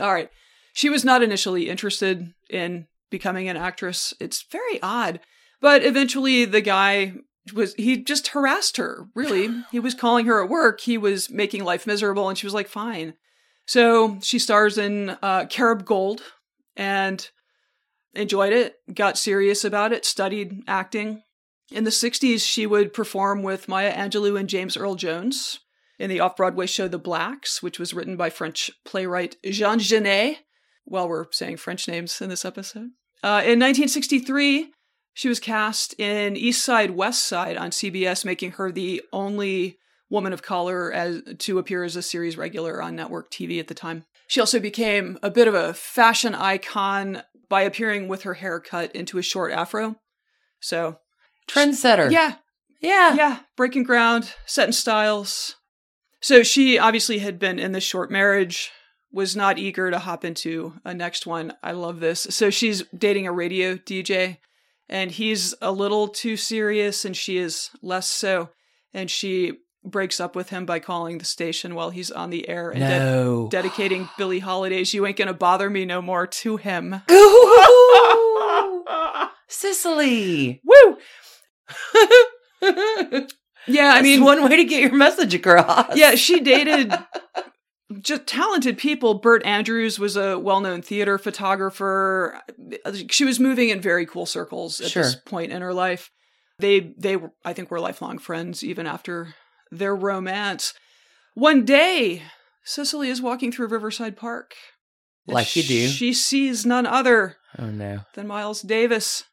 all 0.00 0.12
right. 0.12 0.30
She 0.74 0.88
was 0.88 1.04
not 1.04 1.22
initially 1.22 1.68
interested 1.68 2.32
in 2.48 2.86
becoming 3.10 3.48
an 3.48 3.56
actress. 3.58 4.14
It's 4.20 4.44
very 4.50 4.80
odd. 4.82 5.20
But 5.60 5.84
eventually 5.84 6.44
the 6.44 6.60
guy 6.62 7.12
was 7.54 7.74
he 7.74 8.02
just 8.02 8.28
harassed 8.28 8.76
her, 8.76 9.06
really. 9.14 9.48
he 9.70 9.80
was 9.80 9.94
calling 9.94 10.26
her 10.26 10.42
at 10.42 10.50
work. 10.50 10.80
He 10.80 10.98
was 10.98 11.30
making 11.30 11.64
life 11.64 11.86
miserable 11.86 12.28
and 12.28 12.38
she 12.38 12.46
was 12.46 12.54
like, 12.54 12.68
"Fine." 12.68 13.14
So, 13.66 14.18
she 14.22 14.38
stars 14.38 14.78
in 14.78 15.16
uh 15.22 15.46
Carib 15.46 15.84
Gold 15.84 16.22
and 16.76 17.28
enjoyed 18.14 18.52
it, 18.52 18.76
got 18.92 19.18
serious 19.18 19.64
about 19.64 19.92
it, 19.92 20.04
studied 20.04 20.62
acting. 20.66 21.22
In 21.70 21.84
the 21.84 21.90
60s, 21.90 22.46
she 22.46 22.66
would 22.66 22.92
perform 22.92 23.42
with 23.42 23.68
Maya 23.68 23.94
Angelou 23.94 24.38
and 24.38 24.48
James 24.48 24.76
Earl 24.76 24.94
Jones 24.94 25.60
in 25.98 26.10
the 26.10 26.20
off 26.20 26.36
Broadway 26.36 26.66
show 26.66 26.88
The 26.88 26.98
Blacks, 26.98 27.62
which 27.62 27.78
was 27.78 27.94
written 27.94 28.16
by 28.16 28.28
French 28.28 28.70
playwright 28.84 29.36
Jean 29.44 29.78
Genet. 29.78 30.38
Well, 30.84 31.08
we're 31.08 31.26
saying 31.30 31.58
French 31.58 31.88
names 31.88 32.20
in 32.20 32.28
this 32.28 32.44
episode. 32.44 32.90
Uh, 33.22 33.40
in 33.44 33.60
1963, 33.60 34.72
she 35.14 35.28
was 35.28 35.40
cast 35.40 35.98
in 36.00 36.36
East 36.36 36.64
Side, 36.64 36.92
West 36.92 37.24
Side 37.24 37.56
on 37.56 37.70
CBS, 37.70 38.24
making 38.24 38.52
her 38.52 38.70
the 38.72 39.02
only 39.12 39.78
woman 40.10 40.32
of 40.32 40.42
color 40.42 40.92
as 40.92 41.22
to 41.38 41.58
appear 41.58 41.84
as 41.84 41.96
a 41.96 42.02
series 42.02 42.36
regular 42.36 42.82
on 42.82 42.94
network 42.96 43.30
TV 43.30 43.58
at 43.58 43.68
the 43.68 43.74
time. 43.74 44.04
She 44.26 44.40
also 44.40 44.60
became 44.60 45.18
a 45.22 45.30
bit 45.30 45.48
of 45.48 45.54
a 45.54 45.74
fashion 45.74 46.34
icon 46.34 47.22
by 47.48 47.62
appearing 47.62 48.08
with 48.08 48.22
her 48.22 48.34
hair 48.34 48.60
cut 48.60 48.94
into 48.94 49.18
a 49.18 49.22
short 49.22 49.52
afro. 49.52 49.96
So, 50.60 50.98
Trendsetter. 51.48 52.10
yeah, 52.10 52.36
Yeah. 52.80 53.14
yeah, 53.14 53.38
breaking 53.56 53.82
ground, 53.84 54.34
setting 54.46 54.72
styles. 54.72 55.56
So 56.20 56.42
she 56.42 56.78
obviously 56.78 57.18
had 57.18 57.38
been 57.38 57.58
in 57.58 57.72
this 57.72 57.84
short 57.84 58.10
marriage, 58.10 58.70
was 59.12 59.34
not 59.36 59.58
eager 59.58 59.90
to 59.90 59.98
hop 59.98 60.24
into 60.24 60.74
a 60.84 60.94
next 60.94 61.26
one. 61.26 61.52
I 61.62 61.72
love 61.72 62.00
this. 62.00 62.20
So 62.30 62.48
she's 62.48 62.84
dating 62.96 63.26
a 63.26 63.32
radio 63.32 63.76
DJ, 63.76 64.38
and 64.92 65.10
he's 65.10 65.54
a 65.62 65.72
little 65.72 66.06
too 66.06 66.36
serious, 66.36 67.06
and 67.06 67.16
she 67.16 67.38
is 67.38 67.70
less 67.80 68.08
so. 68.08 68.50
And 68.92 69.10
she 69.10 69.54
breaks 69.82 70.20
up 70.20 70.36
with 70.36 70.50
him 70.50 70.66
by 70.66 70.80
calling 70.80 71.16
the 71.16 71.24
station 71.24 71.74
while 71.74 71.88
he's 71.88 72.10
on 72.10 72.28
the 72.28 72.46
air 72.48 72.70
and 72.70 72.80
de- 72.80 73.48
dedicating 73.48 74.10
Billie 74.18 74.40
Holiday's 74.40 74.92
"You 74.92 75.06
Ain't 75.06 75.16
Gonna 75.16 75.32
Bother 75.32 75.70
Me 75.70 75.86
No 75.86 76.02
More" 76.02 76.26
to 76.26 76.58
him. 76.58 77.00
Cicely. 79.48 80.60
Woo! 80.64 80.98
Yeah, 83.68 83.92
I 83.94 84.02
mean, 84.02 84.24
one 84.24 84.42
way 84.42 84.56
to 84.56 84.64
get 84.64 84.82
your 84.82 84.92
message 84.92 85.34
across. 85.34 85.96
Yeah, 85.96 86.16
she 86.16 86.40
dated 86.40 86.92
just 88.00 88.26
talented 88.26 88.78
people. 88.78 89.14
Bert 89.14 89.44
Andrews 89.44 89.98
was 89.98 90.16
a 90.16 90.38
well-known 90.38 90.82
theater 90.82 91.18
photographer. 91.18 92.40
She 93.10 93.24
was 93.24 93.38
moving 93.40 93.68
in 93.68 93.80
very 93.80 94.06
cool 94.06 94.26
circles 94.26 94.80
at 94.80 94.90
Sure. 94.90 95.02
this 95.02 95.16
point 95.16 95.52
in 95.52 95.62
her 95.62 95.74
life. 95.74 96.10
They 96.58 96.92
they 96.98 97.16
were, 97.16 97.32
I 97.44 97.52
think 97.52 97.70
were 97.70 97.80
lifelong 97.80 98.18
friends 98.18 98.62
even 98.62 98.86
after 98.86 99.34
their 99.70 99.96
romance. 99.96 100.74
One 101.34 101.64
day, 101.64 102.22
Cicely 102.64 103.08
is 103.08 103.20
walking 103.22 103.50
through 103.50 103.68
Riverside 103.68 104.16
Park. 104.16 104.54
Like 105.26 105.54
you 105.56 105.62
do. 105.62 105.88
She 105.88 106.12
sees 106.12 106.66
none 106.66 106.86
other 106.86 107.36
Oh 107.58 107.66
no. 107.70 108.00
than 108.14 108.26
Miles 108.26 108.60
Davis 108.62 109.24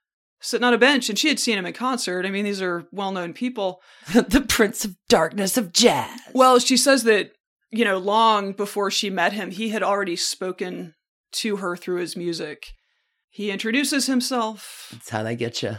sitting 0.41 0.63
on 0.63 0.73
a 0.73 0.77
bench, 0.77 1.09
and 1.09 1.19
she 1.19 1.27
had 1.27 1.39
seen 1.39 1.57
him 1.57 1.65
in 1.65 1.73
concert. 1.73 2.25
I 2.25 2.29
mean, 2.29 2.45
these 2.45 2.61
are 2.61 2.87
well-known 2.91 3.33
people. 3.33 3.81
the 4.13 4.45
Prince 4.47 4.85
of 4.85 4.95
Darkness 5.09 5.57
of 5.57 5.73
Jazz. 5.73 6.17
Well, 6.33 6.59
she 6.59 6.77
says 6.77 7.03
that, 7.03 7.31
you 7.71 7.85
know, 7.85 7.97
long 7.97 8.53
before 8.53 8.89
she 8.91 9.09
met 9.09 9.33
him, 9.33 9.51
he 9.51 9.69
had 9.69 9.83
already 9.83 10.15
spoken 10.15 10.95
to 11.31 11.57
her 11.57 11.75
through 11.75 11.99
his 11.99 12.15
music. 12.15 12.73
He 13.29 13.51
introduces 13.51 14.07
himself. 14.07 14.89
that's 14.91 15.09
how 15.09 15.23
they 15.23 15.35
get 15.35 15.61
you. 15.61 15.77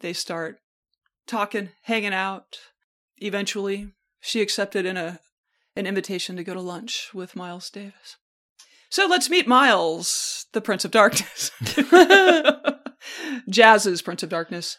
They 0.00 0.12
start 0.12 0.58
talking, 1.26 1.70
hanging 1.82 2.14
out. 2.14 2.58
Eventually, 3.18 3.92
she 4.20 4.40
accepted 4.40 4.86
in 4.86 4.96
a 4.96 5.20
an 5.76 5.86
invitation 5.86 6.34
to 6.36 6.42
go 6.42 6.54
to 6.54 6.60
lunch 6.60 7.10
with 7.14 7.36
Miles 7.36 7.70
Davis. 7.70 8.16
So 8.90 9.06
let's 9.06 9.30
meet 9.30 9.46
Miles, 9.46 10.46
the 10.52 10.60
Prince 10.60 10.84
of 10.84 10.90
Darkness. 10.90 11.52
Jazz's 13.48 14.02
Prince 14.02 14.24
of 14.24 14.28
Darkness. 14.28 14.78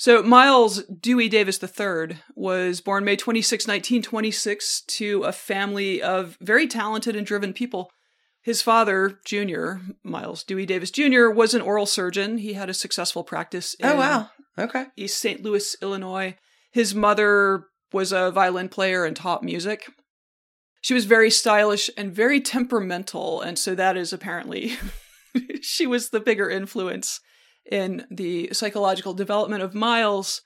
So 0.00 0.22
Miles 0.22 0.82
Dewey 0.84 1.28
Davis 1.28 1.62
III 1.62 2.16
was 2.34 2.80
born 2.80 3.04
May 3.04 3.16
26, 3.16 3.66
1926, 3.66 4.80
to 4.80 5.24
a 5.24 5.30
family 5.30 6.00
of 6.00 6.38
very 6.40 6.66
talented 6.66 7.16
and 7.16 7.26
driven 7.26 7.52
people. 7.52 7.92
His 8.40 8.62
father, 8.62 9.18
Junior, 9.26 9.82
Miles 10.02 10.42
Dewey 10.42 10.64
Davis 10.64 10.90
Jr., 10.90 11.28
was 11.28 11.52
an 11.52 11.60
oral 11.60 11.84
surgeon. 11.84 12.38
He 12.38 12.54
had 12.54 12.70
a 12.70 12.72
successful 12.72 13.24
practice 13.24 13.76
oh, 13.82 13.90
in 13.90 13.92
Oh 13.92 13.98
wow. 13.98 14.30
Okay. 14.56 14.86
East 14.96 15.18
St. 15.18 15.42
Louis, 15.42 15.76
Illinois. 15.82 16.34
His 16.72 16.94
mother 16.94 17.66
was 17.92 18.10
a 18.10 18.30
violin 18.30 18.70
player 18.70 19.04
and 19.04 19.14
taught 19.14 19.42
music. 19.42 19.86
She 20.80 20.94
was 20.94 21.04
very 21.04 21.30
stylish 21.30 21.90
and 21.98 22.10
very 22.10 22.40
temperamental, 22.40 23.42
and 23.42 23.58
so 23.58 23.74
that 23.74 23.98
is 23.98 24.14
apparently 24.14 24.78
she 25.60 25.86
was 25.86 26.08
the 26.08 26.20
bigger 26.20 26.48
influence 26.48 27.20
in 27.70 28.06
the 28.10 28.50
psychological 28.52 29.14
development 29.14 29.62
of 29.62 29.74
Miles. 29.74 30.42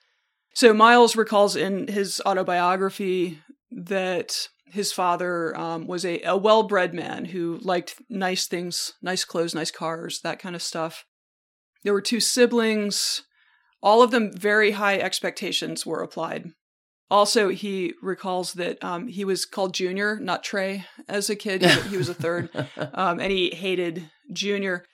So 0.54 0.72
Miles 0.72 1.16
recalls 1.16 1.56
in 1.56 1.88
his 1.88 2.20
autobiography 2.24 3.40
that 3.70 4.48
his 4.66 4.92
father 4.92 5.56
um, 5.58 5.86
was 5.86 6.04
a, 6.04 6.20
a 6.22 6.36
well-bred 6.36 6.94
man 6.94 7.26
who 7.26 7.58
liked 7.62 7.96
nice 8.08 8.46
things, 8.46 8.92
nice 9.02 9.24
clothes, 9.24 9.54
nice 9.54 9.70
cars, 9.70 10.20
that 10.22 10.38
kind 10.38 10.54
of 10.54 10.62
stuff. 10.62 11.04
There 11.82 11.92
were 11.92 12.00
two 12.00 12.20
siblings. 12.20 13.22
All 13.82 14.02
of 14.02 14.10
them 14.10 14.32
very 14.32 14.72
high 14.72 14.98
expectations 14.98 15.84
were 15.86 16.02
applied. 16.02 16.52
Also, 17.10 17.50
he 17.50 17.94
recalls 18.02 18.54
that 18.54 18.82
um, 18.82 19.06
he 19.08 19.24
was 19.24 19.44
called 19.44 19.74
Junior, 19.74 20.18
not 20.18 20.42
Trey, 20.42 20.86
as 21.08 21.28
a 21.28 21.36
kid. 21.36 21.62
He, 21.62 21.90
he 21.90 21.96
was 21.96 22.08
a 22.08 22.14
third, 22.14 22.50
um, 22.94 23.20
and 23.20 23.30
he 23.30 23.50
hated 23.50 24.10
Junior. 24.32 24.84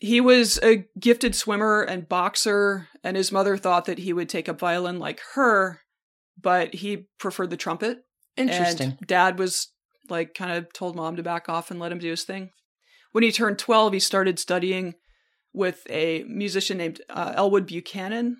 He 0.00 0.20
was 0.20 0.58
a 0.62 0.86
gifted 0.98 1.34
swimmer 1.34 1.82
and 1.82 2.08
boxer, 2.08 2.88
and 3.04 3.18
his 3.18 3.30
mother 3.30 3.58
thought 3.58 3.84
that 3.84 3.98
he 3.98 4.14
would 4.14 4.30
take 4.30 4.48
up 4.48 4.58
violin 4.58 4.98
like 4.98 5.20
her, 5.34 5.82
but 6.40 6.74
he 6.74 7.06
preferred 7.18 7.50
the 7.50 7.58
trumpet. 7.58 7.98
Interesting. 8.36 8.96
And 8.98 9.06
dad 9.06 9.38
was 9.38 9.68
like 10.08 10.32
kind 10.32 10.52
of 10.52 10.72
told 10.72 10.96
mom 10.96 11.16
to 11.16 11.22
back 11.22 11.50
off 11.50 11.70
and 11.70 11.78
let 11.78 11.92
him 11.92 11.98
do 11.98 12.08
his 12.08 12.24
thing. 12.24 12.50
When 13.12 13.22
he 13.22 13.30
turned 13.30 13.58
12, 13.58 13.92
he 13.92 14.00
started 14.00 14.38
studying 14.38 14.94
with 15.52 15.82
a 15.90 16.24
musician 16.24 16.78
named 16.78 17.02
uh, 17.10 17.34
Elwood 17.36 17.66
Buchanan, 17.66 18.38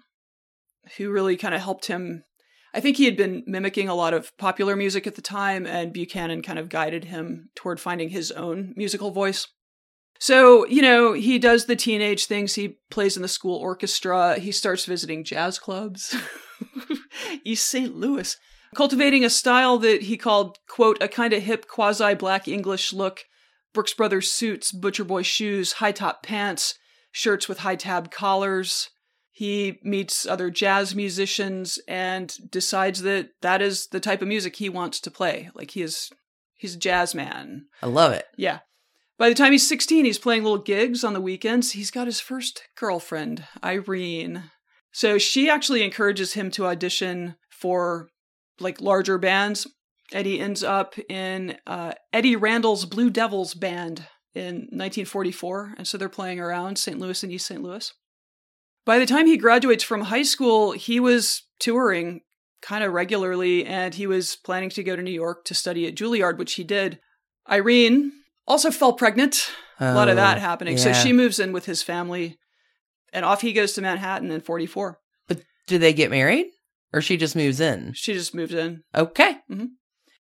who 0.96 1.10
really 1.10 1.36
kind 1.36 1.54
of 1.54 1.60
helped 1.60 1.86
him. 1.86 2.24
I 2.72 2.80
think 2.80 2.96
he 2.96 3.04
had 3.04 3.16
been 3.16 3.42
mimicking 3.46 3.88
a 3.88 3.94
lot 3.94 4.14
of 4.14 4.34
popular 4.38 4.76
music 4.76 5.06
at 5.06 5.16
the 5.16 5.22
time, 5.22 5.66
and 5.66 5.92
Buchanan 5.92 6.40
kind 6.40 6.58
of 6.58 6.70
guided 6.70 7.04
him 7.04 7.50
toward 7.54 7.80
finding 7.80 8.08
his 8.08 8.30
own 8.32 8.72
musical 8.76 9.10
voice. 9.10 9.46
So, 10.20 10.66
you 10.66 10.82
know, 10.82 11.14
he 11.14 11.38
does 11.38 11.64
the 11.64 11.74
teenage 11.74 12.26
things. 12.26 12.54
He 12.54 12.76
plays 12.90 13.16
in 13.16 13.22
the 13.22 13.28
school 13.28 13.56
orchestra. 13.56 14.38
He 14.38 14.52
starts 14.52 14.84
visiting 14.84 15.24
jazz 15.24 15.58
clubs. 15.58 16.14
East 17.44 17.66
St. 17.66 17.96
Louis. 17.96 18.36
Cultivating 18.76 19.24
a 19.24 19.30
style 19.30 19.78
that 19.78 20.02
he 20.02 20.18
called, 20.18 20.58
quote, 20.68 21.02
a 21.02 21.08
kind 21.08 21.32
of 21.32 21.42
hip 21.42 21.66
quasi 21.66 22.14
black 22.14 22.46
English 22.46 22.92
look, 22.92 23.24
Brooks 23.72 23.94
Brothers 23.94 24.30
suits, 24.30 24.72
Butcher 24.72 25.04
Boy 25.04 25.22
shoes, 25.22 25.72
high 25.74 25.92
top 25.92 26.22
pants, 26.22 26.74
shirts 27.10 27.48
with 27.48 27.60
high 27.60 27.76
tab 27.76 28.10
collars. 28.10 28.90
He 29.30 29.78
meets 29.82 30.26
other 30.26 30.50
jazz 30.50 30.94
musicians 30.94 31.78
and 31.88 32.36
decides 32.50 33.00
that 33.02 33.30
that 33.40 33.62
is 33.62 33.86
the 33.86 34.00
type 34.00 34.20
of 34.20 34.28
music 34.28 34.56
he 34.56 34.68
wants 34.68 35.00
to 35.00 35.10
play. 35.10 35.48
Like 35.54 35.70
he 35.70 35.80
is, 35.80 36.10
he's 36.54 36.74
a 36.74 36.78
jazz 36.78 37.14
man. 37.14 37.64
I 37.82 37.86
love 37.86 38.12
it. 38.12 38.26
Yeah. 38.36 38.58
By 39.20 39.28
the 39.28 39.34
time 39.34 39.52
he's 39.52 39.68
16, 39.68 40.06
he's 40.06 40.18
playing 40.18 40.44
little 40.44 40.56
gigs 40.56 41.04
on 41.04 41.12
the 41.12 41.20
weekends. 41.20 41.72
He's 41.72 41.90
got 41.90 42.06
his 42.06 42.20
first 42.20 42.62
girlfriend, 42.74 43.44
Irene. 43.62 44.44
So 44.92 45.18
she 45.18 45.50
actually 45.50 45.82
encourages 45.82 46.32
him 46.32 46.50
to 46.52 46.64
audition 46.64 47.34
for 47.50 48.08
like 48.60 48.80
larger 48.80 49.18
bands. 49.18 49.66
Eddie 50.10 50.40
ends 50.40 50.64
up 50.64 50.94
in 51.10 51.58
uh, 51.66 51.92
Eddie 52.14 52.34
Randle's 52.34 52.86
Blue 52.86 53.10
Devils 53.10 53.52
band 53.52 54.06
in 54.34 54.54
1944. 54.70 55.74
And 55.76 55.86
so 55.86 55.98
they're 55.98 56.08
playing 56.08 56.40
around 56.40 56.78
St. 56.78 56.98
Louis 56.98 57.22
and 57.22 57.30
East 57.30 57.46
St. 57.46 57.62
Louis. 57.62 57.92
By 58.86 58.98
the 58.98 59.04
time 59.04 59.26
he 59.26 59.36
graduates 59.36 59.84
from 59.84 60.00
high 60.00 60.22
school, 60.22 60.72
he 60.72 60.98
was 60.98 61.42
touring 61.58 62.22
kind 62.62 62.82
of 62.82 62.94
regularly 62.94 63.66
and 63.66 63.94
he 63.94 64.06
was 64.06 64.34
planning 64.34 64.70
to 64.70 64.82
go 64.82 64.96
to 64.96 65.02
New 65.02 65.10
York 65.10 65.44
to 65.44 65.54
study 65.54 65.86
at 65.86 65.94
Juilliard, 65.94 66.38
which 66.38 66.54
he 66.54 66.64
did. 66.64 67.00
Irene 67.46 68.12
also 68.46 68.70
fell 68.70 68.92
pregnant. 68.92 69.50
a 69.78 69.94
lot 69.94 70.08
of 70.08 70.16
that 70.16 70.38
Oh, 70.38 70.40
happening. 70.40 70.76
So 70.78 70.92
she 70.92 71.12
moves 71.12 71.38
in 71.38 71.52
with 71.52 71.66
his 71.66 71.82
family 71.82 72.38
and 73.12 73.24
off 73.24 73.40
he 73.40 73.52
goes 73.52 73.72
to 73.74 73.82
Manhattan 73.82 74.30
in 74.30 74.40
44. 74.40 74.98
But 75.28 75.42
do 75.66 75.78
they 75.78 75.92
get 75.92 76.10
married? 76.10 76.46
Or 76.92 77.00
she 77.00 77.16
just 77.16 77.36
moves 77.36 77.60
in? 77.60 77.92
She 77.94 78.12
just 78.14 78.34
moves 78.34 78.52
in. 78.54 78.82
Okay. 78.94 79.36
Mm-hmm. 79.50 79.66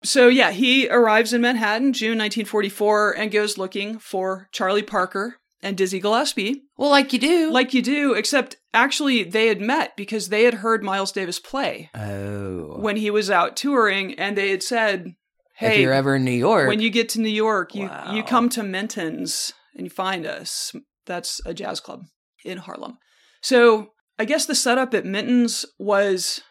So 0.04 0.28
yeah, 0.28 0.52
he 0.52 0.90
arrives 0.90 1.34
in 1.34 1.42
Manhattan 1.42 1.94
June 1.94 2.18
1944 2.18 3.18
and 3.18 3.32
goes 3.32 3.58
looking 3.58 3.98
for 4.00 4.50
Charlie 4.52 4.84
Parker 4.84 5.38
and 5.62 5.76
Dizzy 5.78 6.00
Gillespie, 6.00 6.62
Well, 6.78 6.92
like 6.92 7.12
you 7.12 7.18
do. 7.18 7.50
like 7.52 7.74
you 7.74 7.82
do, 7.82 8.14
except 8.14 8.58
actually 8.74 9.24
they 9.24 9.48
had 9.48 9.62
met 9.62 9.96
because 9.98 10.30
they 10.30 10.44
had 10.44 10.56
heard 10.56 10.84
Miles 10.84 11.12
Davis 11.12 11.40
play 11.40 11.90
oh. 11.96 12.78
when 12.80 12.98
he 12.98 13.10
was 13.10 13.32
out 13.32 13.56
touring 13.56 14.14
and 14.16 14.38
they 14.38 14.52
had 14.52 14.62
said, 14.62 15.16
"Hey, 15.58 15.76
if 15.76 15.82
you're 15.82 15.94
ever 15.94 16.16
in 16.16 16.26
New 16.26 16.32
York. 16.32 16.68
when 16.68 16.80
you 16.82 16.90
get 16.90 17.10
to 17.10 17.22
New 17.22 17.30
York, 17.30 17.74
you 17.76 17.88
Wow. 17.88 18.14
you 18.14 18.24
come 18.24 18.50
to 18.50 18.64
Minton's 18.64 19.54
and 19.76 19.86
you 19.86 19.90
find 19.90 20.26
us. 20.26 20.74
That's 21.06 21.40
a 21.46 21.54
jazz 21.54 21.80
club 21.80 22.06
in 22.44 22.58
Harlem. 22.60 22.98
So 23.42 23.92
I 24.18 24.26
guess 24.26 24.46
the 24.46 24.56
setup 24.56 24.94
at 24.94 25.06
Minton's 25.06 25.66
was 25.78 26.42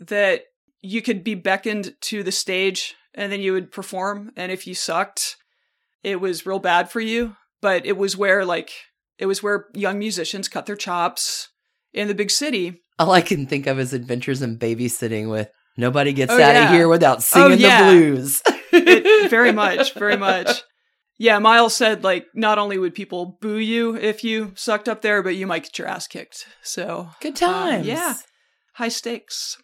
that 0.00 0.42
you 0.80 1.02
could 1.02 1.22
be 1.22 1.34
beckoned 1.34 1.94
to 2.02 2.22
the 2.22 2.32
stage 2.32 2.94
and 3.14 3.30
then 3.30 3.40
you 3.40 3.52
would 3.52 3.70
perform, 3.70 4.32
and 4.36 4.50
if 4.50 4.66
you 4.66 4.74
sucked, 4.74 5.36
it 6.02 6.20
was 6.20 6.46
real 6.46 6.58
bad 6.58 6.90
for 6.90 7.00
you. 7.00 7.36
But 7.60 7.84
it 7.86 7.96
was 7.96 8.16
where 8.16 8.44
like 8.44 8.70
it 9.18 9.26
was 9.26 9.42
where 9.42 9.66
young 9.74 9.98
musicians 9.98 10.48
cut 10.48 10.66
their 10.66 10.76
chops 10.76 11.48
in 11.92 12.08
the 12.08 12.14
big 12.14 12.30
city. 12.30 12.82
All 12.98 13.10
I 13.12 13.20
can 13.20 13.46
think 13.46 13.66
of 13.66 13.78
is 13.78 13.92
adventures 13.92 14.42
in 14.42 14.58
babysitting 14.58 15.30
with 15.30 15.48
nobody 15.76 16.12
gets 16.12 16.32
Oh, 16.32 16.36
out 16.36 16.54
yeah. 16.54 16.64
of 16.64 16.70
here 16.70 16.88
without 16.88 17.22
singing 17.22 17.58
yeah. 17.60 17.84
the 17.84 17.98
blues. 17.98 18.42
It- 18.72 19.30
very 19.30 19.52
much, 19.52 19.94
very 19.94 20.16
much. 20.16 20.62
Yeah, 21.18 21.38
Miles 21.38 21.76
said 21.76 22.02
like 22.02 22.26
not 22.34 22.58
only 22.58 22.78
would 22.78 22.94
people 22.94 23.38
boo 23.40 23.56
you 23.58 23.96
if 23.96 24.24
you 24.24 24.52
sucked 24.56 24.88
up 24.88 25.02
there, 25.02 25.22
but 25.22 25.36
you 25.36 25.46
might 25.46 25.62
get 25.64 25.78
your 25.78 25.86
ass 25.88 26.06
kicked. 26.08 26.46
So 26.62 27.10
Good 27.20 27.34
uh, 27.42 27.46
times. 27.46 27.86
yeah, 27.86 28.14
high 28.74 28.88
stakes. 28.88 29.56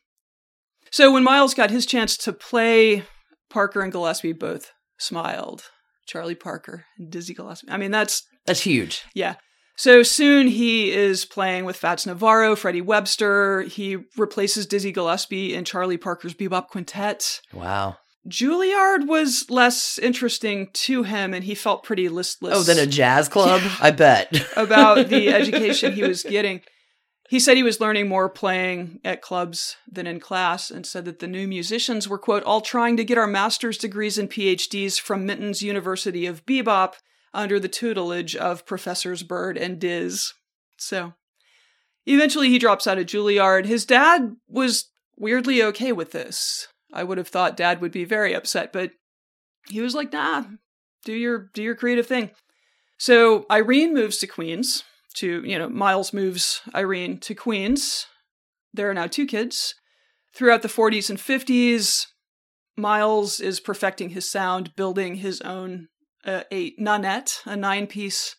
So 0.90 1.12
when 1.12 1.24
Miles 1.24 1.54
got 1.54 1.70
his 1.70 1.84
chance 1.86 2.16
to 2.18 2.32
play, 2.32 3.04
Parker 3.50 3.80
and 3.80 3.92
Gillespie 3.92 4.32
both 4.32 4.72
smiled. 4.98 5.64
Charlie 6.06 6.34
Parker 6.34 6.86
and 6.98 7.10
Dizzy 7.10 7.34
Gillespie. 7.34 7.68
I 7.70 7.76
mean, 7.76 7.90
that's 7.90 8.22
That's 8.46 8.60
huge. 8.62 9.02
yeah. 9.14 9.34
So 9.78 10.02
soon 10.02 10.48
he 10.48 10.90
is 10.90 11.24
playing 11.24 11.64
with 11.64 11.76
Fats 11.76 12.04
Navarro, 12.04 12.56
Freddie 12.56 12.80
Webster. 12.80 13.62
He 13.62 13.98
replaces 14.16 14.66
Dizzy 14.66 14.90
Gillespie 14.90 15.54
in 15.54 15.64
Charlie 15.64 15.96
Parker's 15.96 16.34
Bebop 16.34 16.66
Quintet. 16.66 17.40
Wow. 17.52 17.96
Juilliard 18.28 19.06
was 19.06 19.46
less 19.48 19.96
interesting 20.00 20.70
to 20.72 21.04
him, 21.04 21.32
and 21.32 21.44
he 21.44 21.54
felt 21.54 21.84
pretty 21.84 22.08
listless 22.08 22.56
Oh, 22.56 22.62
then 22.64 22.84
a 22.84 22.90
jazz 22.90 23.28
club? 23.28 23.62
I 23.80 23.92
bet. 23.92 24.36
about 24.56 25.08
the 25.08 25.28
education 25.32 25.92
he 25.92 26.02
was 26.02 26.24
getting. 26.24 26.60
He 27.30 27.38
said 27.38 27.56
he 27.56 27.62
was 27.62 27.80
learning 27.80 28.08
more 28.08 28.28
playing 28.28 28.98
at 29.04 29.22
clubs 29.22 29.76
than 29.88 30.08
in 30.08 30.18
class, 30.18 30.72
and 30.72 30.84
said 30.84 31.04
that 31.04 31.20
the 31.20 31.28
new 31.28 31.46
musicians 31.46 32.08
were, 32.08 32.18
quote, 32.18 32.42
all 32.42 32.62
trying 32.62 32.96
to 32.96 33.04
get 33.04 33.16
our 33.16 33.28
master's 33.28 33.78
degrees 33.78 34.18
and 34.18 34.28
PhDs 34.28 35.00
from 35.00 35.24
Minton's 35.24 35.62
University 35.62 36.26
of 36.26 36.44
Bebop 36.44 36.94
under 37.34 37.60
the 37.60 37.68
tutelage 37.68 38.34
of 38.36 38.66
Professors 38.66 39.22
Bird 39.22 39.56
and 39.56 39.78
Diz. 39.78 40.32
So 40.76 41.14
eventually 42.06 42.48
he 42.48 42.58
drops 42.58 42.86
out 42.86 42.98
of 42.98 43.06
Juilliard. 43.06 43.66
His 43.66 43.84
dad 43.84 44.36
was 44.48 44.90
weirdly 45.16 45.62
okay 45.62 45.92
with 45.92 46.12
this. 46.12 46.68
I 46.92 47.04
would 47.04 47.18
have 47.18 47.28
thought 47.28 47.56
dad 47.56 47.80
would 47.80 47.92
be 47.92 48.04
very 48.04 48.34
upset, 48.34 48.72
but 48.72 48.92
he 49.68 49.80
was 49.80 49.94
like, 49.94 50.12
nah, 50.12 50.44
do 51.04 51.12
your 51.12 51.50
do 51.52 51.62
your 51.62 51.74
creative 51.74 52.06
thing. 52.06 52.30
So 52.98 53.46
Irene 53.50 53.94
moves 53.94 54.18
to 54.18 54.26
Queens 54.26 54.84
to, 55.14 55.42
you 55.44 55.58
know, 55.58 55.68
Miles 55.68 56.12
moves 56.12 56.62
Irene 56.74 57.18
to 57.20 57.34
Queens. 57.34 58.06
There 58.72 58.90
are 58.90 58.94
now 58.94 59.06
two 59.06 59.26
kids. 59.26 59.74
Throughout 60.34 60.62
the 60.62 60.68
40s 60.68 61.10
and 61.10 61.18
50s, 61.18 62.06
Miles 62.76 63.40
is 63.40 63.60
perfecting 63.60 64.10
his 64.10 64.30
sound, 64.30 64.76
building 64.76 65.16
his 65.16 65.40
own 65.40 65.88
uh, 66.24 66.42
a 66.52 66.74
nonet, 66.76 67.40
a 67.46 67.56
nine-piece 67.56 68.36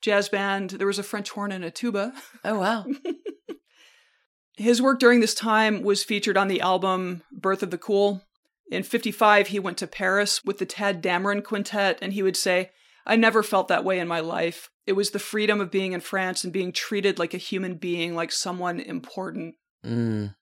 jazz 0.00 0.28
band. 0.28 0.70
There 0.70 0.86
was 0.86 0.98
a 0.98 1.02
French 1.02 1.30
horn 1.30 1.52
and 1.52 1.64
a 1.64 1.70
tuba. 1.70 2.12
oh, 2.44 2.58
wow. 2.58 2.86
His 4.56 4.80
work 4.80 4.98
during 4.98 5.20
this 5.20 5.34
time 5.34 5.82
was 5.82 6.02
featured 6.02 6.36
on 6.36 6.48
the 6.48 6.62
album 6.62 7.22
Birth 7.30 7.62
of 7.62 7.70
the 7.70 7.78
Cool. 7.78 8.22
In 8.70 8.82
55, 8.82 9.48
he 9.48 9.58
went 9.58 9.78
to 9.78 9.86
Paris 9.86 10.44
with 10.44 10.58
the 10.58 10.66
Tadd 10.66 11.02
Dameron 11.02 11.44
Quintet, 11.44 11.98
and 12.00 12.12
he 12.12 12.22
would 12.22 12.36
say, 12.36 12.70
I 13.06 13.16
never 13.16 13.42
felt 13.42 13.68
that 13.68 13.84
way 13.84 14.00
in 14.00 14.08
my 14.08 14.20
life. 14.20 14.70
It 14.86 14.94
was 14.94 15.10
the 15.10 15.18
freedom 15.18 15.60
of 15.60 15.70
being 15.70 15.92
in 15.92 16.00
France 16.00 16.42
and 16.42 16.52
being 16.52 16.72
treated 16.72 17.18
like 17.18 17.34
a 17.34 17.38
human 17.38 17.76
being, 17.76 18.14
like 18.14 18.32
someone 18.32 18.80
important. 18.80 19.54
Mm. 19.84 20.34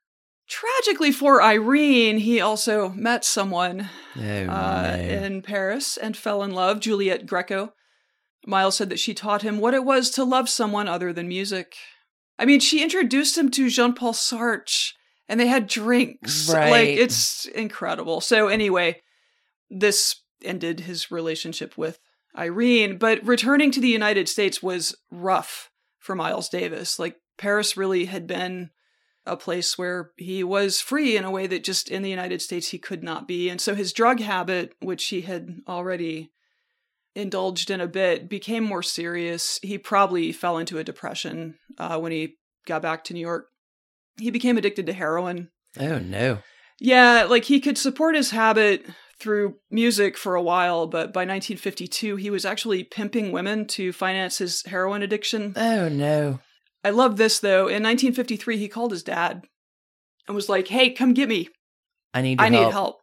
Tragically 0.48 1.10
for 1.10 1.42
Irene, 1.42 2.18
he 2.18 2.40
also 2.40 2.90
met 2.90 3.24
someone 3.24 3.88
Oh, 4.16 4.20
uh, 4.20 4.96
in 5.00 5.42
Paris 5.42 5.96
and 5.96 6.16
fell 6.16 6.42
in 6.42 6.52
love, 6.52 6.80
Juliette 6.80 7.26
Greco. 7.26 7.72
Miles 8.46 8.76
said 8.76 8.90
that 8.90 9.00
she 9.00 9.14
taught 9.14 9.42
him 9.42 9.58
what 9.58 9.74
it 9.74 9.84
was 9.84 10.10
to 10.10 10.24
love 10.24 10.48
someone 10.48 10.86
other 10.86 11.12
than 11.12 11.28
music. 11.28 11.74
I 12.38 12.44
mean, 12.44 12.60
she 12.60 12.82
introduced 12.82 13.38
him 13.38 13.50
to 13.52 13.70
Jean 13.70 13.94
Paul 13.94 14.12
Sartre 14.12 14.92
and 15.28 15.40
they 15.40 15.46
had 15.46 15.66
drinks. 15.66 16.50
Right. 16.52 16.70
Like, 16.70 16.88
it's 16.88 17.46
incredible. 17.46 18.20
So, 18.20 18.48
anyway, 18.48 19.00
this 19.70 20.16
ended 20.44 20.80
his 20.80 21.10
relationship 21.10 21.78
with 21.78 21.98
Irene, 22.36 22.98
but 22.98 23.24
returning 23.26 23.70
to 23.72 23.80
the 23.80 23.88
United 23.88 24.28
States 24.28 24.62
was 24.62 24.94
rough 25.10 25.70
for 25.98 26.14
Miles 26.14 26.48
Davis. 26.48 26.98
Like, 26.98 27.16
Paris 27.38 27.76
really 27.76 28.04
had 28.04 28.26
been 28.26 28.70
a 29.26 29.36
place 29.36 29.78
where 29.78 30.10
he 30.16 30.44
was 30.44 30.80
free 30.80 31.16
in 31.16 31.24
a 31.24 31.30
way 31.30 31.46
that 31.46 31.64
just 31.64 31.88
in 31.88 32.02
the 32.02 32.10
United 32.10 32.42
States 32.42 32.68
he 32.68 32.78
could 32.78 33.02
not 33.02 33.26
be. 33.26 33.48
And 33.48 33.60
so 33.60 33.74
his 33.74 33.92
drug 33.92 34.20
habit, 34.20 34.74
which 34.80 35.06
he 35.06 35.22
had 35.22 35.48
already 35.66 36.30
indulged 37.14 37.70
in 37.70 37.80
a 37.80 37.86
bit, 37.86 38.28
became 38.28 38.64
more 38.64 38.82
serious. 38.82 39.58
He 39.62 39.78
probably 39.78 40.32
fell 40.32 40.58
into 40.58 40.78
a 40.78 40.84
depression 40.84 41.56
uh, 41.78 41.98
when 41.98 42.12
he 42.12 42.36
got 42.66 42.82
back 42.82 43.04
to 43.04 43.14
New 43.14 43.20
York. 43.20 43.46
He 44.18 44.30
became 44.30 44.58
addicted 44.58 44.86
to 44.86 44.92
heroin. 44.92 45.50
oh, 45.80 45.98
no. 45.98 46.38
Yeah, 46.80 47.26
like 47.28 47.44
he 47.44 47.60
could 47.60 47.78
support 47.78 48.16
his 48.16 48.32
habit 48.32 48.84
through 49.18 49.56
music 49.70 50.18
for 50.18 50.34
a 50.34 50.42
while, 50.42 50.86
but 50.86 51.12
by 51.12 51.20
1952, 51.20 52.16
he 52.16 52.30
was 52.30 52.44
actually 52.44 52.82
pimping 52.84 53.32
women 53.32 53.66
to 53.68 53.92
finance 53.92 54.38
his 54.38 54.62
heroin 54.66 55.02
addiction. 55.02 55.54
Oh, 55.56 55.88
no. 55.88 56.40
I 56.84 56.90
love 56.90 57.16
this 57.16 57.40
though. 57.40 57.62
In 57.66 57.82
1953, 57.82 58.58
he 58.58 58.68
called 58.68 58.92
his 58.92 59.02
dad 59.02 59.44
and 60.28 60.34
was 60.36 60.48
like, 60.48 60.68
"Hey, 60.68 60.90
come 60.90 61.14
get 61.14 61.28
me. 61.28 61.48
I 62.12 62.20
need 62.20 62.40
I 62.40 62.48
help. 62.50 62.52
need 62.66 62.72
help." 62.72 63.00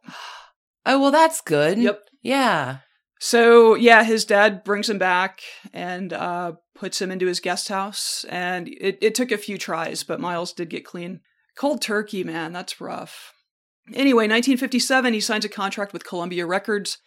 Oh, 0.86 1.00
well, 1.00 1.10
that's 1.10 1.40
good. 1.40 1.78
Yep. 1.78 2.00
Yeah. 2.22 2.78
So 3.20 3.74
yeah, 3.76 4.02
his 4.02 4.24
dad 4.24 4.64
brings 4.64 4.88
him 4.90 4.98
back 4.98 5.42
and 5.72 6.12
uh, 6.12 6.52
puts 6.74 7.00
him 7.00 7.10
into 7.12 7.26
his 7.26 7.38
guest 7.40 7.68
house, 7.68 8.24
and 8.28 8.66
it, 8.68 8.98
it 9.00 9.14
took 9.14 9.30
a 9.30 9.38
few 9.38 9.58
tries, 9.58 10.02
but 10.02 10.18
Miles 10.20 10.52
did 10.52 10.70
get 10.70 10.84
clean. 10.84 11.20
Cold 11.56 11.82
turkey, 11.82 12.24
man, 12.24 12.52
that's 12.52 12.80
rough. 12.80 13.32
Anyway, 13.94 14.24
1957, 14.24 15.12
he 15.12 15.20
signs 15.20 15.44
a 15.44 15.48
contract 15.48 15.92
with 15.92 16.04
Columbia 16.06 16.46
Records. 16.46 16.98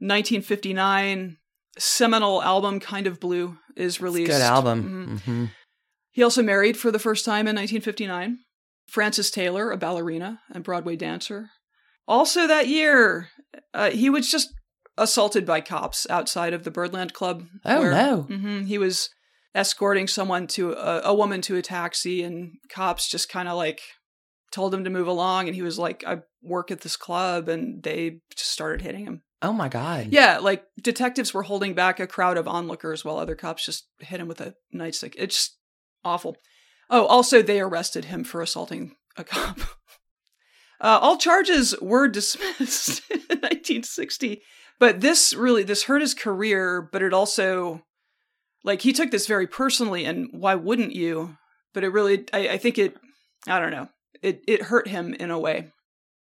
1959, 0.00 1.36
seminal 1.78 2.42
album 2.42 2.80
"Kind 2.80 3.06
of 3.06 3.20
Blue" 3.20 3.56
is 3.76 4.00
released. 4.00 4.30
good 4.30 4.42
album. 4.42 5.18
Mhm. 5.18 5.20
hmm 5.22 5.44
He 6.12 6.22
also 6.22 6.42
married 6.42 6.76
for 6.76 6.90
the 6.90 6.98
first 6.98 7.24
time 7.24 7.48
in 7.48 7.56
1959 7.56 8.38
Frances 8.86 9.30
Taylor, 9.30 9.70
a 9.70 9.76
ballerina 9.76 10.40
and 10.52 10.62
Broadway 10.62 10.96
dancer. 10.96 11.50
Also 12.06 12.46
that 12.46 12.68
year, 12.68 13.28
uh, 13.72 13.90
he 13.90 14.10
was 14.10 14.30
just 14.30 14.52
assaulted 14.98 15.46
by 15.46 15.60
cops 15.60 16.06
outside 16.10 16.52
of 16.52 16.64
the 16.64 16.70
Birdland 16.70 17.14
Club. 17.14 17.44
Oh, 17.64 17.82
no. 17.82 18.22
hmm 18.22 18.64
he 18.64 18.76
was 18.78 19.08
escorting 19.54 20.06
someone 20.06 20.46
to 20.48 20.72
a, 20.72 21.00
a 21.04 21.14
woman 21.14 21.40
to 21.42 21.56
a 21.56 21.62
taxi, 21.62 22.22
and 22.22 22.52
cops 22.70 23.08
just 23.08 23.28
kind 23.28 23.48
of 23.48 23.56
like 23.56 23.80
told 24.50 24.74
him 24.74 24.84
to 24.84 24.90
move 24.90 25.08
along, 25.08 25.46
and 25.46 25.54
he 25.54 25.62
was 25.62 25.78
like, 25.78 26.04
"I 26.06 26.18
work 26.42 26.70
at 26.70 26.80
this 26.82 26.96
club," 26.96 27.48
and 27.48 27.82
they 27.82 28.20
just 28.36 28.50
started 28.50 28.82
hitting 28.82 29.06
him. 29.06 29.22
Oh 29.40 29.52
my 29.52 29.68
god. 29.68 30.08
Yeah, 30.10 30.38
like 30.38 30.64
detectives 30.80 31.34
were 31.34 31.42
holding 31.42 31.74
back 31.74 31.98
a 31.98 32.06
crowd 32.06 32.36
of 32.36 32.46
onlookers 32.46 33.04
while 33.04 33.18
other 33.18 33.34
cops 33.34 33.64
just 33.66 33.88
hit 33.98 34.20
him 34.20 34.28
with 34.28 34.40
a 34.40 34.54
nightstick. 34.74 35.14
It's 35.18 35.56
awful. 36.04 36.36
Oh, 36.90 37.06
also, 37.06 37.42
they 37.42 37.60
arrested 37.60 38.06
him 38.06 38.24
for 38.24 38.42
assaulting 38.42 38.96
a 39.16 39.24
cop. 39.24 39.58
Uh, 40.82 40.98
all 41.00 41.16
charges 41.16 41.76
were 41.80 42.08
dismissed 42.08 43.08
in 43.08 43.20
1960, 43.20 44.42
but 44.80 45.00
this 45.00 45.32
really 45.32 45.62
this 45.62 45.84
hurt 45.84 46.00
his 46.00 46.12
career. 46.12 46.88
But 46.90 47.02
it 47.02 47.14
also, 47.14 47.82
like, 48.64 48.82
he 48.82 48.92
took 48.92 49.12
this 49.12 49.28
very 49.28 49.46
personally, 49.46 50.04
and 50.04 50.28
why 50.32 50.56
wouldn't 50.56 50.92
you? 50.92 51.36
But 51.72 51.84
it 51.84 51.90
really, 51.90 52.24
I, 52.32 52.48
I 52.48 52.58
think 52.58 52.78
it, 52.78 52.96
I 53.46 53.60
don't 53.60 53.70
know, 53.70 53.88
it 54.22 54.42
it 54.48 54.62
hurt 54.62 54.88
him 54.88 55.14
in 55.14 55.30
a 55.30 55.38
way. 55.38 55.68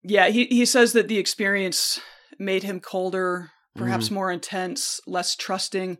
Yeah, 0.04 0.28
he 0.28 0.48
he 0.48 0.66
says 0.66 0.92
that 0.94 1.08
the 1.08 1.18
experience 1.18 2.02
made 2.38 2.64
him 2.64 2.82
colder, 2.82 3.52
perhaps 3.78 4.12
more 4.12 4.32
intense, 4.32 5.00
less 5.08 5.34
trusting. 5.34 5.98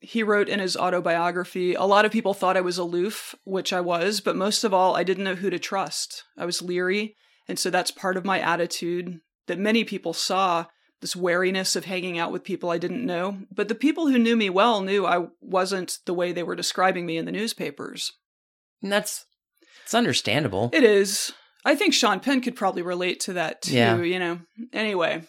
He 0.00 0.22
wrote 0.22 0.48
in 0.48 0.60
his 0.60 0.76
autobiography, 0.76 1.74
a 1.74 1.82
lot 1.82 2.04
of 2.04 2.12
people 2.12 2.32
thought 2.34 2.56
I 2.56 2.60
was 2.60 2.78
aloof, 2.78 3.34
which 3.44 3.72
I 3.72 3.80
was, 3.80 4.20
but 4.20 4.36
most 4.36 4.62
of 4.62 4.72
all, 4.72 4.94
I 4.94 5.02
didn't 5.02 5.24
know 5.24 5.34
who 5.34 5.50
to 5.50 5.58
trust. 5.58 6.22
I 6.36 6.44
was 6.46 6.62
leery, 6.62 7.16
and 7.48 7.58
so 7.58 7.68
that's 7.70 7.90
part 7.90 8.16
of 8.16 8.24
my 8.24 8.38
attitude 8.38 9.18
that 9.48 9.58
many 9.58 9.82
people 9.82 10.12
saw 10.12 10.66
this 11.00 11.16
wariness 11.16 11.74
of 11.76 11.84
hanging 11.84 12.18
out 12.18 12.32
with 12.32 12.44
people 12.44 12.70
I 12.70 12.78
didn't 12.78 13.04
know. 13.06 13.38
But 13.54 13.68
the 13.68 13.74
people 13.74 14.08
who 14.08 14.18
knew 14.18 14.36
me 14.36 14.50
well 14.50 14.80
knew 14.82 15.06
I 15.06 15.26
wasn't 15.40 15.98
the 16.06 16.14
way 16.14 16.32
they 16.32 16.42
were 16.42 16.56
describing 16.56 17.06
me 17.06 17.16
in 17.16 17.24
the 17.24 17.32
newspapers. 17.32 18.12
And 18.82 18.92
that's 18.92 19.24
it's 19.84 19.94
understandable. 19.94 20.70
It 20.72 20.84
is. 20.84 21.32
I 21.64 21.74
think 21.74 21.94
Sean 21.94 22.20
Penn 22.20 22.40
could 22.40 22.56
probably 22.56 22.82
relate 22.82 23.20
to 23.20 23.32
that 23.34 23.62
too, 23.62 23.74
Yeah. 23.74 24.00
you 24.02 24.18
know. 24.18 24.40
Anyway, 24.72 25.22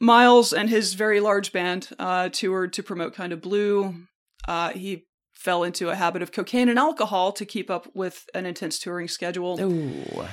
Miles 0.00 0.52
and 0.52 0.70
his 0.70 0.94
very 0.94 1.20
large 1.20 1.52
band 1.52 1.88
uh, 1.98 2.30
toured 2.30 2.72
to 2.72 2.82
promote 2.82 3.14
Kind 3.14 3.32
of 3.32 3.42
Blue. 3.42 3.94
Uh, 4.48 4.70
he 4.70 5.06
fell 5.34 5.62
into 5.62 5.90
a 5.90 5.94
habit 5.94 6.22
of 6.22 6.32
cocaine 6.32 6.68
and 6.68 6.78
alcohol 6.78 7.32
to 7.32 7.44
keep 7.44 7.70
up 7.70 7.88
with 7.94 8.26
an 8.34 8.46
intense 8.46 8.78
touring 8.78 9.08
schedule. 9.08 9.60
Ooh. 9.60 10.26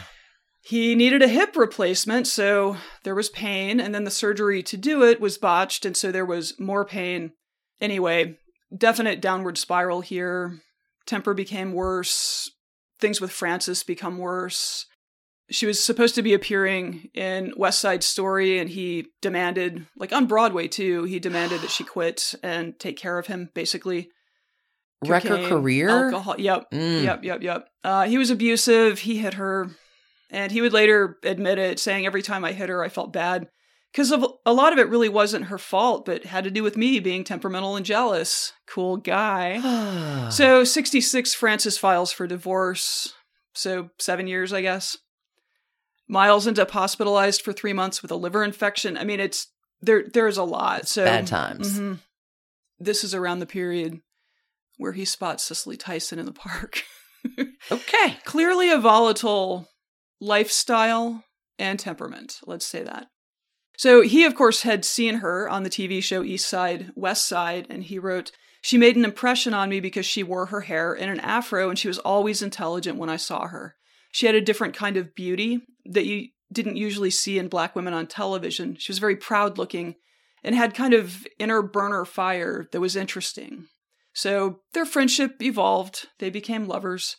He 0.62 0.96
needed 0.96 1.22
a 1.22 1.30
hip 1.30 1.56
replacement, 1.56 2.28
so 2.28 2.76
there 3.04 3.16
was 3.16 3.30
pain, 3.30 3.80
and 3.80 3.96
then 3.96 4.04
the 4.04 4.12
surgery 4.12 4.62
to 4.64 4.76
do 4.76 5.04
it 5.04 5.22
was 5.22 5.38
botched, 5.38 5.86
and 5.86 5.96
so 5.96 6.12
there 6.12 6.26
was 6.26 6.60
more 6.60 6.84
pain. 6.84 7.32
Anyway, 7.80 8.38
definite 8.76 9.22
downward 9.22 9.58
spiral 9.58 10.02
here. 10.02 10.60
Temper 11.06 11.34
became 11.34 11.72
worse. 11.72 12.52
Things 13.00 13.22
with 13.22 13.32
Frances 13.32 13.84
become 13.84 14.18
worse. 14.18 14.88
She 15.50 15.66
was 15.66 15.84
supposed 15.84 16.16
to 16.16 16.22
be 16.22 16.34
appearing 16.34 17.10
in 17.14 17.54
West 17.56 17.80
Side 17.80 18.04
Story, 18.04 18.60
and 18.60 18.70
he 18.70 19.08
demanded, 19.22 19.86
like 19.96 20.12
on 20.12 20.26
Broadway 20.26 20.68
too, 20.68 21.06
he 21.06 21.20
demanded 21.20 21.62
that 21.62 21.70
she 21.70 21.86
quit 21.86 22.36
and 22.44 22.78
take 22.80 22.98
care 22.98 23.18
of 23.18 23.28
him, 23.28 23.50
basically. 23.54 24.10
Wreck 25.06 25.24
her 25.24 25.48
career? 25.48 25.90
Alcohol. 25.90 26.36
Yep. 26.38 26.72
Mm. 26.72 27.04
Yep. 27.04 27.24
Yep. 27.24 27.44
Yep. 27.44 27.70
Uh, 27.84 28.06
he 28.06 28.18
was 28.18 28.30
abusive. 28.30 29.00
He 29.00 29.18
hit 29.18 29.36
her. 29.36 29.70
And 30.30 30.52
he 30.52 30.62
would 30.62 30.74
later 30.74 31.18
admit 31.24 31.58
it, 31.60 31.80
saying, 31.80 32.06
Every 32.06 32.22
time 32.22 32.44
I 32.44 32.52
hit 32.52 32.70
her, 32.70 32.84
I 32.84 32.90
felt 32.90 33.14
bad. 33.14 33.48
Because 33.92 34.12
a 34.12 34.54
lot 34.54 34.74
of 34.74 34.80
it 34.80 34.90
really 34.90 35.10
wasn't 35.10 35.46
her 35.46 35.58
fault, 35.58 36.06
but 36.06 36.26
had 36.26 36.44
to 36.44 36.52
do 36.52 36.62
with 36.62 36.78
me 36.78 37.00
being 37.00 37.24
temperamental 37.24 37.76
and 37.76 37.86
jealous. 37.86 38.52
Cool 38.68 38.98
guy. 38.98 40.28
so, 40.30 40.64
66, 40.64 41.34
Frances 41.34 41.78
files 41.78 42.12
for 42.12 42.28
divorce. 42.28 43.14
So, 43.54 43.90
seven 43.98 44.28
years, 44.28 44.52
I 44.52 44.62
guess. 44.62 44.98
Miles 46.08 46.48
ends 46.48 46.60
up 46.60 46.72
hospitalized 46.72 47.42
for 47.42 47.52
three 47.54 47.74
months 47.74 48.02
with 48.02 48.12
a 48.12 48.16
liver 48.16 48.44
infection. 48.44 48.98
I 48.98 49.04
mean, 49.04 49.20
it's 49.20 49.48
there. 49.82 50.06
There's 50.12 50.38
a 50.38 50.44
lot. 50.44 50.88
So 50.88 51.04
bad 51.04 51.28
times. 51.28 51.80
Mhm. 51.80 52.00
This 52.80 53.04
is 53.04 53.14
around 53.14 53.40
the 53.40 53.46
period 53.46 54.00
where 54.78 54.94
he 54.94 55.06
spots 55.06 55.44
Cicely 55.44 55.76
Tyson 55.78 56.20
in 56.20 56.26
the 56.26 56.32
park. 56.32 56.84
okay. 57.72 58.18
Clearly 58.26 58.70
a 58.70 58.78
volatile 58.78 59.68
lifestyle 60.22 61.24
and 61.60 61.80
temperament, 61.80 62.40
let's 62.46 62.66
say 62.66 62.84
that. 62.84 63.08
So 63.78 64.02
he, 64.02 64.24
of 64.26 64.36
course, 64.36 64.64
had 64.64 64.86
seen 64.86 65.16
her 65.16 65.48
on 65.50 65.64
the 65.64 65.70
TV 65.70 66.02
show 66.02 66.24
East 66.24 66.48
Side, 66.48 66.92
West 66.96 67.28
Side, 67.28 67.68
and 67.70 67.84
he 67.84 68.00
wrote, 68.00 68.32
She 68.62 68.78
made 68.78 68.96
an 68.96 69.06
impression 69.06 69.54
on 69.54 69.70
me 69.70 69.80
because 69.80 70.06
she 70.06 70.24
wore 70.24 70.48
her 70.48 70.62
hair 70.62 70.94
in 70.94 71.10
an 71.10 71.20
afro 71.20 71.70
and 71.70 71.78
she 71.78 71.88
was 71.88 72.00
always 72.00 72.42
intelligent 72.42 72.98
when 72.98 73.10
I 73.10 73.18
saw 73.18 73.48
her. 73.48 73.76
She 74.18 74.26
had 74.26 74.34
a 74.34 74.42
different 74.42 74.74
kind 74.74 74.98
of 74.98 75.14
beauty 75.14 75.62
that 75.86 76.08
you 76.08 76.30
didn't 76.52 76.76
usually 76.76 77.12
see 77.12 77.38
in 77.38 77.50
black 77.50 77.76
women 77.76 77.94
on 77.94 78.08
television. 78.08 78.76
She 78.80 78.92
was 78.92 78.98
very 78.98 79.16
proud 79.16 79.60
looking 79.60 79.94
and 80.44 80.56
had 80.56 80.74
kind 80.74 80.96
of 80.96 81.28
inner 81.38 81.62
burner 81.62 82.04
fire 82.04 82.68
that 82.72 82.82
was 82.82 82.96
interesting. 82.96 83.68
So 84.14 84.62
their 84.74 84.88
friendship 84.88 85.36
evolved. 85.40 86.08
They 86.18 86.32
became 86.32 86.68
lovers. 86.68 87.18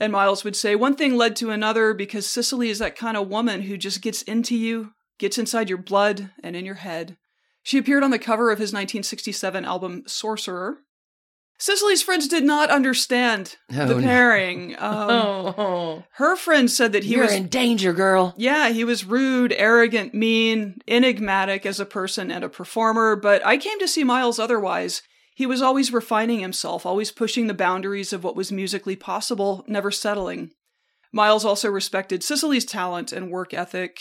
And 0.00 0.12
Miles 0.12 0.44
would 0.44 0.56
say, 0.56 0.74
one 0.74 0.96
thing 0.96 1.14
led 1.14 1.36
to 1.36 1.50
another 1.50 1.92
because 1.92 2.26
Cicely 2.26 2.70
is 2.70 2.78
that 2.78 2.96
kind 2.96 3.18
of 3.18 3.28
woman 3.28 3.60
who 3.60 3.76
just 3.76 4.00
gets 4.00 4.22
into 4.22 4.56
you, 4.56 4.92
gets 5.18 5.36
inside 5.36 5.68
your 5.68 5.76
blood 5.76 6.30
and 6.42 6.56
in 6.56 6.64
your 6.64 6.76
head. 6.76 7.18
She 7.62 7.76
appeared 7.76 8.02
on 8.02 8.12
the 8.12 8.18
cover 8.18 8.50
of 8.50 8.58
his 8.58 8.72
1967 8.72 9.66
album 9.66 10.04
Sorcerer. 10.06 10.78
Cicely's 11.58 12.02
friends 12.02 12.26
did 12.28 12.44
not 12.44 12.70
understand 12.70 13.56
Oh, 13.72 13.86
the 13.86 13.94
no. 13.96 14.00
pairing. 14.00 14.74
Um, 14.78 15.10
oh, 15.10 16.04
Her 16.14 16.36
friend 16.36 16.70
said 16.70 16.92
that 16.92 17.04
he 17.04 17.12
you're 17.14 17.24
was 17.24 17.32
in 17.32 17.46
danger, 17.48 17.92
girl. 17.92 18.34
yeah, 18.36 18.70
he 18.70 18.84
was 18.84 19.04
rude, 19.04 19.52
arrogant, 19.56 20.14
mean, 20.14 20.78
enigmatic 20.88 21.64
as 21.64 21.78
a 21.80 21.86
person 21.86 22.30
and 22.30 22.44
a 22.44 22.48
performer, 22.48 23.16
but 23.16 23.44
I 23.46 23.56
came 23.56 23.78
to 23.78 23.88
see 23.88 24.04
Miles 24.04 24.38
otherwise. 24.38 25.02
He 25.36 25.46
was 25.46 25.62
always 25.62 25.92
refining 25.92 26.40
himself, 26.40 26.84
always 26.86 27.10
pushing 27.10 27.46
the 27.46 27.54
boundaries 27.54 28.12
of 28.12 28.22
what 28.24 28.36
was 28.36 28.52
musically 28.52 28.96
possible, 28.96 29.64
never 29.66 29.90
settling. 29.90 30.50
Miles 31.12 31.44
also 31.44 31.70
respected 31.70 32.22
Cicely's 32.24 32.64
talent 32.64 33.12
and 33.12 33.30
work 33.30 33.54
ethic, 33.54 33.98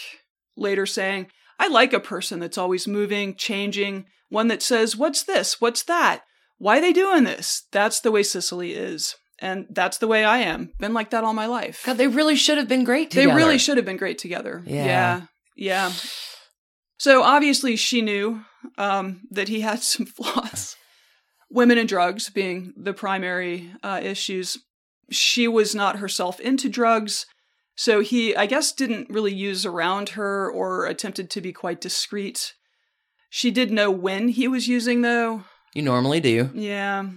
later 0.57 0.85
saying, 0.85 1.27
I 1.59 1.67
like 1.67 1.93
a 1.93 1.99
person 1.99 2.39
that's 2.39 2.57
always 2.57 2.87
moving, 2.87 3.35
changing, 3.35 4.05
one 4.29 4.47
that 4.47 4.63
says, 4.63 4.95
What's 4.97 5.23
this? 5.23 5.61
What's 5.61 5.83
that? 5.83 6.21
Why 6.63 6.77
are 6.77 6.81
they 6.81 6.93
doing 6.93 7.25
this? 7.25 7.67
That's 7.73 7.99
the 7.99 8.09
way 8.09 8.23
Cicely 8.23 8.71
is. 8.71 9.15
And 9.39 9.65
that's 9.69 9.97
the 9.97 10.07
way 10.07 10.23
I 10.23 10.37
am. 10.37 10.71
Been 10.79 10.93
like 10.93 11.09
that 11.09 11.25
all 11.25 11.33
my 11.33 11.45
life. 11.45 11.83
God, 11.85 11.97
they 11.97 12.07
really 12.07 12.37
should 12.37 12.57
have 12.57 12.69
been 12.69 12.85
great 12.85 13.11
together. 13.11 13.27
They 13.27 13.35
really 13.35 13.57
should 13.57 13.75
have 13.75 13.85
been 13.85 13.97
great 13.97 14.17
together. 14.17 14.63
Yeah. 14.65 14.85
Yeah. 14.85 15.21
Yeah. 15.57 15.91
So 16.99 17.21
obviously 17.21 17.75
she 17.75 18.01
knew 18.01 18.45
um, 18.77 19.23
that 19.29 19.49
he 19.49 19.59
had 19.59 19.83
some 19.83 20.05
flaws. 20.05 20.77
Women 21.51 21.77
and 21.77 21.89
drugs 21.89 22.29
being 22.29 22.73
the 22.77 22.93
primary 22.93 23.69
uh, 23.83 23.99
issues. 24.01 24.57
She 25.11 25.49
was 25.49 25.75
not 25.75 25.99
herself 25.99 26.39
into 26.39 26.69
drugs. 26.69 27.25
So 27.75 27.99
he, 27.99 28.37
I 28.37 28.45
guess, 28.45 28.71
didn't 28.71 29.09
really 29.09 29.33
use 29.33 29.65
around 29.65 30.09
her 30.09 30.49
or 30.49 30.85
attempted 30.85 31.29
to 31.31 31.41
be 31.41 31.51
quite 31.51 31.81
discreet. 31.81 32.53
She 33.29 33.51
did 33.51 33.69
know 33.69 33.91
when 33.91 34.29
he 34.29 34.47
was 34.47 34.69
using, 34.69 35.01
though. 35.01 35.43
You 35.73 35.81
normally 35.81 36.19
do. 36.19 36.49
Yeah. 36.53 37.09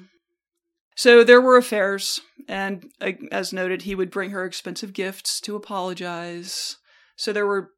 So 0.97 1.25
there 1.25 1.43
were 1.43 1.59
affairs, 1.59 2.21
and 2.49 2.91
uh, 3.01 3.13
as 3.31 3.53
noted, 3.53 3.83
he 3.83 3.95
would 3.95 4.11
bring 4.11 4.31
her 4.31 4.45
expensive 4.45 4.95
gifts 4.95 5.41
to 5.43 5.55
apologize. 5.55 6.77
So 7.17 7.33
there 7.33 7.47
were 7.47 7.71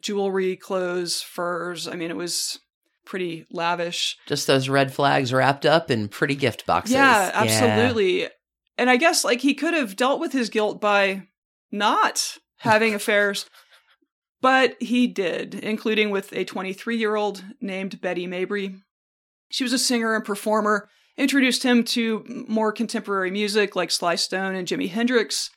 jewelry, 0.00 0.56
clothes, 0.56 1.20
furs. 1.20 1.86
I 1.86 1.94
mean, 1.94 2.10
it 2.10 2.16
was 2.16 2.58
pretty 3.04 3.44
lavish. 3.50 4.16
Just 4.26 4.46
those 4.46 4.68
red 4.68 4.92
flags 4.94 5.32
wrapped 5.32 5.66
up 5.66 5.90
in 5.90 6.08
pretty 6.08 6.34
gift 6.34 6.64
boxes. 6.64 6.94
Yeah, 6.94 7.30
absolutely. 7.34 8.28
And 8.78 8.90
I 8.90 8.96
guess 8.96 9.24
like 9.24 9.40
he 9.40 9.54
could 9.54 9.74
have 9.74 9.96
dealt 9.96 10.20
with 10.20 10.32
his 10.32 10.50
guilt 10.50 10.80
by 10.80 11.28
not 11.70 12.38
having 12.58 12.94
affairs, 12.94 13.46
but 14.40 14.76
he 14.80 15.06
did, 15.06 15.54
including 15.54 16.10
with 16.10 16.32
a 16.32 16.44
23 16.44 16.96
year 16.96 17.14
old 17.14 17.44
named 17.60 18.00
Betty 18.00 18.26
Mabry. 18.26 18.76
She 19.54 19.62
was 19.62 19.72
a 19.72 19.78
singer 19.78 20.16
and 20.16 20.24
performer, 20.24 20.88
introduced 21.16 21.62
him 21.62 21.84
to 21.84 22.44
more 22.48 22.72
contemporary 22.72 23.30
music 23.30 23.76
like 23.76 23.92
Sly 23.92 24.16
Stone 24.16 24.56
and 24.56 24.66
Jimi 24.66 24.90
Hendrix. 24.90 25.48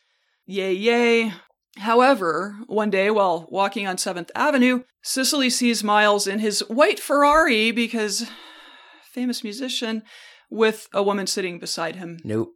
Yay, 0.45 0.71
yay. 0.71 1.33
However, 1.77 2.57
one 2.67 2.91
day 2.91 3.09
while 3.09 3.47
walking 3.49 3.87
on 3.87 3.95
7th 3.95 4.29
Avenue, 4.35 4.83
Cicely 5.01 5.49
sees 5.49 5.83
Miles 5.83 6.27
in 6.27 6.37
his 6.37 6.59
white 6.69 6.99
Ferrari 6.99 7.71
because 7.71 8.29
famous 9.11 9.43
musician 9.43 10.03
with 10.51 10.87
a 10.93 11.01
woman 11.01 11.25
sitting 11.25 11.57
beside 11.57 11.95
him. 11.95 12.19
Nope. 12.23 12.51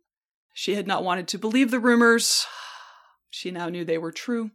She 0.54 0.76
had 0.76 0.86
not 0.86 1.04
wanted 1.04 1.28
to 1.30 1.40
believe 1.40 1.72
the 1.72 1.80
rumors. 1.80 2.46
She 3.32 3.50
now 3.50 3.68
knew 3.68 3.84
they 3.84 3.98
were 3.98 4.12
true. 4.12 4.52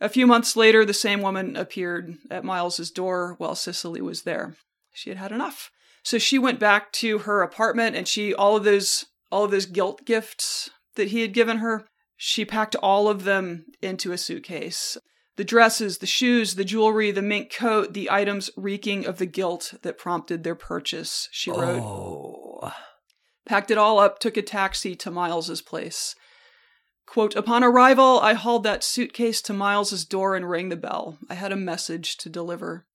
A 0.00 0.08
few 0.08 0.26
months 0.26 0.56
later, 0.56 0.84
the 0.84 0.94
same 0.94 1.22
woman 1.22 1.54
appeared 1.54 2.16
at 2.28 2.42
Miles's 2.42 2.90
door 2.90 3.36
while 3.38 3.54
Cicely 3.54 4.00
was 4.00 4.22
there. 4.22 4.56
She 4.92 5.10
had 5.10 5.18
had 5.18 5.30
enough. 5.30 5.70
So 6.04 6.18
she 6.18 6.38
went 6.38 6.60
back 6.60 6.92
to 6.92 7.20
her 7.20 7.42
apartment 7.42 7.96
and 7.96 8.06
she 8.06 8.34
all 8.34 8.56
of 8.56 8.64
those 8.64 9.06
all 9.32 9.44
of 9.44 9.50
those 9.50 9.66
guilt 9.66 10.04
gifts 10.04 10.70
that 10.94 11.08
he 11.08 11.22
had 11.22 11.32
given 11.32 11.58
her, 11.58 11.88
she 12.16 12.44
packed 12.44 12.76
all 12.76 13.08
of 13.08 13.24
them 13.24 13.66
into 13.82 14.12
a 14.12 14.18
suitcase. 14.18 14.96
The 15.36 15.42
dresses, 15.42 15.98
the 15.98 16.06
shoes, 16.06 16.54
the 16.54 16.64
jewelry, 16.64 17.10
the 17.10 17.22
mink 17.22 17.52
coat, 17.52 17.92
the 17.92 18.08
items 18.10 18.50
reeking 18.56 19.04
of 19.04 19.18
the 19.18 19.26
guilt 19.26 19.74
that 19.82 19.98
prompted 19.98 20.44
their 20.44 20.54
purchase, 20.54 21.28
she 21.32 21.50
wrote. 21.50 21.82
Oh. 21.82 22.72
Packed 23.44 23.72
it 23.72 23.78
all 23.78 23.98
up, 23.98 24.20
took 24.20 24.36
a 24.36 24.42
taxi 24.42 24.94
to 24.94 25.10
Miles's 25.10 25.60
place. 25.60 26.14
Quote, 27.06 27.34
upon 27.34 27.64
arrival, 27.64 28.20
I 28.20 28.34
hauled 28.34 28.62
that 28.62 28.84
suitcase 28.84 29.42
to 29.42 29.52
Miles's 29.52 30.04
door 30.04 30.36
and 30.36 30.48
rang 30.48 30.68
the 30.68 30.76
bell. 30.76 31.18
I 31.28 31.34
had 31.34 31.50
a 31.50 31.56
message 31.56 32.16
to 32.18 32.30
deliver. 32.30 32.86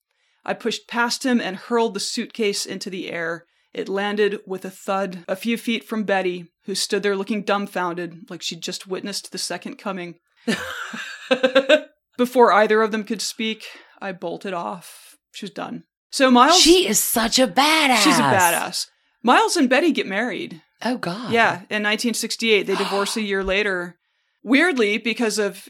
I 0.45 0.53
pushed 0.53 0.87
past 0.87 1.25
him 1.25 1.39
and 1.39 1.55
hurled 1.55 1.93
the 1.93 1.99
suitcase 1.99 2.65
into 2.65 2.89
the 2.89 3.11
air. 3.11 3.45
It 3.73 3.89
landed 3.89 4.39
with 4.47 4.65
a 4.65 4.71
thud 4.71 5.23
a 5.27 5.35
few 5.35 5.57
feet 5.57 5.83
from 5.83 6.03
Betty, 6.03 6.47
who 6.65 6.75
stood 6.75 7.03
there 7.03 7.15
looking 7.15 7.43
dumbfounded, 7.43 8.29
like 8.29 8.41
she'd 8.41 8.61
just 8.61 8.87
witnessed 8.87 9.31
the 9.31 9.37
second 9.37 9.77
coming. 9.77 10.15
Before 12.17 12.51
either 12.51 12.81
of 12.81 12.91
them 12.91 13.03
could 13.03 13.21
speak, 13.21 13.65
I 14.01 14.11
bolted 14.11 14.53
off. 14.53 15.15
She 15.31 15.45
was 15.45 15.51
done. 15.51 15.83
So 16.11 16.31
Miles. 16.31 16.59
She 16.59 16.87
is 16.87 16.99
such 16.99 17.37
a 17.37 17.47
badass. 17.47 18.03
She's 18.03 18.17
a 18.17 18.23
badass. 18.23 18.87
Miles 19.21 19.55
and 19.55 19.69
Betty 19.69 19.91
get 19.91 20.07
married. 20.07 20.61
Oh 20.83 20.97
God. 20.97 21.31
Yeah, 21.31 21.55
in 21.69 21.83
1968. 21.83 22.63
They 22.63 22.75
divorce 22.75 23.15
a 23.15 23.21
year 23.21 23.43
later. 23.43 23.97
Weirdly, 24.43 24.97
because 24.97 25.37
of 25.37 25.67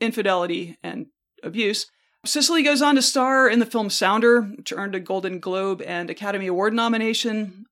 infidelity 0.00 0.78
and 0.82 1.06
abuse. 1.42 1.86
Cicely 2.24 2.62
goes 2.62 2.82
on 2.82 2.94
to 2.94 3.02
star 3.02 3.48
in 3.48 3.58
the 3.58 3.66
film 3.66 3.90
Sounder, 3.90 4.42
which 4.42 4.72
earned 4.72 4.94
a 4.94 5.00
Golden 5.00 5.40
Globe 5.40 5.82
and 5.82 6.08
Academy 6.08 6.46
Award 6.46 6.72
nomination. 6.72 7.66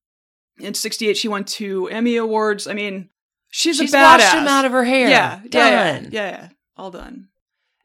In 0.58 0.74
68, 0.74 1.16
she 1.16 1.28
won 1.28 1.44
two 1.44 1.86
Emmy 1.88 2.16
Awards. 2.16 2.66
I 2.66 2.74
mean, 2.74 3.10
she's, 3.50 3.76
She's 3.78 3.94
a 3.94 3.96
badass. 3.96 4.18
washed 4.18 4.34
him 4.34 4.48
out 4.48 4.64
of 4.64 4.72
her 4.72 4.84
hair. 4.84 5.08
Yeah, 5.08 5.36
Done. 5.36 5.44
Yeah, 5.52 5.70
yeah, 5.70 6.00
yeah, 6.00 6.30
yeah. 6.30 6.48
All 6.76 6.90
done. 6.90 7.28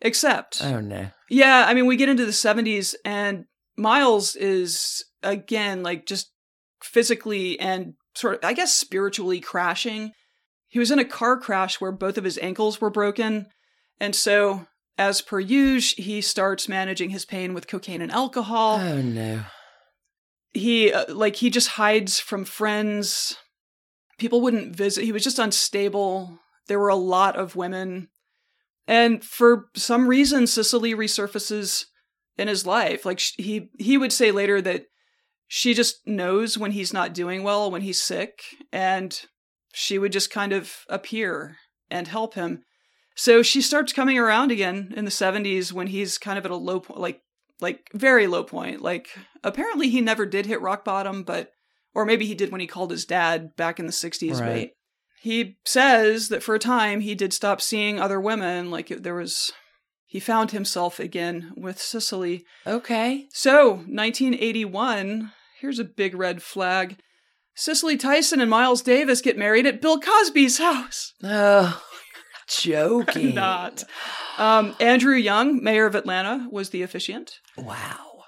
Except, 0.01 0.61
Oh 0.63 0.81
no. 0.81 1.07
yeah, 1.29 1.65
I 1.67 1.73
mean, 1.73 1.85
we 1.85 1.95
get 1.95 2.09
into 2.09 2.25
the 2.25 2.31
70s, 2.31 2.95
and 3.05 3.45
Miles 3.77 4.35
is, 4.35 5.05
again, 5.23 5.83
like 5.83 6.05
just 6.05 6.31
physically 6.83 7.59
and 7.59 7.93
sort 8.15 8.35
of, 8.35 8.39
I 8.43 8.53
guess, 8.53 8.73
spiritually 8.73 9.39
crashing. 9.39 10.11
He 10.67 10.79
was 10.79 10.91
in 10.91 10.99
a 10.99 11.05
car 11.05 11.37
crash 11.37 11.79
where 11.79 11.91
both 11.91 12.17
of 12.17 12.23
his 12.23 12.37
ankles 12.39 12.81
were 12.81 12.89
broken. 12.89 13.47
And 13.99 14.13
so, 14.15 14.67
as 14.97 15.21
per 15.21 15.39
usual, 15.39 16.03
he 16.03 16.21
starts 16.21 16.69
managing 16.69 17.09
his 17.09 17.25
pain 17.25 17.53
with 17.53 17.67
cocaine 17.67 18.01
and 18.01 18.11
alcohol. 18.11 18.79
Oh 18.79 19.01
no. 19.01 19.41
he, 20.53 20.91
uh, 20.91 21.13
like, 21.13 21.37
he 21.37 21.49
just 21.49 21.69
hides 21.69 22.19
from 22.19 22.45
friends. 22.45 23.37
People 24.17 24.41
wouldn't 24.41 24.75
visit. 24.75 25.03
He 25.03 25.11
was 25.11 25.23
just 25.23 25.39
unstable. 25.39 26.39
There 26.67 26.79
were 26.79 26.89
a 26.89 26.95
lot 26.95 27.35
of 27.35 27.55
women. 27.55 28.07
And 28.87 29.23
for 29.23 29.65
some 29.75 30.07
reason, 30.07 30.47
Cicely 30.47 30.93
resurfaces 30.93 31.85
in 32.37 32.47
his 32.47 32.65
life. 32.65 33.05
Like 33.05 33.19
sh- 33.19 33.33
he 33.37 33.69
he 33.79 33.97
would 33.97 34.13
say 34.13 34.31
later 34.31 34.61
that 34.61 34.85
she 35.47 35.73
just 35.73 36.05
knows 36.05 36.57
when 36.57 36.71
he's 36.71 36.93
not 36.93 37.13
doing 37.13 37.43
well, 37.43 37.69
when 37.69 37.81
he's 37.81 38.01
sick, 38.01 38.41
and 38.71 39.19
she 39.73 39.97
would 39.97 40.11
just 40.11 40.31
kind 40.31 40.53
of 40.53 40.73
appear 40.89 41.57
and 41.89 42.07
help 42.07 42.35
him. 42.35 42.63
So 43.15 43.41
she 43.41 43.61
starts 43.61 43.93
coming 43.93 44.17
around 44.17 44.51
again 44.51 44.93
in 44.95 45.05
the 45.05 45.11
70s 45.11 45.71
when 45.71 45.87
he's 45.87 46.17
kind 46.17 46.37
of 46.37 46.45
at 46.45 46.51
a 46.51 46.55
low 46.55 46.79
point, 46.79 46.99
like 46.99 47.21
like 47.61 47.89
very 47.93 48.27
low 48.27 48.43
point. 48.43 48.81
Like 48.81 49.07
apparently 49.43 49.89
he 49.89 50.01
never 50.01 50.25
did 50.25 50.45
hit 50.45 50.61
rock 50.61 50.83
bottom, 50.83 51.23
but 51.23 51.51
or 51.93 52.05
maybe 52.05 52.25
he 52.25 52.35
did 52.35 52.51
when 52.51 52.61
he 52.61 52.67
called 52.67 52.91
his 52.91 53.05
dad 53.05 53.55
back 53.55 53.79
in 53.79 53.85
the 53.85 53.93
60s, 53.93 54.39
Right. 54.41 54.69
but 54.69 54.69
he 55.21 55.57
says 55.65 56.27
that 56.29 56.43
for 56.43 56.53
a 56.55 56.59
time 56.59 56.99
he 56.99 57.15
did 57.15 57.31
stop 57.33 57.61
seeing 57.61 57.99
other 57.99 58.19
women 58.19 58.69
like 58.69 58.89
there 58.89 59.15
was 59.15 59.53
he 60.05 60.19
found 60.19 60.51
himself 60.51 60.99
again 60.99 61.53
with 61.57 61.79
Cicely. 61.81 62.45
Okay. 62.67 63.27
So, 63.31 63.81
1981, 63.87 65.31
here's 65.59 65.79
a 65.79 65.83
big 65.83 66.15
red 66.15 66.41
flag. 66.43 66.97
Cicely 67.55 67.97
Tyson 67.97 68.39
and 68.39 68.49
Miles 68.49 68.81
Davis 68.81 69.21
get 69.21 69.37
married 69.37 69.65
at 69.65 69.81
Bill 69.81 69.99
Cosby's 69.99 70.57
house. 70.57 71.13
Oh, 71.23 71.81
joking. 72.47 73.35
Not. 73.35 73.83
Um, 74.37 74.75
Andrew 74.79 75.15
Young, 75.15 75.63
mayor 75.63 75.85
of 75.85 75.95
Atlanta, 75.95 76.47
was 76.51 76.69
the 76.69 76.81
officiant. 76.81 77.39
Wow. 77.57 78.23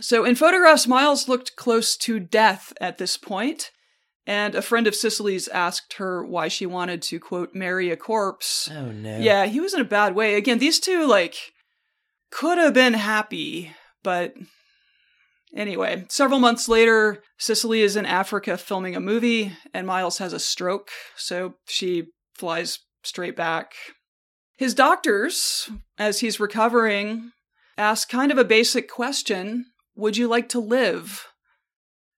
So, 0.00 0.24
in 0.24 0.36
photographs, 0.36 0.86
Miles 0.86 1.28
looked 1.28 1.56
close 1.56 1.96
to 1.98 2.20
death 2.20 2.72
at 2.80 2.98
this 2.98 3.16
point, 3.16 3.72
and 4.26 4.54
a 4.54 4.62
friend 4.62 4.86
of 4.86 4.94
Cicely's 4.94 5.48
asked 5.48 5.94
her 5.94 6.24
why 6.24 6.48
she 6.48 6.66
wanted 6.66 7.02
to, 7.02 7.18
quote, 7.18 7.54
marry 7.54 7.90
a 7.90 7.96
corpse. 7.96 8.70
Oh 8.72 8.92
no. 8.92 9.18
Yeah, 9.18 9.46
he 9.46 9.60
was 9.60 9.74
in 9.74 9.80
a 9.80 9.84
bad 9.84 10.14
way. 10.14 10.34
Again, 10.34 10.58
these 10.58 10.78
two, 10.78 11.06
like, 11.06 11.36
could 12.30 12.58
have 12.58 12.74
been 12.74 12.94
happy, 12.94 13.72
but 14.04 14.34
anyway, 15.54 16.04
several 16.08 16.38
months 16.38 16.68
later, 16.68 17.22
Cicely 17.38 17.82
is 17.82 17.96
in 17.96 18.06
Africa 18.06 18.56
filming 18.56 18.94
a 18.94 19.00
movie, 19.00 19.52
and 19.74 19.86
Miles 19.86 20.18
has 20.18 20.32
a 20.32 20.38
stroke, 20.38 20.90
so 21.16 21.54
she 21.66 22.08
flies 22.34 22.78
straight 23.02 23.36
back. 23.36 23.74
His 24.56 24.74
doctors, 24.74 25.70
as 25.98 26.20
he's 26.20 26.40
recovering, 26.40 27.32
ask 27.76 28.08
kind 28.08 28.32
of 28.32 28.38
a 28.38 28.44
basic 28.44 28.90
question 28.90 29.66
Would 29.94 30.16
you 30.16 30.28
like 30.28 30.48
to 30.50 30.60
live? 30.60 31.26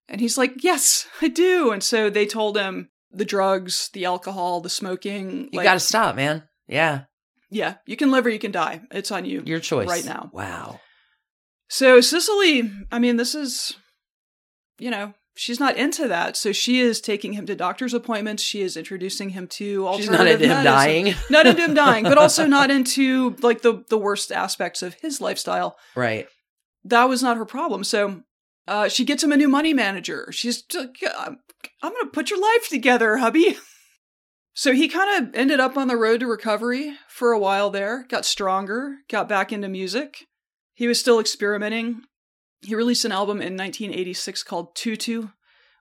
And 0.08 0.20
he's 0.20 0.38
like, 0.38 0.64
Yes, 0.64 1.06
I 1.20 1.28
do. 1.28 1.70
And 1.70 1.82
so 1.82 2.10
they 2.10 2.26
told 2.26 2.56
him 2.56 2.90
the 3.12 3.24
drugs, 3.24 3.90
the 3.92 4.04
alcohol, 4.04 4.60
the 4.60 4.70
smoking. 4.70 5.48
You 5.52 5.58
like, 5.58 5.64
got 5.64 5.74
to 5.74 5.80
stop, 5.80 6.16
man. 6.16 6.44
Yeah. 6.66 7.02
yeah, 7.50 7.74
you 7.84 7.96
can 7.96 8.10
live 8.10 8.26
or 8.26 8.30
you 8.30 8.38
can 8.38 8.52
die. 8.52 8.80
It's 8.92 9.10
on 9.10 9.24
you. 9.24 9.42
Your 9.44 9.60
choice. 9.60 9.88
Right 9.88 10.04
now. 10.04 10.30
Wow. 10.32 10.80
So 11.68 12.00
Cicely, 12.00 12.70
I 12.90 12.98
mean, 12.98 13.16
this 13.16 13.34
is, 13.34 13.76
you 14.78 14.90
know, 14.90 15.14
she's 15.34 15.60
not 15.60 15.76
into 15.76 16.08
that. 16.08 16.36
So 16.36 16.52
she 16.52 16.80
is 16.80 17.00
taking 17.00 17.32
him 17.32 17.46
to 17.46 17.54
doctor's 17.54 17.94
appointments. 17.94 18.42
She 18.42 18.62
is 18.62 18.76
introducing 18.76 19.30
him 19.30 19.46
to 19.48 19.88
She's 19.96 20.08
alternative 20.08 20.16
not 20.16 20.26
into 20.26 20.56
him 20.56 20.64
dying. 20.64 21.14
not 21.30 21.46
into 21.46 21.64
him 21.64 21.74
dying, 21.74 22.04
but 22.04 22.18
also 22.18 22.46
not 22.48 22.70
into 22.70 23.36
like 23.40 23.62
the 23.62 23.84
the 23.88 23.98
worst 23.98 24.32
aspects 24.32 24.82
of 24.82 24.94
his 24.94 25.20
lifestyle. 25.20 25.76
Right. 25.94 26.26
That 26.84 27.08
was 27.08 27.22
not 27.22 27.36
her 27.36 27.44
problem. 27.44 27.84
So 27.84 28.22
uh, 28.66 28.88
she 28.88 29.04
gets 29.04 29.22
him 29.22 29.32
a 29.32 29.36
new 29.36 29.48
money 29.48 29.74
manager. 29.74 30.28
She's 30.32 30.64
like, 30.74 30.96
I'm, 31.18 31.38
I'm 31.82 31.92
going 31.92 32.04
to 32.04 32.10
put 32.10 32.30
your 32.30 32.40
life 32.40 32.68
together, 32.68 33.16
hubby. 33.18 33.56
So 34.54 34.72
he 34.72 34.88
kind 34.88 35.28
of 35.28 35.34
ended 35.34 35.60
up 35.60 35.76
on 35.76 35.88
the 35.88 35.96
road 35.96 36.20
to 36.20 36.26
recovery 36.26 36.94
for 37.08 37.32
a 37.32 37.38
while 37.38 37.70
there, 37.70 38.04
got 38.08 38.24
stronger, 38.24 38.96
got 39.08 39.28
back 39.28 39.52
into 39.52 39.68
music. 39.68 40.26
He 40.74 40.88
was 40.88 40.98
still 40.98 41.20
experimenting. 41.20 42.02
He 42.62 42.74
released 42.74 43.04
an 43.04 43.12
album 43.12 43.38
in 43.38 43.56
1986 43.56 44.42
called 44.42 44.74
Tutu, 44.74 45.28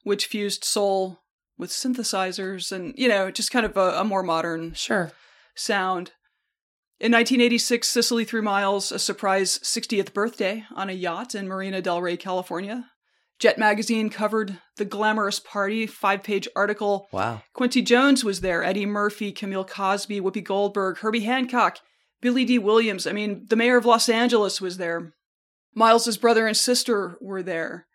which 0.04 0.28
fused 0.28 0.64
soul 0.64 1.20
with 1.58 1.72
synthesizers 1.72 2.72
and, 2.72 2.94
you 2.98 3.08
know, 3.10 3.30
just 3.32 3.52
kind 3.52 3.66
of 3.66 3.76
a, 3.76 4.00
a 4.00 4.04
more 4.04 4.24
modern 4.24 4.74
Sure. 4.74 5.12
sound. 5.56 6.12
In 7.02 7.12
1986, 7.12 7.88
Cicely 7.88 8.26
threw 8.26 8.42
Miles 8.42 8.92
a 8.92 9.00
surprise 9.00 9.60
60th 9.60 10.14
birthday 10.14 10.66
on 10.76 10.90
a 10.90 10.94
yacht 10.94 11.36
in 11.36 11.48
Marina 11.48 11.82
del 11.82 12.02
Rey, 12.02 12.18
California. 12.18 12.90
Jet 13.40 13.58
magazine 13.58 14.10
covered 14.10 14.60
the 14.76 14.84
glamorous 14.84 15.40
party, 15.40 15.88
five 15.88 16.24
page 16.24 16.48
article. 16.58 17.08
Wow. 17.14 17.42
Quincy 17.54 17.82
Jones 17.82 18.24
was 18.26 18.42
there, 18.42 18.64
Eddie 18.66 18.86
Murphy, 18.86 19.32
Camille 19.32 19.64
Cosby, 19.64 20.20
Whoopi 20.20 20.44
Goldberg, 20.44 20.98
Herbie 20.98 21.22
Hancock, 21.22 21.78
Billy 22.22 22.44
Dee 22.44 22.60
Williams. 22.60 23.08
I 23.08 23.14
mean, 23.14 23.46
the 23.50 23.56
mayor 23.56 23.78
of 23.78 23.86
Los 23.86 24.10
Angeles 24.10 24.60
was 24.60 24.76
there. 24.76 25.14
Miles's 25.76 26.18
brother 26.18 26.48
and 26.48 26.58
sister 26.58 27.18
were 27.22 27.44
there. 27.44 27.86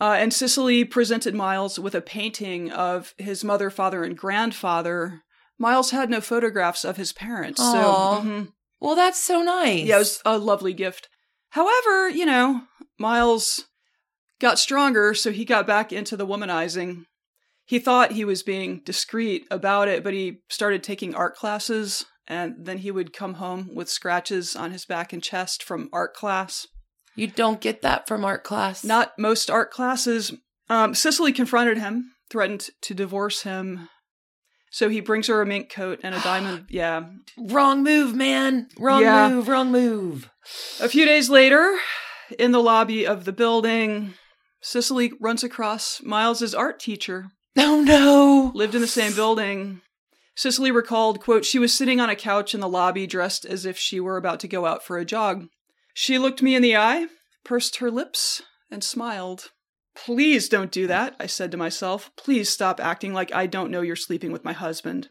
Uh, 0.00 0.16
and 0.18 0.34
Cicely 0.34 0.84
presented 0.84 1.34
Miles 1.34 1.78
with 1.78 1.94
a 1.94 2.00
painting 2.00 2.72
of 2.72 3.14
his 3.18 3.44
mother, 3.44 3.70
father, 3.70 4.02
and 4.02 4.18
grandfather. 4.18 5.22
Miles 5.58 5.92
had 5.92 6.10
no 6.10 6.20
photographs 6.20 6.84
of 6.84 6.96
his 6.96 7.12
parents. 7.12 7.60
Aw. 7.60 7.72
So, 8.20 8.28
mhm. 8.28 8.48
Well, 8.80 8.96
that's 8.96 9.22
so 9.22 9.42
nice. 9.42 9.84
yeah, 9.84 9.96
it 9.96 10.00
was 10.00 10.20
a 10.24 10.38
lovely 10.38 10.72
gift. 10.72 11.08
However, 11.50 12.08
you 12.08 12.26
know, 12.26 12.62
Miles 12.98 13.66
got 14.40 14.58
stronger, 14.58 15.14
so 15.14 15.30
he 15.30 15.44
got 15.44 15.66
back 15.68 15.92
into 15.92 16.16
the 16.16 16.26
womanizing. 16.26 17.04
He 17.64 17.78
thought 17.78 18.12
he 18.12 18.24
was 18.24 18.42
being 18.42 18.80
discreet 18.84 19.46
about 19.52 19.86
it, 19.86 20.02
but 20.02 20.14
he 20.14 20.40
started 20.48 20.82
taking 20.82 21.14
art 21.14 21.36
classes, 21.36 22.06
and 22.26 22.56
then 22.58 22.78
he 22.78 22.90
would 22.90 23.12
come 23.12 23.34
home 23.34 23.70
with 23.72 23.88
scratches 23.88 24.56
on 24.56 24.72
his 24.72 24.84
back 24.84 25.12
and 25.12 25.22
chest 25.22 25.62
from 25.62 25.88
art 25.92 26.12
class. 26.12 26.66
You 27.14 27.26
don't 27.26 27.60
get 27.60 27.82
that 27.82 28.08
from 28.08 28.24
art 28.24 28.42
class. 28.44 28.84
Not 28.84 29.18
most 29.18 29.50
art 29.50 29.70
classes. 29.70 30.32
Um, 30.70 30.94
Cicely 30.94 31.32
confronted 31.32 31.78
him, 31.78 32.12
threatened 32.30 32.68
to 32.82 32.94
divorce 32.94 33.42
him. 33.42 33.88
So 34.70 34.88
he 34.88 35.00
brings 35.00 35.26
her 35.26 35.42
a 35.42 35.46
mink 35.46 35.70
coat 35.70 36.00
and 36.02 36.14
a 36.14 36.20
diamond. 36.24 36.66
Yeah. 36.70 37.04
wrong 37.38 37.82
move, 37.82 38.14
man. 38.14 38.68
Wrong 38.78 39.02
Yeah. 39.02 39.28
move. 39.28 39.48
Wrong 39.48 39.70
move. 39.70 40.30
A 40.80 40.88
few 40.88 41.04
days 41.04 41.28
later, 41.28 41.76
in 42.38 42.52
the 42.52 42.62
lobby 42.62 43.06
of 43.06 43.24
the 43.26 43.32
building, 43.32 44.14
Cicely 44.62 45.12
runs 45.20 45.44
across 45.44 46.00
Miles's 46.02 46.54
art 46.54 46.80
teacher, 46.80 47.26
Oh 47.58 47.82
no. 47.82 48.52
lived 48.54 48.74
in 48.74 48.80
the 48.80 48.86
same 48.86 49.12
building. 49.14 49.82
Cicely 50.34 50.70
recalled, 50.70 51.20
quote, 51.20 51.44
she 51.44 51.58
was 51.58 51.74
sitting 51.74 52.00
on 52.00 52.08
a 52.08 52.16
couch 52.16 52.54
in 52.54 52.60
the 52.60 52.68
lobby 52.68 53.06
dressed 53.06 53.44
as 53.44 53.66
if 53.66 53.76
she 53.76 54.00
were 54.00 54.16
about 54.16 54.40
to 54.40 54.48
go 54.48 54.64
out 54.64 54.82
for 54.82 54.96
a 54.96 55.04
jog. 55.04 55.48
She 55.94 56.18
looked 56.18 56.42
me 56.42 56.54
in 56.54 56.62
the 56.62 56.76
eye, 56.76 57.06
pursed 57.44 57.76
her 57.76 57.90
lips, 57.90 58.42
and 58.70 58.82
smiled. 58.82 59.50
Please 59.94 60.48
don't 60.48 60.70
do 60.70 60.86
that, 60.86 61.14
I 61.20 61.26
said 61.26 61.50
to 61.50 61.56
myself. 61.56 62.10
Please 62.16 62.48
stop 62.48 62.80
acting 62.80 63.12
like 63.12 63.32
I 63.34 63.46
don't 63.46 63.70
know 63.70 63.82
you're 63.82 63.96
sleeping 63.96 64.32
with 64.32 64.44
my 64.44 64.52
husband. 64.52 65.08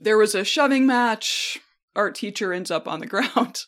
There 0.00 0.18
was 0.18 0.34
a 0.34 0.44
shoving 0.44 0.86
match. 0.86 1.58
Art 1.94 2.14
teacher 2.16 2.52
ends 2.52 2.70
up 2.70 2.88
on 2.88 3.00
the 3.00 3.06
ground. 3.06 3.60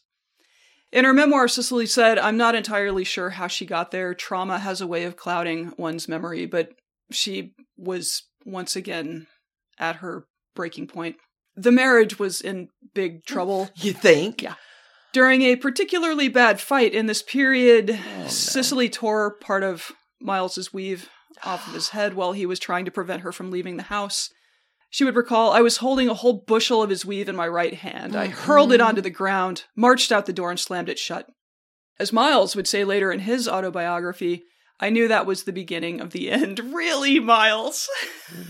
In 0.91 1.05
her 1.05 1.13
memoir, 1.13 1.49
Cicely 1.49 1.87
said, 1.87 2.19
I'm 2.19 2.37
not 2.37 2.55
entirely 2.55 3.05
sure 3.05 3.31
how 3.31 3.47
she 3.47 3.67
got 3.67 3.91
there. 3.91 4.15
Trauma 4.15 4.59
has 4.59 4.81
a 4.81 4.87
way 4.87 5.05
of 5.05 5.17
clouding 5.17 5.75
one's 5.77 6.09
memory, 6.09 6.47
but 6.47 6.71
she 7.11 7.55
was 7.77 8.23
once 8.45 8.75
again 8.75 9.27
at 9.79 9.97
her 9.97 10.27
breaking 10.55 10.87
point. 10.87 11.17
The 11.57 11.73
marriage 11.73 12.19
was 12.19 12.41
in 12.41 12.69
big 12.95 13.25
trouble. 13.25 13.71
You 13.77 13.93
think? 13.93 14.43
Yeah. 14.43 14.55
During 15.13 15.43
a 15.43 15.57
particularly 15.57 16.29
bad 16.29 16.61
fight 16.61 16.93
in 16.93 17.07
this 17.07 17.23
period, 17.23 17.91
oh, 17.91 18.23
no. 18.23 18.29
Cicely 18.29 18.89
tore 18.89 19.31
part 19.31 19.63
of 19.63 19.93
Miles's 20.21 20.73
weave 20.73 21.09
off 21.45 21.67
of 21.67 21.75
his 21.75 21.89
head 21.91 22.15
while 22.15 22.33
he 22.33 22.47
was 22.47 22.59
trying 22.59 22.85
to 22.85 22.91
prevent 22.91 23.23
her 23.23 23.33
from 23.33 23.51
leaving 23.51 23.77
the 23.77 23.85
house. 23.85 24.31
She 24.91 25.05
would 25.05 25.17
recall, 25.17 25.53
I 25.53 25.61
was 25.61 25.79
holding 25.79 26.09
a 26.09 26.15
whole 26.15 26.45
bushel 26.47 26.83
of 26.83 26.91
his 26.91 27.05
weave 27.05 27.29
in 27.29 27.37
my 27.37 27.47
right 27.47 27.75
hand. 27.75 28.17
I 28.17 28.29
hurled 28.29 28.73
it 28.73 28.81
mm-hmm. 28.81 28.89
onto 28.89 29.03
the 29.03 29.11
ground, 29.11 29.65
marched 29.77 30.11
out 30.11 30.25
the 30.25 30.33
door, 30.33 30.51
and 30.51 30.59
slammed 30.59 30.89
it 30.89 30.99
shut. 30.99 31.29
As 31.99 32.13
Miles 32.13 32.57
would 32.57 32.67
say 32.67 32.85
later 32.85 33.13
in 33.13 33.21
his 33.21 33.47
autobiography, 33.47 34.45
I 34.81 34.91
knew 34.91 35.09
that 35.09 35.27
was 35.27 35.43
the 35.43 35.53
beginning 35.53 36.01
of 36.01 36.11
the 36.11 36.31
end. 36.31 36.61
Really, 36.79 37.19
Miles? 37.19 37.89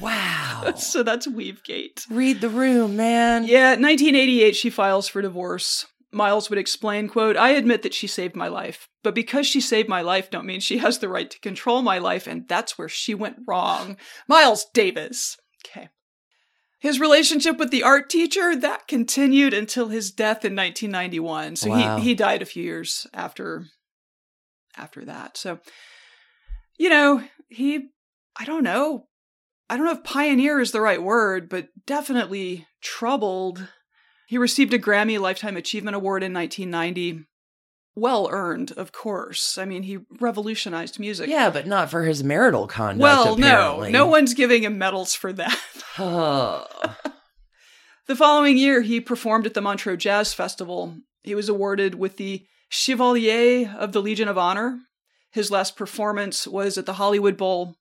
Wow. 0.01 0.75
so 0.77 1.03
that's 1.03 1.27
Weavegate. 1.27 2.05
Read 2.11 2.41
the 2.41 2.49
room, 2.49 2.97
man. 2.97 3.45
Yeah, 3.45 3.71
1988, 3.71 4.55
she 4.55 4.71
files 4.71 5.09
for 5.09 5.23
divorce. 5.23 5.87
Miles 6.11 6.49
would 6.49 6.59
explain, 6.59 7.09
quote, 7.09 7.37
I 7.37 7.51
admit 7.51 7.83
that 7.83 7.93
she 7.95 8.07
saved 8.07 8.35
my 8.35 8.49
life, 8.49 8.89
but 9.03 9.15
because 9.15 9.47
she 9.47 9.61
saved 9.61 9.89
my 9.89 10.01
life 10.01 10.31
don't 10.31 10.47
mean 10.47 10.61
she 10.61 10.79
has 10.79 10.99
the 10.99 11.09
right 11.09 11.31
to 11.31 11.39
control 11.41 11.83
my 11.83 11.99
life, 11.99 12.27
and 12.27 12.49
that's 12.49 12.79
where 12.79 12.89
she 12.89 13.15
went 13.15 13.37
wrong. 13.47 13.97
Miles 14.27 14.65
Davis. 14.73 15.37
Okay. 15.67 15.89
His 16.81 17.01
relationship 17.01 17.59
with 17.59 17.71
the 17.71 17.83
art 17.83 18.09
teacher, 18.09 18.57
that 18.57 18.87
continued 18.89 19.53
until 19.53 19.89
his 19.89 20.11
death 20.11 20.45
in 20.45 20.55
1991. 20.55 21.57
So 21.57 21.71
Wow. 21.71 21.97
he, 21.97 22.05
he 22.05 22.15
died 22.15 22.41
a 22.41 22.47
few 22.47 22.63
years 22.63 23.07
after 23.13 23.67
after 24.77 25.05
that. 25.05 25.37
So 25.37 25.59
you 26.79 26.89
know, 26.89 27.23
he 27.49 27.89
I 28.39 28.45
don't 28.45 28.63
know. 28.63 29.07
I 29.69 29.77
don't 29.77 29.85
know 29.85 29.93
if 29.93 30.05
pioneer 30.05 30.61
is 30.61 30.71
the 30.73 30.81
right 30.81 31.03
word, 31.03 31.49
but 31.51 31.69
definitely 31.85 32.67
troubled. 32.81 33.69
He 34.29 34.37
received 34.37 34.75
a 34.75 34.79
Grammy 34.79 35.19
Lifetime 35.19 35.57
Achievement 35.57 35.97
Award 35.97 36.23
in 36.23 36.35
1990. 36.35 37.25
Well 37.97 38.29
earned, 38.31 38.73
of 38.73 38.93
course. 38.93 39.57
I 39.57 39.65
mean, 39.65 39.85
he 39.85 40.01
revolutionized 40.21 41.01
music. 41.01 41.31
Yeah, 41.31 41.49
but 41.49 41.67
not 41.67 41.91
for 41.91 42.05
his 42.05 42.23
marital 42.23 42.67
conduct. 42.67 43.01
Well, 43.01 43.39
no, 43.39 43.47
apparently. 43.49 43.91
no 43.91 44.05
one's 44.07 44.35
giving 44.35 44.65
him 44.65 44.77
medals 44.77 45.15
for 45.15 45.33
that. 45.33 45.59
Oh. 46.01 46.65
The 48.07 48.15
following 48.15 48.57
year, 48.57 48.83
he 48.83 49.01
performed 49.01 49.47
at 49.47 49.55
the 49.55 49.61
Montreux 49.61 49.97
Jazz 49.97 50.33
Festival. 50.33 50.95
He 51.25 51.35
was 51.35 51.49
awarded 51.49 51.97
with 51.97 52.19
the 52.19 52.45
Chevalier 52.69 53.75
of 53.77 53.91
the 53.93 54.01
Legion 54.01 54.29
of 54.29 54.39
Honor. 54.39 54.79
His 55.33 55.51
last 55.51 55.75
performance 55.75 56.47
was 56.47 56.79
at 56.79 56.87
the 56.87 56.93
Hollywood 56.93 57.37
Bowl. 57.37 57.75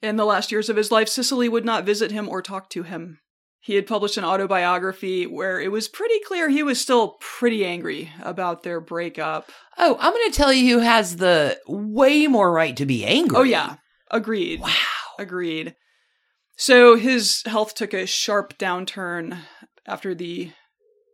In 0.00 0.16
the 0.16 0.24
last 0.24 0.50
years 0.50 0.70
of 0.70 0.76
his 0.76 0.90
life, 0.90 1.08
Cicely 1.08 1.48
would 1.48 1.66
not 1.66 1.84
visit 1.84 2.10
him 2.10 2.26
or 2.28 2.40
talk 2.40 2.70
to 2.70 2.84
him. 2.84 3.18
He 3.60 3.74
had 3.74 3.86
published 3.86 4.16
an 4.16 4.24
autobiography 4.24 5.26
where 5.26 5.60
it 5.60 5.70
was 5.70 5.88
pretty 5.88 6.20
clear 6.26 6.48
he 6.48 6.62
was 6.62 6.80
still 6.80 7.16
pretty 7.20 7.66
angry 7.66 8.10
about 8.22 8.62
their 8.62 8.80
breakup. 8.80 9.50
oh, 9.76 9.96
I'm 10.00 10.12
going 10.12 10.30
to 10.30 10.36
tell 10.36 10.52
you 10.52 10.78
who 10.78 10.84
has 10.84 11.16
the 11.16 11.58
way 11.66 12.26
more 12.26 12.52
right 12.52 12.76
to 12.76 12.86
be 12.86 13.04
angry. 13.04 13.36
Oh, 13.36 13.42
yeah. 13.42 13.76
Agreed. 14.10 14.60
Wow. 14.60 14.74
Agreed. 15.18 15.74
So 16.56 16.96
his 16.96 17.42
health 17.46 17.74
took 17.74 17.92
a 17.92 18.06
sharp 18.06 18.56
downturn 18.58 19.38
after 19.86 20.14
the 20.14 20.52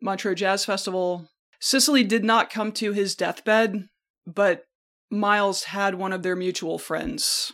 Montreux 0.00 0.34
Jazz 0.34 0.64
Festival. 0.64 1.28
Cicely 1.60 2.04
did 2.04 2.24
not 2.24 2.50
come 2.50 2.72
to 2.72 2.92
his 2.92 3.14
deathbed, 3.14 3.88
but 4.26 4.64
Miles 5.10 5.64
had 5.64 5.94
one 5.94 6.12
of 6.12 6.22
their 6.22 6.36
mutual 6.36 6.78
friends 6.78 7.52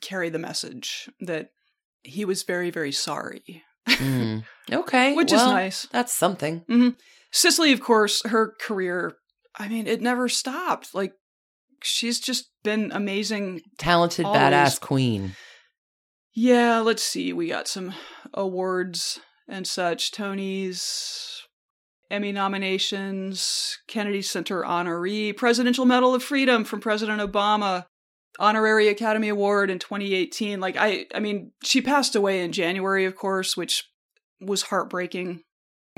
carry 0.00 0.28
the 0.28 0.38
message 0.38 1.08
that 1.20 1.50
he 2.02 2.24
was 2.24 2.42
very, 2.42 2.70
very 2.70 2.92
sorry. 2.92 3.62
Hmm. 3.86 4.38
Okay. 4.70 5.14
Which 5.14 5.32
is 5.32 5.40
nice. 5.40 5.86
That's 5.92 6.12
something. 6.12 6.62
hmm 6.68 6.90
Cicely, 7.32 7.72
of 7.72 7.80
course, 7.80 8.20
her 8.26 8.52
career, 8.60 9.14
I 9.58 9.66
mean, 9.66 9.86
it 9.86 10.02
never 10.02 10.28
stopped. 10.28 10.94
Like, 10.94 11.12
she's 11.82 12.20
just 12.20 12.50
been 12.64 12.90
amazing 12.92 13.62
Talented, 13.78 14.26
Always. 14.26 14.40
badass 14.40 14.80
queen. 14.80 15.32
Yeah, 16.34 16.80
let's 16.80 17.02
see. 17.02 17.32
We 17.32 17.48
got 17.48 17.66
some 17.66 17.94
awards 18.34 19.20
and 19.48 19.66
such 19.66 20.12
Tonys, 20.12 21.40
Emmy 22.10 22.30
nominations, 22.32 23.78
Kennedy 23.88 24.22
Center 24.22 24.62
honoree, 24.62 25.34
Presidential 25.36 25.86
Medal 25.86 26.14
of 26.14 26.22
Freedom 26.22 26.62
from 26.64 26.80
President 26.80 27.20
Obama, 27.20 27.86
honorary 28.38 28.88
Academy 28.88 29.28
Award 29.28 29.70
in 29.70 29.78
2018. 29.78 30.60
Like 30.60 30.76
I 30.78 31.06
I 31.14 31.20
mean, 31.20 31.52
she 31.62 31.80
passed 31.80 32.14
away 32.14 32.42
in 32.42 32.52
January, 32.52 33.04
of 33.04 33.16
course, 33.16 33.56
which 33.56 33.84
was 34.40 34.62
heartbreaking. 34.62 35.42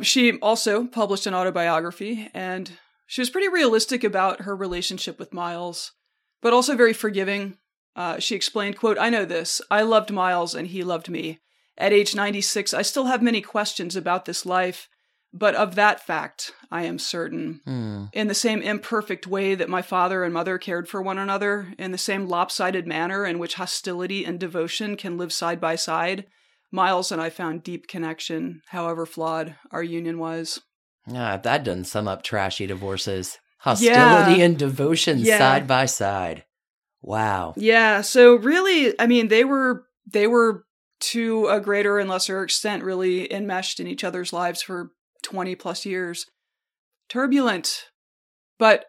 She 0.03 0.39
also 0.39 0.87
published 0.87 1.27
an 1.27 1.35
autobiography 1.35 2.29
and 2.33 2.71
she 3.07 3.21
was 3.21 3.31
pretty 3.31 3.49
realistic 3.49 4.05
about 4.05 4.43
her 4.43 4.55
relationship 4.55 5.19
with 5.19 5.35
Miles, 5.35 5.93
but 6.41 6.53
also 6.53 6.77
very 6.77 6.93
forgiving. 6.93 7.59
Uh, 7.97 8.21
she 8.21 8.37
explained, 8.37 8.79
quote, 8.79 8.99
I 8.99 9.11
know 9.11 9.25
this. 9.25 9.61
I 9.71 9.83
loved 9.83 10.13
Miles 10.13 10.55
and 10.55 10.69
he 10.69 10.85
loved 10.85 11.09
me. 11.09 11.41
At 11.77 11.93
age 11.93 12.15
96, 12.15 12.73
I 12.73 12.83
still 12.83 13.07
have 13.07 13.23
many 13.23 13.41
questions 13.41 13.97
about 13.97 14.27
this 14.27 14.47
life, 14.47 14.89
but 15.33 15.55
of 15.55 15.75
that 15.77 16.05
fact, 16.05 16.53
I 16.71 16.83
am 16.85 16.99
certain. 16.99 17.61
Hmm. 17.65 18.05
In 18.13 18.29
the 18.29 18.35
same 18.35 18.63
imperfect 18.63 19.27
way 19.27 19.55
that 19.55 19.69
my 19.69 19.83
father 19.83 20.25
and 20.25 20.35
mother 20.35 20.59
cared 20.59 20.89
for 20.89 21.01
one 21.01 21.19
another, 21.19 21.73
in 21.79 21.93
the 21.93 21.99
same 21.99 22.27
lopsided 22.27 22.87
manner 22.87 23.25
in 23.25 23.39
which 23.39 23.55
hostility 23.55 24.25
and 24.25 24.41
devotion 24.41 24.97
can 24.97 25.17
live 25.19 25.33
side 25.33 25.61
by 25.61 25.77
side, 25.77 26.27
Miles 26.73 27.11
and 27.11 27.21
I 27.21 27.31
found 27.31 27.65
deep 27.65 27.89
connection, 27.89 28.63
however 28.69 29.05
flawed 29.05 29.57
our 29.73 29.83
union 29.83 30.19
was. 30.19 30.61
Yeah, 31.07 31.37
that 31.37 31.65
doesn't 31.65 31.85
sum 31.87 32.07
up 32.07 32.23
trashy 32.23 32.67
divorces. 32.67 33.39
Hostility 33.59 34.39
Yeah. 34.39 34.45
and 34.45 34.59
devotion 34.59 35.19
Yeah. 35.19 35.39
side 35.39 35.67
by 35.67 35.87
side. 35.87 36.45
Wow. 37.03 37.55
Yeah, 37.57 38.03
so 38.03 38.37
really, 38.37 38.99
I 39.01 39.07
mean, 39.07 39.29
they 39.29 39.45
were 39.45 39.85
they 40.11 40.27
were 40.27 40.65
to 41.01 41.47
a 41.49 41.61
greater 41.61 41.99
and 41.99 42.09
lesser 42.09 42.43
extent 42.43 42.83
really 42.85 43.33
enmeshed 43.33 43.81
in 43.81 43.87
each 43.87 44.05
other's 44.05 44.33
lives 44.33 44.63
for 44.63 44.91
20 45.31 45.55
plus 45.55 45.87
years. 45.87 46.27
Turbulent, 47.09 47.87
but 48.59 48.87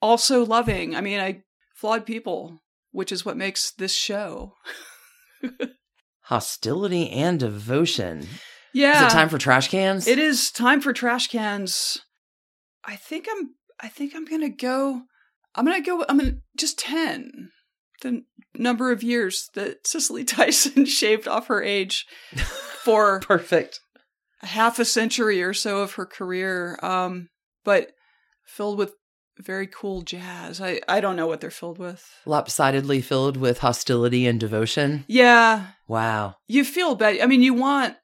also 0.00 0.44
loving. 0.44 0.94
I 0.94 1.00
mean, 1.00 1.20
I 1.20 1.42
flawed 1.74 2.06
people, 2.06 2.60
which 2.92 3.12
is 3.12 3.24
what 3.24 3.36
makes 3.36 3.70
this 3.72 3.94
show. 3.94 4.54
Hostility 6.22 7.10
and 7.10 7.38
devotion. 7.38 8.26
Yeah. 8.72 9.06
Is 9.06 9.12
it 9.12 9.16
time 9.16 9.28
for 9.28 9.38
trash 9.38 9.68
cans? 9.68 10.06
It 10.06 10.18
is 10.18 10.50
time 10.50 10.80
for 10.80 10.92
trash 10.92 11.28
cans. 11.28 12.02
I 12.84 12.96
think 12.96 13.26
I'm 13.30 13.54
I 13.80 13.88
think 13.88 14.14
I'm 14.14 14.24
going 14.24 14.40
to 14.40 14.48
go 14.48 15.02
I'm 15.54 15.64
going 15.64 15.82
to 15.82 15.86
go 15.86 16.04
I'm 16.08 16.18
to 16.18 16.38
just 16.56 16.78
10. 16.78 17.50
The 18.02 18.24
number 18.54 18.90
of 18.90 19.02
years 19.02 19.48
that 19.54 19.86
Cicely 19.86 20.24
Tyson 20.24 20.86
shaved 20.86 21.28
off 21.28 21.46
her 21.46 21.62
age 21.62 22.06
for 22.82 23.20
Perfect. 23.22 23.80
Half 24.44 24.78
a 24.78 24.84
century 24.84 25.42
or 25.42 25.52
so 25.54 25.78
of 25.78 25.94
her 25.94 26.06
career 26.06 26.78
um 26.82 27.28
but 27.64 27.92
filled 28.44 28.78
with 28.78 28.92
very 29.38 29.66
cool 29.66 30.02
jazz. 30.02 30.60
I 30.60 30.80
I 30.88 31.00
don't 31.00 31.16
know 31.16 31.26
what 31.26 31.40
they're 31.40 31.50
filled 31.50 31.78
with. 31.78 32.08
Lopsidedly 32.24 33.00
filled 33.00 33.36
with 33.36 33.58
hostility 33.58 34.26
and 34.26 34.38
devotion. 34.38 35.04
Yeah, 35.08 35.68
Wow. 35.88 36.36
you 36.46 36.64
feel 36.64 36.94
bad. 36.94 37.20
I 37.20 37.26
mean, 37.26 37.42
you 37.42 37.52
want 37.54 37.96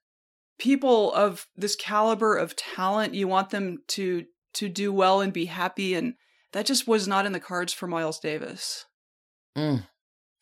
people 0.59 1.13
of 1.15 1.47
this 1.57 1.77
caliber 1.77 2.37
of 2.37 2.57
talent, 2.57 3.15
you 3.15 3.29
want 3.29 3.51
them 3.51 3.79
to 3.89 4.25
to 4.55 4.69
do 4.69 4.93
well 4.93 5.21
and 5.21 5.33
be 5.33 5.45
happy 5.45 5.95
and 5.95 6.15
that 6.53 6.67
just 6.67 6.89
was 6.89 7.07
not 7.07 7.27
in 7.27 7.33
the 7.33 7.39
cards 7.39 7.73
for 7.73 7.87
Miles 7.87 8.19
Davis. 8.19 8.85
Mm. 9.57 9.87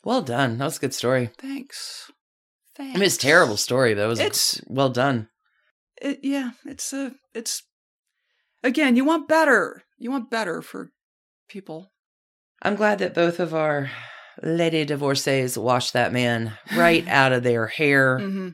Well 0.05 0.23
done. 0.23 0.57
That 0.57 0.65
was 0.65 0.79
a 0.79 0.81
good 0.81 0.95
story. 0.95 1.31
Thanks. 1.39 2.11
I 2.79 2.85
Thanks. 2.85 2.95
mean, 2.99 3.03
it's 3.07 3.17
a 3.17 3.21
terrible 3.21 3.57
story, 3.59 3.93
though. 3.93 4.07
it 4.07 4.09
was 4.09 4.21
It's- 4.21 4.63
well 4.69 4.89
done. 4.89 5.29
It, 6.01 6.21
yeah, 6.23 6.51
it's 6.65 6.93
a 6.93 7.13
it's 7.35 7.63
again, 8.63 8.97
you 8.97 9.05
want 9.05 9.29
better. 9.29 9.83
You 9.99 10.11
want 10.11 10.31
better 10.31 10.63
for 10.63 10.91
people. 11.49 11.91
I'm 12.63 12.77
glad 12.77 12.99
that 13.01 13.15
both 13.15 13.41
of 13.41 13.55
our 13.55 13.91
Lady 14.43 14.85
Divorcees 14.85 15.57
washed 15.59 15.93
that 15.93 16.13
man 16.13 16.53
right 16.77 17.07
out 17.09 17.33
of 17.33 17.43
their 17.43 17.67
hair. 17.67 18.19
hmm 18.19 18.49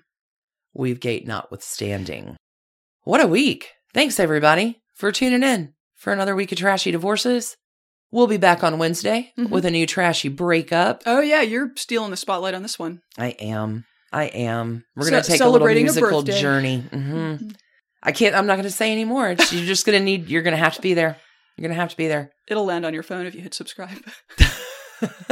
Weave 0.74 0.98
gate 1.00 1.26
notwithstanding. 1.26 2.36
What 3.04 3.22
a 3.22 3.28
week. 3.28 3.70
Thanks, 3.92 4.18
everybody, 4.18 4.82
for 4.94 5.12
tuning 5.12 5.42
in 5.44 5.74
for 5.94 6.12
another 6.12 6.34
week 6.34 6.50
of 6.50 6.58
Trashy 6.58 6.90
Divorces. 6.90 7.56
We'll 8.10 8.26
be 8.26 8.38
back 8.38 8.64
on 8.64 8.78
Wednesday 8.78 9.32
Mhm. 9.38 9.50
with 9.50 9.64
a 9.64 9.70
new 9.70 9.86
trashy 9.86 10.28
breakup. 10.28 11.02
Oh 11.06 11.20
yeah, 11.20 11.42
you're 11.42 11.70
stealing 11.76 12.10
the 12.10 12.16
spotlight 12.16 12.54
on 12.54 12.62
this 12.62 12.78
one. 12.78 13.02
I 13.18 13.30
am. 13.40 13.84
I 14.14 14.24
am. 14.26 14.84
We're 14.94 15.10
going 15.10 15.22
to 15.22 15.28
take 15.28 15.40
a 15.40 15.48
little 15.48 15.66
a 15.66 15.74
musical 15.74 16.22
birthday. 16.22 16.40
journey. 16.40 16.80
hmm 16.80 17.36
I 18.06 18.12
can't, 18.12 18.34
I'm 18.34 18.46
not 18.46 18.56
going 18.56 18.64
to 18.64 18.70
say 18.70 18.92
anymore. 18.92 19.30
It's, 19.30 19.50
you're 19.50 19.64
just 19.64 19.86
going 19.86 19.98
to 19.98 20.04
need, 20.04 20.28
you're 20.28 20.42
going 20.42 20.52
to 20.52 20.62
have 20.62 20.74
to 20.74 20.82
be 20.82 20.92
there. 20.92 21.16
You're 21.56 21.62
going 21.62 21.74
to 21.74 21.80
have 21.80 21.90
to 21.90 21.96
be 21.96 22.06
there. 22.06 22.32
It'll 22.46 22.66
land 22.66 22.84
on 22.84 22.92
your 22.92 23.02
phone 23.02 23.24
if 23.24 23.34
you 23.34 23.40
hit 23.40 23.54
subscribe. 23.54 23.96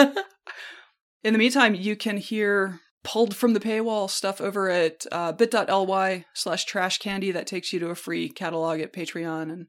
In 1.23 1.35
the 1.35 1.39
meantime, 1.39 1.75
you 1.75 1.97
can 1.97 2.17
hear 2.17 2.81
pulled 3.05 3.37
from 3.37 3.53
the 3.53 3.61
paywall 3.61 4.09
stuff 4.09 4.41
over 4.41 4.71
at 4.71 5.05
uh, 5.13 5.33
bit.ly 5.33 6.25
slash 6.35 6.65
trash 6.65 6.99
candy. 6.99 7.31
That 7.31 7.47
takes 7.47 7.73
you 7.73 7.79
to 7.81 7.91
a 7.91 7.95
free 7.95 8.31
catalog 8.31 8.81
at 8.81 8.93
Patreon 8.93 9.53
and 9.53 9.67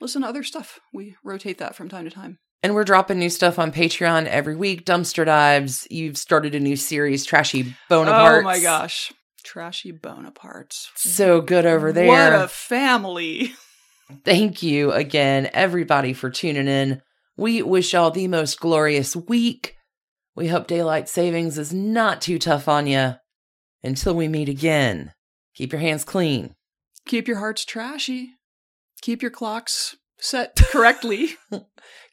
listen 0.00 0.22
to 0.22 0.28
other 0.28 0.44
stuff. 0.44 0.78
We 0.94 1.16
rotate 1.24 1.58
that 1.58 1.74
from 1.74 1.88
time 1.88 2.04
to 2.04 2.10
time. 2.10 2.38
And 2.62 2.74
we're 2.74 2.84
dropping 2.84 3.18
new 3.18 3.30
stuff 3.30 3.58
on 3.58 3.70
Patreon 3.70 4.26
every 4.26 4.56
week. 4.56 4.84
Dumpster 4.84 5.24
Dives. 5.24 5.86
You've 5.90 6.18
started 6.18 6.54
a 6.54 6.60
new 6.60 6.76
series, 6.76 7.24
Trashy 7.24 7.74
Bonaparte. 7.88 8.42
Oh 8.42 8.44
my 8.44 8.58
gosh. 8.60 9.12
Trashy 9.44 9.92
Bonaparte. 9.92 10.74
So 10.96 11.40
good 11.40 11.66
over 11.66 11.92
there. 11.92 12.08
What 12.08 12.44
a 12.44 12.48
family. 12.48 13.52
Thank 14.24 14.62
you 14.62 14.92
again, 14.92 15.50
everybody, 15.52 16.12
for 16.12 16.30
tuning 16.30 16.68
in. 16.68 17.02
We 17.36 17.62
wish 17.62 17.92
y'all 17.92 18.10
the 18.10 18.28
most 18.28 18.58
glorious 18.58 19.14
week. 19.14 19.76
We 20.34 20.48
hope 20.48 20.66
daylight 20.66 21.08
savings 21.08 21.58
is 21.58 21.72
not 21.72 22.20
too 22.20 22.38
tough 22.38 22.68
on 22.68 22.86
you. 22.86 23.14
Until 23.82 24.14
we 24.14 24.26
meet 24.26 24.48
again, 24.48 25.12
keep 25.54 25.72
your 25.72 25.80
hands 25.80 26.04
clean. 26.04 26.54
Keep 27.06 27.28
your 27.28 27.38
hearts 27.38 27.64
trashy. 27.64 28.32
Keep 29.00 29.22
your 29.22 29.30
clocks 29.30 29.96
set 30.18 30.56
correctly. 30.70 31.30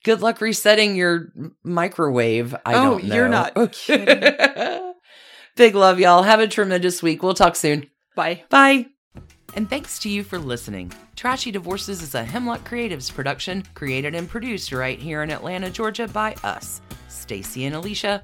Good 0.03 0.21
luck 0.21 0.41
resetting 0.41 0.95
your 0.95 1.31
microwave. 1.63 2.53
I 2.65 2.73
Oh, 2.75 2.83
don't 2.99 3.03
know. 3.05 3.15
you're 3.15 3.29
not 3.29 3.53
kidding. 3.71 4.93
Big 5.55 5.75
love, 5.75 5.99
y'all. 5.99 6.23
Have 6.23 6.39
a 6.39 6.47
tremendous 6.47 7.01
week. 7.03 7.21
We'll 7.23 7.33
talk 7.35 7.55
soon. 7.55 7.89
Bye. 8.15 8.43
Bye. 8.49 8.87
And 9.55 9.69
thanks 9.69 9.99
to 9.99 10.09
you 10.09 10.23
for 10.23 10.39
listening. 10.39 10.91
Trashy 11.15 11.51
Divorces 11.51 12.01
is 12.01 12.15
a 12.15 12.23
Hemlock 12.23 12.67
Creatives 12.67 13.13
production, 13.13 13.63
created 13.75 14.15
and 14.15 14.27
produced 14.27 14.71
right 14.71 14.97
here 14.99 15.21
in 15.21 15.29
Atlanta, 15.29 15.69
Georgia 15.69 16.07
by 16.07 16.33
us, 16.43 16.81
Stacie 17.07 17.67
and 17.67 17.75
Alicia, 17.75 18.23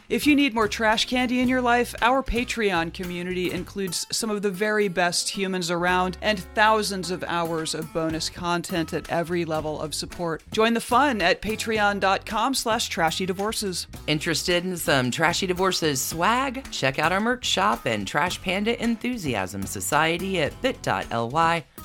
If 0.11 0.27
you 0.27 0.35
need 0.35 0.53
more 0.53 0.67
trash 0.67 1.05
candy 1.05 1.39
in 1.39 1.47
your 1.47 1.61
life, 1.61 1.95
our 2.01 2.21
Patreon 2.21 2.93
community 2.93 3.49
includes 3.49 4.05
some 4.11 4.29
of 4.29 4.41
the 4.41 4.51
very 4.51 4.89
best 4.89 5.29
humans 5.29 5.71
around 5.71 6.17
and 6.21 6.37
thousands 6.53 7.11
of 7.11 7.23
hours 7.23 7.73
of 7.73 7.93
bonus 7.93 8.29
content 8.29 8.93
at 8.93 9.09
every 9.09 9.45
level 9.45 9.81
of 9.81 9.93
support. 9.95 10.43
Join 10.51 10.73
the 10.73 10.81
fun 10.81 11.21
at 11.21 11.41
patreon.com 11.41 12.55
slash 12.55 12.89
trashy 12.89 13.25
divorces. 13.25 13.87
Interested 14.05 14.65
in 14.65 14.75
some 14.75 15.11
Trashy 15.11 15.47
Divorces 15.47 16.01
swag? 16.01 16.69
Check 16.71 16.99
out 16.99 17.13
our 17.13 17.21
merch 17.21 17.45
shop 17.45 17.85
and 17.85 18.05
Trash 18.05 18.41
Panda 18.41 18.83
Enthusiasm 18.83 19.63
Society 19.63 20.41
at 20.41 20.61
bit.ly 20.61 21.63